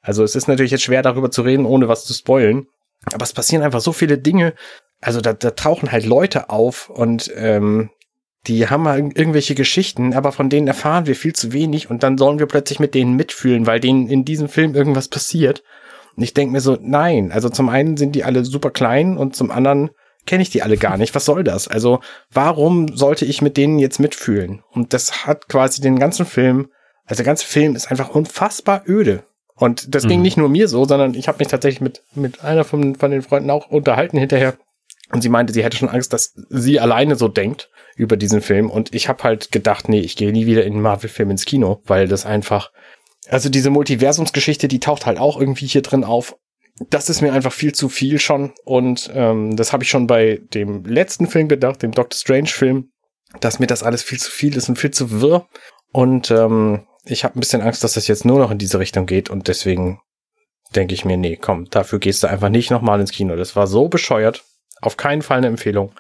Also 0.01 0.23
es 0.23 0.37
ist 0.37 0.49
natürlich 0.49 0.73
jetzt 0.73 0.85
schwer 0.85 1.03
darüber 1.03 1.31
zu 1.31 1.43
reden, 1.43 1.67
ohne 1.67 1.89
was 1.89 2.05
zu 2.05 2.13
spoilen. 2.13 2.69
Aber 3.13 3.25
es 3.25 3.33
passieren 3.33 3.63
einfach 3.63 3.81
so 3.81 3.93
viele 3.93 4.19
Dinge. 4.19 4.55
Also 5.01 5.21
da, 5.21 5.33
da 5.33 5.51
tauchen 5.53 5.93
halt 5.93 6.07
Leute 6.07 6.51
auf 6.51 6.89
und 6.89 7.33
ähm, 7.37 7.91
die 8.47 8.69
haben 8.69 8.83
mal 8.83 8.99
irgendwelche 8.99 9.55
Geschichten, 9.55 10.13
aber 10.13 10.31
von 10.33 10.51
denen 10.51 10.69
erfahren 10.69 11.07
wir 11.07 11.17
viel 11.17 11.33
zu 11.33 11.53
wenig 11.53 11.89
und 11.89 12.03
dann 12.03 12.19
sollen 12.19 12.39
wir 12.39 12.47
plötzlich 12.47 12.79
mit 12.79 12.95
denen 12.95 13.15
mitfühlen, 13.15 13.67
weil 13.67 13.81
denen 13.81 14.09
in 14.09 14.25
diesem 14.25 14.49
Film 14.49 14.75
irgendwas 14.75 15.09
passiert. 15.09 15.63
Und 16.17 16.23
ich 16.23 16.35
denke 16.35 16.53
mir 16.53 16.61
so, 16.61 16.79
nein, 16.81 17.33
also 17.33 17.49
zum 17.49 17.69
einen 17.69 17.97
sind 17.97 18.15
die 18.15 18.25
alle 18.25 18.45
super 18.45 18.71
klein 18.71 19.17
und 19.17 19.35
zum 19.35 19.51
anderen 19.51 19.91
kenne 20.27 20.43
ich 20.43 20.51
die 20.51 20.63
alle 20.63 20.77
gar 20.77 20.97
nicht. 20.97 21.15
Was 21.15 21.25
soll 21.25 21.45
das? 21.45 21.69
Also 21.69 22.01
warum 22.33 22.97
sollte 22.97 23.25
ich 23.25 23.43
mit 23.43 23.57
denen 23.57 23.79
jetzt 23.79 24.01
mitfühlen? 24.01 24.63
Und 24.71 24.93
das 24.93 25.27
hat 25.27 25.49
quasi 25.49 25.81
den 25.81 25.99
ganzen 25.99 26.27
Film, 26.27 26.69
also 27.05 27.19
der 27.19 27.27
ganze 27.27 27.47
Film 27.47 27.77
ist 27.77 27.91
einfach 27.91 28.11
unfassbar 28.11 28.83
öde. 28.87 29.25
Und 29.57 29.95
das 29.95 30.05
mhm. 30.05 30.09
ging 30.09 30.23
nicht 30.23 30.37
nur 30.37 30.49
mir 30.49 30.69
so, 30.69 30.85
sondern 30.85 31.15
ich 31.15 31.29
habe 31.29 31.39
mich 31.39 31.49
tatsächlich 31.49 31.81
mit, 31.81 32.03
mit 32.15 32.43
einer 32.43 32.65
von, 32.65 32.95
von 32.97 33.11
den 33.11 33.23
Freunden 33.23 33.51
auch 33.51 33.69
unterhalten 33.69 34.19
hinterher. 34.19 34.55
Und 35.13 35.21
sie 35.21 35.29
meinte, 35.29 35.53
sie 35.53 35.63
hätte 35.63 35.77
schon 35.77 35.89
Angst, 35.89 36.13
dass 36.13 36.35
sie 36.49 36.81
alleine 36.81 37.15
so 37.17 37.29
denkt 37.29 37.71
über 37.95 38.17
diesen 38.17 38.41
Film. 38.41 38.71
Und 38.71 38.95
ich 38.95 39.09
habe 39.09 39.23
halt 39.23 39.53
gedacht, 39.53 39.89
nee, 39.89 40.01
ich 40.01 40.17
gehe 40.17 40.33
nie 40.33 40.47
wieder 40.47 40.65
in 40.65 40.73
einen 40.73 40.83
Marvel-Film 40.83 41.31
ins 41.31 41.45
Kino, 41.45 41.83
weil 41.85 42.09
das 42.09 42.27
einfach 42.27 42.73
also 43.29 43.49
diese 43.49 43.71
Multiversumsgeschichte, 43.71 44.69
die 44.69 44.81
taucht 44.81 45.07
halt 45.07 45.19
auch 45.19 45.39
irgendwie 45.39 45.67
hier 45.67 45.83
drin 45.83 46.05
auf. 46.05 46.37
Das 46.91 47.09
ist 47.09 47.21
mir 47.21 47.33
einfach 47.33 47.53
viel 47.53 47.73
zu 47.73 47.89
viel 47.89 48.19
schon. 48.19 48.53
Und 48.65 49.11
ähm, 49.15 49.57
das 49.57 49.73
habe 49.73 49.85
ich 49.85 49.91
schon 49.91 50.07
bei 50.07 50.41
dem 50.53 50.85
letzten 50.85 51.27
Film 51.29 51.49
gedacht, 51.49 51.83
dem 51.83 51.93
Doctor 51.93 52.19
Strange-Film, 52.19 52.91
dass 53.41 53.59
mir 53.59 53.67
das 53.67 53.83
alles 53.83 54.03
viel 54.03 54.19
zu 54.19 54.31
viel 54.31 54.57
ist 54.57 54.69
und 54.69 54.79
viel 54.79 54.91
zu 54.91 55.21
wirr. 55.21 55.47
Und 55.93 56.31
ähm, 56.31 56.87
ich 57.05 57.25
habe 57.25 57.39
ein 57.39 57.41
bisschen 57.41 57.63
Angst, 57.63 57.85
dass 57.85 57.95
das 57.95 58.09
jetzt 58.09 58.25
nur 58.25 58.39
noch 58.39 58.51
in 58.51 58.59
diese 58.59 58.79
Richtung 58.79 59.07
geht. 59.07 59.31
Und 59.31 59.49
deswegen 59.49 60.01
denke 60.75 60.95
ich 60.95 61.05
mir, 61.05 61.17
nee, 61.17 61.37
komm, 61.41 61.67
dafür 61.71 62.01
gehst 62.01 62.23
du 62.23 62.27
einfach 62.27 62.49
nicht 62.49 62.71
nochmal 62.71 63.01
ins 63.01 63.13
Kino. 63.13 63.37
Das 63.37 63.55
war 63.55 63.67
so 63.67 63.89
bescheuert. 63.89 64.45
Auf 64.81 64.97
keinen 64.97 65.23
Fall 65.23 65.39
eine 65.39 65.47
Empfehlung. 65.47 65.93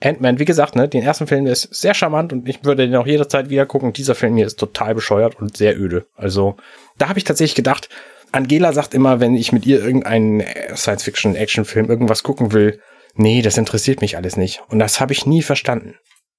Ant-Man, 0.00 0.38
wie 0.38 0.44
gesagt, 0.44 0.76
ne, 0.76 0.88
den 0.88 1.02
ersten 1.02 1.26
Film 1.26 1.46
ist 1.46 1.74
sehr 1.74 1.94
charmant 1.94 2.32
und 2.32 2.48
ich 2.48 2.64
würde 2.64 2.86
den 2.86 2.96
auch 2.96 3.06
jederzeit 3.06 3.50
wieder 3.50 3.66
gucken. 3.66 3.92
Dieser 3.92 4.14
Film 4.14 4.36
hier 4.36 4.46
ist 4.46 4.58
total 4.58 4.94
bescheuert 4.94 5.36
und 5.40 5.56
sehr 5.56 5.78
öde. 5.78 6.06
Also, 6.14 6.56
da 6.98 7.08
habe 7.08 7.18
ich 7.18 7.24
tatsächlich 7.24 7.56
gedacht, 7.56 7.88
Angela 8.30 8.72
sagt 8.72 8.94
immer, 8.94 9.20
wenn 9.20 9.34
ich 9.34 9.52
mit 9.52 9.66
ihr 9.66 9.82
irgendeinen 9.82 10.44
Science-Fiction-Action-Film 10.74 11.88
irgendwas 11.88 12.22
gucken 12.22 12.52
will, 12.52 12.80
nee, 13.14 13.42
das 13.42 13.58
interessiert 13.58 14.00
mich 14.00 14.16
alles 14.16 14.36
nicht. 14.36 14.62
Und 14.68 14.78
das 14.78 15.00
habe 15.00 15.12
ich 15.12 15.26
nie 15.26 15.42
verstanden. 15.42 15.96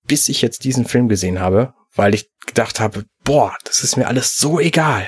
Bis 0.07 0.29
ich 0.29 0.41
jetzt 0.41 0.63
diesen 0.63 0.85
Film 0.85 1.09
gesehen 1.09 1.39
habe, 1.39 1.73
weil 1.95 2.13
ich 2.13 2.29
gedacht 2.45 2.79
habe, 2.79 3.03
boah, 3.23 3.55
das 3.65 3.83
ist 3.83 3.97
mir 3.97 4.07
alles 4.07 4.37
so 4.37 4.59
egal. 4.59 5.07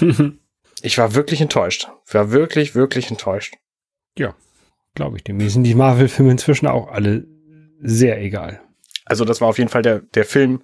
ich 0.82 0.98
war 0.98 1.14
wirklich 1.14 1.40
enttäuscht. 1.40 1.88
Ich 2.06 2.14
war 2.14 2.30
wirklich, 2.32 2.74
wirklich 2.74 3.10
enttäuscht. 3.10 3.54
Ja, 4.18 4.34
glaube 4.94 5.16
ich. 5.16 5.32
Mir 5.32 5.50
sind 5.50 5.64
die 5.64 5.74
Marvel-Filme 5.74 6.32
inzwischen 6.32 6.66
auch 6.66 6.88
alle 6.88 7.24
sehr 7.82 8.20
egal. 8.20 8.60
Also 9.04 9.24
das 9.24 9.40
war 9.40 9.48
auf 9.48 9.58
jeden 9.58 9.70
Fall 9.70 9.82
der, 9.82 10.00
der 10.00 10.24
Film. 10.24 10.62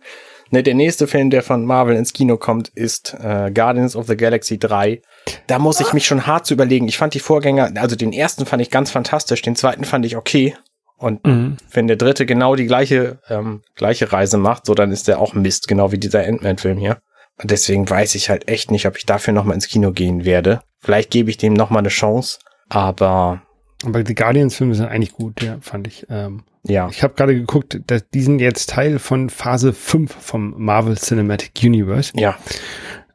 Ne, 0.51 0.63
der 0.63 0.75
nächste 0.75 1.07
Film, 1.07 1.29
der 1.29 1.43
von 1.43 1.67
Marvel 1.67 1.97
ins 1.97 2.15
Kino 2.15 2.39
kommt, 2.39 2.69
ist 2.69 3.15
äh, 3.21 3.51
Guardians 3.53 3.95
of 3.95 4.07
the 4.07 4.17
Galaxy 4.17 4.59
3. 4.59 5.03
Da 5.47 5.59
muss 5.59 5.81
ich 5.81 5.93
mich 5.93 6.07
schon 6.07 6.27
hart 6.27 6.47
zu 6.47 6.55
überlegen. 6.55 6.89
Ich 6.89 6.97
fand 6.97 7.13
die 7.13 7.21
Vorgänger, 7.21 7.73
also 7.75 7.97
den 7.97 8.15
ersten 8.15 8.47
fand 8.47 8.63
ich 8.63 8.71
ganz 8.71 8.91
fantastisch, 8.91 9.43
den 9.43 9.57
zweiten 9.57 9.85
fand 9.85 10.07
ich 10.07 10.17
okay. 10.17 10.57
Und 10.97 11.27
mhm. 11.27 11.59
wenn 11.71 11.87
der 11.87 11.97
dritte 11.97 12.25
genau 12.25 12.57
die 12.57 12.67
gleiche, 12.67 13.19
ähm, 13.29 13.63
gleiche 13.75 14.11
Reise 14.11 14.39
macht, 14.39 14.65
so 14.65 14.75
dann 14.75 14.91
ist 14.91 15.07
der 15.07 15.21
auch 15.21 15.35
Mist, 15.35 15.69
genau 15.69 15.93
wie 15.93 15.99
dieser 15.99 16.27
Ant-Man-Film 16.27 16.79
hier. 16.79 16.99
Und 17.41 17.51
deswegen 17.51 17.89
weiß 17.89 18.15
ich 18.15 18.31
halt 18.31 18.49
echt 18.49 18.71
nicht, 18.71 18.87
ob 18.87 18.97
ich 18.97 19.07
dafür 19.07 19.35
nochmal 19.35 19.55
ins 19.55 19.69
Kino 19.69 19.93
gehen 19.93 20.25
werde. 20.25 20.61
Vielleicht 20.81 21.11
gebe 21.11 21.31
ich 21.31 21.37
dem 21.37 21.53
noch 21.53 21.71
mal 21.71 21.81
eine 21.81 21.89
Chance, 21.89 22.39
aber 22.69 23.43
aber 23.85 24.03
die 24.03 24.15
Guardians-Filme 24.15 24.75
sind 24.75 24.87
eigentlich 24.87 25.13
gut, 25.13 25.43
ja, 25.43 25.59
fand 25.61 25.87
ich. 25.87 26.07
Ähm, 26.11 26.43
ja. 26.65 26.89
Ich 26.91 27.03
habe 27.03 27.15
gerade 27.15 27.35
geguckt, 27.35 27.81
dass 27.87 28.09
die 28.11 28.23
sind 28.23 28.41
jetzt 28.41 28.71
Teil 28.71 28.99
von 28.99 29.31
Phase 29.31 29.73
5 29.73 30.13
vom 30.13 30.55
Marvel 30.57 30.97
Cinematic 30.97 31.53
Universe. 31.63 32.13
Ja. 32.17 32.37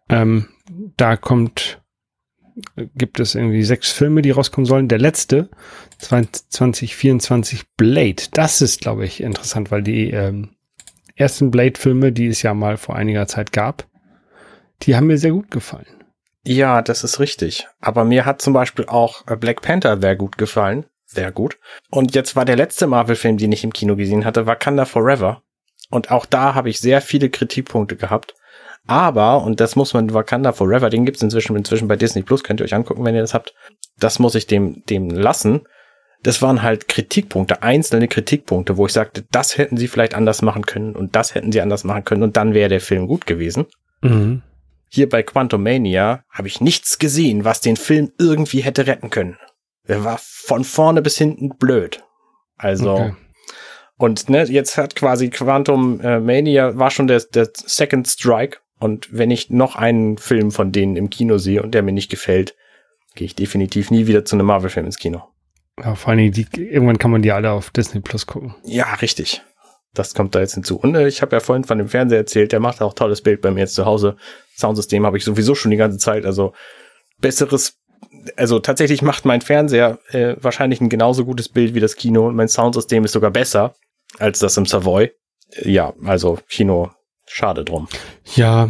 Ähm, 0.10 0.48
da 0.96 1.18
kommt, 1.18 1.82
gibt 2.96 3.20
es 3.20 3.36
irgendwie 3.36 3.64
sechs 3.64 3.92
Filme, 3.92 4.22
die 4.22 4.32
rauskommen 4.32 4.66
sollen. 4.66 4.88
Der 4.88 5.00
letzte, 5.00 5.50
2024 6.00 7.64
Blade, 7.76 8.24
das 8.32 8.62
ist, 8.62 8.82
glaube 8.82 9.06
ich, 9.06 9.22
interessant, 9.22 9.70
weil 9.70 9.84
die 9.84 10.12
ähm, 10.12 10.52
ersten 11.16 11.52
Blade-Filme, 11.52 12.12
die 12.12 12.28
es 12.28 12.42
ja 12.42 12.54
mal 12.54 12.78
vor 12.78 12.96
einiger 12.96 13.28
Zeit 13.28 13.52
gab, 13.52 13.88
die 14.84 14.96
haben 14.96 15.08
mir 15.08 15.18
sehr 15.18 15.32
gut 15.32 15.52
gefallen. 15.52 16.03
Ja, 16.46 16.82
das 16.82 17.04
ist 17.04 17.20
richtig. 17.20 17.68
Aber 17.80 18.04
mir 18.04 18.26
hat 18.26 18.42
zum 18.42 18.54
Beispiel 18.54 18.86
auch 18.86 19.26
äh, 19.28 19.36
Black 19.36 19.62
Panther 19.62 20.00
sehr 20.00 20.16
gut 20.16 20.38
gefallen. 20.38 20.86
Sehr 21.06 21.32
gut. 21.32 21.58
Und 21.90 22.16
jetzt 22.16 22.36
war 22.36 22.44
der 22.44 22.56
letzte 22.56 22.88
Marvel-Film, 22.88 23.38
den 23.38 23.52
ich 23.52 23.64
im 23.64 23.72
Kino 23.72 23.96
gesehen 23.96 24.26
hatte, 24.26 24.46
Wakanda 24.46 24.86
Forever. 24.86 25.44
Und 25.90 26.12
auch 26.12 26.26
da 26.26 26.56
habe 26.56 26.70
ich 26.70 26.80
sehr 26.80 27.02
viele 27.02 27.30
Kritikpunkte 27.30 27.96
gehabt. 27.96 28.36
Aber, 28.88 29.44
und 29.44 29.60
das 29.60 29.76
muss 29.76 29.94
man 29.94 30.14
Wakanda 30.14 30.52
Forever, 30.52 30.90
den 30.90 31.06
gibt's 31.06 31.22
inzwischen, 31.22 31.56
inzwischen 31.56 31.88
bei 31.88 31.96
Disney 31.96 32.24
Plus, 32.24 32.44
könnt 32.44 32.60
ihr 32.60 32.66
euch 32.66 32.74
angucken, 32.74 33.06
wenn 33.06 33.16
ihr 33.16 33.22
das 33.22 33.34
habt. 33.34 33.54
Das 33.98 34.20
muss 34.20 34.36
ich 34.36 34.48
dem, 34.48 34.84
dem 34.90 35.10
lassen. 35.10 35.62
Das 36.24 36.42
waren 36.42 36.64
halt 36.64 36.88
Kritikpunkte, 36.88 37.64
einzelne 37.64 38.08
Kritikpunkte, 38.08 38.78
wo 38.78 38.86
ich 38.86 38.94
sagte, 38.94 39.24
das 39.32 39.58
hätten 39.58 39.78
sie 39.78 39.88
vielleicht 39.88 40.16
anders 40.16 40.42
machen 40.42 40.66
können 40.66 40.96
und 40.96 41.16
das 41.16 41.36
hätten 41.36 41.52
sie 41.52 41.62
anders 41.62 41.84
machen 41.84 42.06
können 42.06 42.24
und 42.24 42.38
dann 42.38 42.54
wäre 42.54 42.70
der 42.70 42.82
Film 42.82 43.08
gut 43.08 43.26
gewesen. 43.26 43.66
Mhm. 44.02 44.42
Hier 44.96 45.10
bei 45.10 45.24
Quantumania 45.24 46.24
habe 46.30 46.48
ich 46.48 46.62
nichts 46.62 47.00
gesehen, 47.00 47.44
was 47.46 47.62
den 47.62 47.78
Film 47.78 48.12
irgendwie 48.20 48.62
hätte 48.62 48.86
retten 48.86 49.10
können. 49.10 49.40
Er 49.88 50.04
war 50.04 50.20
von 50.22 50.64
vorne 50.64 51.02
bis 51.02 51.18
hinten 51.18 51.50
blöd. 51.58 52.04
Also, 52.58 52.94
okay. 52.94 53.14
und 53.98 54.30
ne, 54.30 54.44
jetzt 54.44 54.78
hat 54.78 54.96
quasi 54.96 55.32
Quantum 55.32 56.00
äh, 56.02 56.20
Mania 56.20 56.78
war 56.78 56.92
schon 56.92 57.08
der, 57.08 57.22
der 57.22 57.50
Second 57.56 58.08
Strike. 58.08 58.60
Und 58.78 59.08
wenn 59.12 59.32
ich 59.32 59.50
noch 59.50 59.76
einen 59.76 60.20
Film 60.20 60.52
von 60.52 60.72
denen 60.72 60.96
im 60.96 61.10
Kino 61.10 61.40
sehe 61.40 61.64
und 61.64 61.72
der 61.72 61.82
mir 61.82 61.92
nicht 61.92 62.12
gefällt, 62.12 62.56
gehe 63.16 63.26
ich 63.26 63.36
definitiv 63.36 63.90
nie 63.90 64.06
wieder 64.06 64.26
zu 64.26 64.36
einem 64.36 64.46
Marvel-Film 64.46 64.86
ins 64.86 65.00
Kino. 65.00 65.24
Ja, 65.80 65.96
vor 65.96 66.12
allem, 66.12 66.32
die, 66.32 66.46
irgendwann 66.56 67.00
kann 67.00 67.10
man 67.10 67.24
die 67.24 67.32
alle 67.32 67.50
auf 67.50 67.72
Disney 67.72 68.00
Plus 68.00 68.28
gucken. 68.28 68.54
Ja, 68.64 68.94
richtig. 68.94 69.42
Das 69.94 70.14
kommt 70.14 70.34
da 70.34 70.40
jetzt 70.40 70.56
hinzu. 70.56 70.78
Und 70.78 70.96
äh, 70.96 71.08
ich 71.08 71.22
habe 71.22 71.36
ja 71.36 71.40
vorhin 71.40 71.64
von 71.64 71.78
dem 71.78 71.88
Fernseher 71.88 72.20
erzählt, 72.20 72.52
der 72.52 72.60
macht 72.60 72.82
auch 72.82 72.94
tolles 72.94 73.22
Bild 73.22 73.42
bei 73.42 73.52
mir 73.52 73.62
jetzt 73.62 73.76
zu 73.76 73.86
Hause. 73.86 74.16
Soundsystem 74.56 75.06
habe 75.06 75.18
ich 75.18 75.24
sowieso 75.24 75.56
schon 75.56 75.72
die 75.72 75.78
ganze 75.78 75.98
Zeit. 75.98 76.26
Also 76.26 76.54
besseres, 77.20 77.78
also 78.36 78.60
tatsächlich 78.60 79.02
macht 79.02 79.26
mein 79.26 79.42
Fernseher 79.42 80.00
äh, 80.10 80.36
wahrscheinlich 80.42 80.82
ein 80.82 80.90
genauso 80.90 81.26
gutes 81.26 81.50
Bild 81.50 81.76
wie 81.76 81.80
das 81.80 81.96
Kino 81.96 82.28
und 82.28 82.36
mein 82.36 82.48
Soundsystem 82.48 83.04
ist 83.06 83.12
sogar 83.12 83.32
besser 83.32 83.76
als 84.18 84.40
das 84.40 84.58
im 84.58 84.66
Savoy. 84.66 85.12
Äh, 85.52 85.70
ja, 85.70 85.94
also 86.06 86.40
Kino, 86.50 86.92
schade 87.28 87.64
drum. 87.64 87.88
Ja, 88.36 88.70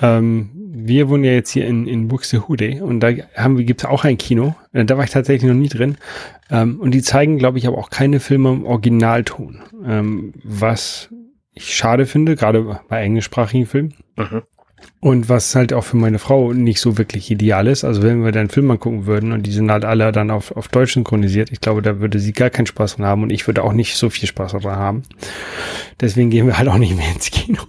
ähm, 0.00 0.50
wir 0.54 1.08
wohnen 1.08 1.24
ja 1.24 1.32
jetzt 1.32 1.50
hier 1.50 1.66
in, 1.66 1.86
in 1.86 2.08
Buxtehude 2.08 2.84
und 2.84 3.00
da 3.00 3.10
haben 3.36 3.56
wir, 3.56 3.64
gibt's 3.64 3.84
auch 3.84 4.04
ein 4.04 4.18
Kino. 4.18 4.54
Äh, 4.72 4.84
da 4.84 4.96
war 4.96 5.04
ich 5.04 5.10
tatsächlich 5.10 5.48
noch 5.48 5.58
nie 5.58 5.68
drin. 5.68 5.96
Ähm, 6.50 6.80
und 6.80 6.92
die 6.92 7.02
zeigen, 7.02 7.38
glaube 7.38 7.58
ich, 7.58 7.66
aber 7.66 7.78
auch 7.78 7.90
keine 7.90 8.20
Filme 8.20 8.52
im 8.52 8.66
Originalton. 8.66 9.62
Ähm, 9.86 10.34
was 10.42 11.10
ich 11.52 11.74
schade 11.76 12.06
finde, 12.06 12.34
gerade 12.34 12.80
bei 12.88 13.02
englischsprachigen 13.02 13.66
Filmen. 13.66 13.94
Mhm. 14.16 14.42
Und 15.00 15.28
was 15.28 15.54
halt 15.54 15.72
auch 15.72 15.84
für 15.84 15.96
meine 15.96 16.18
Frau 16.18 16.52
nicht 16.52 16.80
so 16.80 16.96
wirklich 16.96 17.30
ideal 17.30 17.66
ist. 17.66 17.84
Also 17.84 18.02
wenn 18.02 18.24
wir 18.24 18.32
dann 18.32 18.40
einen 18.40 18.48
Film 18.48 18.70
angucken 18.70 19.06
würden 19.06 19.32
und 19.32 19.42
die 19.42 19.52
sind 19.52 19.70
halt 19.70 19.84
alle 19.84 20.12
dann 20.12 20.30
auf, 20.30 20.56
auf 20.56 20.68
Deutsch 20.68 20.94
synchronisiert, 20.94 21.52
ich 21.52 21.60
glaube, 21.60 21.82
da 21.82 22.00
würde 22.00 22.18
sie 22.18 22.32
gar 22.32 22.50
keinen 22.50 22.66
Spaß 22.66 22.96
dran 22.96 23.06
haben 23.06 23.22
und 23.22 23.30
ich 23.30 23.46
würde 23.46 23.62
auch 23.62 23.72
nicht 23.72 23.96
so 23.96 24.08
viel 24.08 24.26
Spaß 24.26 24.52
daran 24.52 24.76
haben. 24.76 25.02
Deswegen 26.00 26.30
gehen 26.30 26.46
wir 26.46 26.56
halt 26.56 26.68
auch 26.68 26.78
nicht 26.78 26.96
mehr 26.96 27.10
ins 27.14 27.30
Kino. 27.30 27.60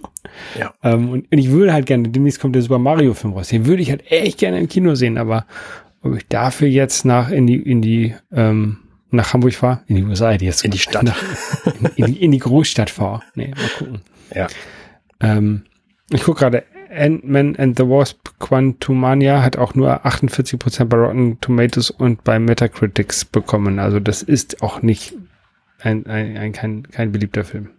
Ja. 0.58 0.74
Ähm, 0.82 1.10
und, 1.10 1.30
und 1.30 1.38
ich 1.38 1.50
würde 1.50 1.72
halt 1.72 1.86
gerne, 1.86 2.08
demnächst 2.08 2.40
kommt 2.40 2.54
der 2.54 2.62
Super 2.62 2.78
Mario 2.78 3.14
Film 3.14 3.34
raus. 3.34 3.48
Den 3.48 3.66
würde 3.66 3.82
ich 3.82 3.90
halt 3.90 4.10
echt 4.10 4.38
gerne 4.38 4.58
im 4.58 4.68
Kino 4.68 4.94
sehen, 4.94 5.18
aber 5.18 5.46
ob 6.02 6.16
ich 6.16 6.26
dafür 6.28 6.68
jetzt 6.68 7.04
nach 7.04 7.30
in 7.30 7.46
die, 7.46 7.56
in 7.56 7.82
die, 7.82 8.14
ähm, 8.32 8.78
nach 9.10 9.32
Hamburg 9.32 9.54
fahre, 9.54 9.82
in 9.86 9.96
die 9.96 10.04
USA, 10.04 10.36
die 10.36 10.46
jetzt 10.46 10.64
in 10.64 10.70
die 10.70 10.78
Stadt, 10.78 11.04
nach, 11.04 11.22
in, 11.96 12.04
in, 12.04 12.12
die, 12.12 12.24
in 12.24 12.32
die 12.32 12.38
Großstadt 12.38 12.90
fahre. 12.90 13.22
Nee, 13.34 13.48
mal 13.48 13.68
gucken. 13.78 14.00
Ja. 14.34 14.46
Ähm, 15.20 15.62
ich 16.10 16.22
gucke 16.22 16.40
gerade, 16.40 16.64
Ant-Man 16.96 17.56
and 17.56 17.76
the 17.76 17.84
Wasp 17.84 18.30
Quantumania 18.38 19.42
hat 19.42 19.56
auch 19.56 19.74
nur 19.74 20.04
48% 20.06 20.84
bei 20.86 20.96
Rotten 20.96 21.40
Tomatoes 21.40 21.90
und 21.90 22.24
bei 22.24 22.38
Metacritics 22.38 23.24
bekommen. 23.24 23.78
Also 23.78 24.00
das 24.00 24.22
ist 24.22 24.62
auch 24.62 24.82
nicht 24.82 25.14
ein, 25.80 26.06
ein, 26.06 26.36
ein 26.36 26.52
kein, 26.52 26.88
kein 26.90 27.12
beliebter 27.12 27.44
Film. 27.44 27.70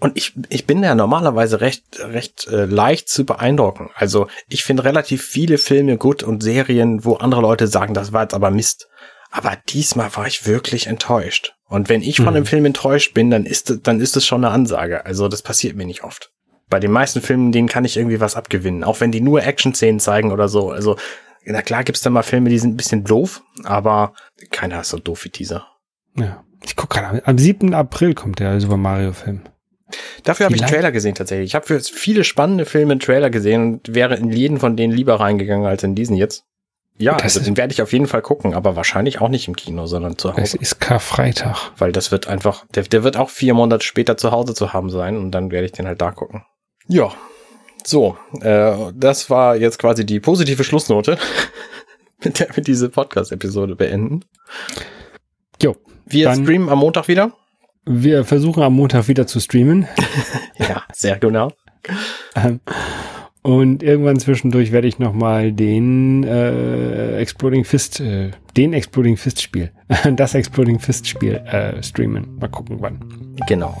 Und 0.00 0.16
ich, 0.16 0.32
ich 0.48 0.66
bin 0.66 0.82
ja 0.82 0.94
normalerweise 0.94 1.60
recht, 1.60 1.84
recht 2.00 2.46
äh, 2.48 2.66
leicht 2.66 3.08
zu 3.08 3.24
beeindrucken. 3.24 3.90
Also 3.94 4.26
ich 4.48 4.64
finde 4.64 4.84
relativ 4.84 5.24
viele 5.24 5.58
Filme 5.58 5.96
gut 5.96 6.22
und 6.22 6.42
Serien, 6.42 7.04
wo 7.04 7.14
andere 7.14 7.40
Leute 7.40 7.66
sagen, 7.66 7.94
das 7.94 8.12
war 8.12 8.22
jetzt 8.22 8.34
aber 8.34 8.50
Mist. 8.50 8.88
Aber 9.30 9.56
diesmal 9.68 10.14
war 10.16 10.26
ich 10.26 10.46
wirklich 10.46 10.86
enttäuscht. 10.86 11.54
Und 11.68 11.88
wenn 11.88 12.02
ich 12.02 12.16
von 12.16 12.26
mhm. 12.26 12.36
einem 12.36 12.46
Film 12.46 12.64
enttäuscht 12.64 13.14
bin, 13.14 13.30
dann 13.30 13.44
ist, 13.44 13.80
dann 13.84 14.00
ist 14.00 14.16
es 14.16 14.26
schon 14.26 14.44
eine 14.44 14.52
Ansage. 14.52 15.04
Also 15.04 15.28
das 15.28 15.42
passiert 15.42 15.76
mir 15.76 15.86
nicht 15.86 16.04
oft 16.04 16.32
bei 16.68 16.80
den 16.80 16.90
meisten 16.90 17.20
Filmen, 17.20 17.52
denen 17.52 17.68
kann 17.68 17.84
ich 17.84 17.96
irgendwie 17.96 18.20
was 18.20 18.36
abgewinnen. 18.36 18.84
Auch 18.84 19.00
wenn 19.00 19.12
die 19.12 19.20
nur 19.20 19.42
Action-Szenen 19.42 20.00
zeigen 20.00 20.32
oder 20.32 20.48
so. 20.48 20.70
Also, 20.70 20.96
na 21.44 21.62
klar 21.62 21.84
gibt's 21.84 22.02
da 22.02 22.10
mal 22.10 22.22
Filme, 22.22 22.50
die 22.50 22.58
sind 22.58 22.74
ein 22.74 22.76
bisschen 22.76 23.04
doof, 23.04 23.42
aber 23.64 24.14
keiner 24.50 24.80
ist 24.80 24.90
so 24.90 24.98
doof 24.98 25.24
wie 25.24 25.30
dieser. 25.30 25.66
Ja. 26.14 26.42
Ich 26.64 26.74
guck 26.74 26.90
gerade, 26.90 27.24
am 27.26 27.38
7. 27.38 27.74
April 27.74 28.14
kommt 28.14 28.40
der 28.40 28.60
Super 28.60 28.76
Mario-Film. 28.76 29.42
Dafür 30.24 30.46
habe 30.46 30.56
ich 30.56 30.62
Trailer 30.62 30.90
gesehen 30.90 31.14
tatsächlich. 31.14 31.50
Ich 31.50 31.54
habe 31.54 31.66
für 31.66 31.78
viele 31.80 32.24
spannende 32.24 32.64
Filme 32.64 32.92
einen 32.92 33.00
Trailer 33.00 33.30
gesehen 33.30 33.74
und 33.74 33.94
wäre 33.94 34.16
in 34.16 34.32
jeden 34.32 34.58
von 34.58 34.76
denen 34.76 34.92
lieber 34.92 35.20
reingegangen 35.20 35.66
als 35.66 35.84
in 35.84 35.94
diesen 35.94 36.16
jetzt. 36.16 36.44
Ja, 36.98 37.12
das 37.12 37.36
also 37.36 37.40
den 37.40 37.56
werde 37.56 37.72
ich 37.72 37.82
auf 37.82 37.92
jeden 37.92 38.06
Fall 38.06 38.22
gucken, 38.22 38.54
aber 38.54 38.74
wahrscheinlich 38.74 39.20
auch 39.20 39.28
nicht 39.28 39.48
im 39.48 39.54
Kino, 39.54 39.86
sondern 39.86 40.16
zu 40.16 40.32
Hause. 40.32 40.40
Es 40.40 40.54
ist 40.54 40.80
Karfreitag. 40.80 41.72
Weil 41.76 41.92
das 41.92 42.10
wird 42.10 42.26
einfach, 42.26 42.64
der, 42.74 42.84
der 42.84 43.04
wird 43.04 43.16
auch 43.16 43.28
vier 43.28 43.54
Monate 43.54 43.84
später 43.84 44.16
zu 44.16 44.32
Hause 44.32 44.54
zu 44.54 44.72
haben 44.72 44.90
sein 44.90 45.16
und 45.16 45.30
dann 45.30 45.50
werde 45.50 45.66
ich 45.66 45.72
den 45.72 45.86
halt 45.86 46.00
da 46.00 46.10
gucken. 46.10 46.42
Ja, 46.88 47.12
so, 47.86 48.16
äh, 48.40 48.92
das 48.94 49.30
war 49.30 49.56
jetzt 49.56 49.78
quasi 49.78 50.04
die 50.04 50.18
positive 50.18 50.64
Schlussnote, 50.64 51.18
mit 52.24 52.40
der 52.40 52.48
wir 52.56 52.62
diese 52.62 52.88
Podcast-Episode 52.88 53.76
beenden. 53.76 54.24
Jo. 55.62 55.76
Wir 56.04 56.32
streamen 56.34 56.68
am 56.68 56.80
Montag 56.80 57.08
wieder. 57.08 57.32
Wir 57.84 58.24
versuchen 58.24 58.62
am 58.62 58.74
Montag 58.74 59.06
wieder 59.06 59.26
zu 59.26 59.38
streamen. 59.38 59.86
ja, 60.58 60.82
sehr 60.92 61.18
genau. 61.18 61.52
Ähm, 62.34 62.60
und 63.42 63.84
irgendwann 63.84 64.18
zwischendurch 64.18 64.72
werde 64.72 64.88
ich 64.88 64.98
nochmal 64.98 65.52
den 65.52 66.24
äh, 66.24 67.18
Exploding 67.18 67.64
Fist, 67.64 68.00
äh, 68.00 68.32
den 68.56 68.72
Exploding 68.72 69.16
Fist 69.16 69.40
Spiel, 69.40 69.70
das 70.16 70.34
Exploding 70.34 70.80
Fist 70.80 71.06
Spiel 71.06 71.34
äh, 71.34 71.80
streamen. 71.84 72.36
Mal 72.40 72.48
gucken 72.48 72.78
wann. 72.80 72.98
Genau. 73.46 73.80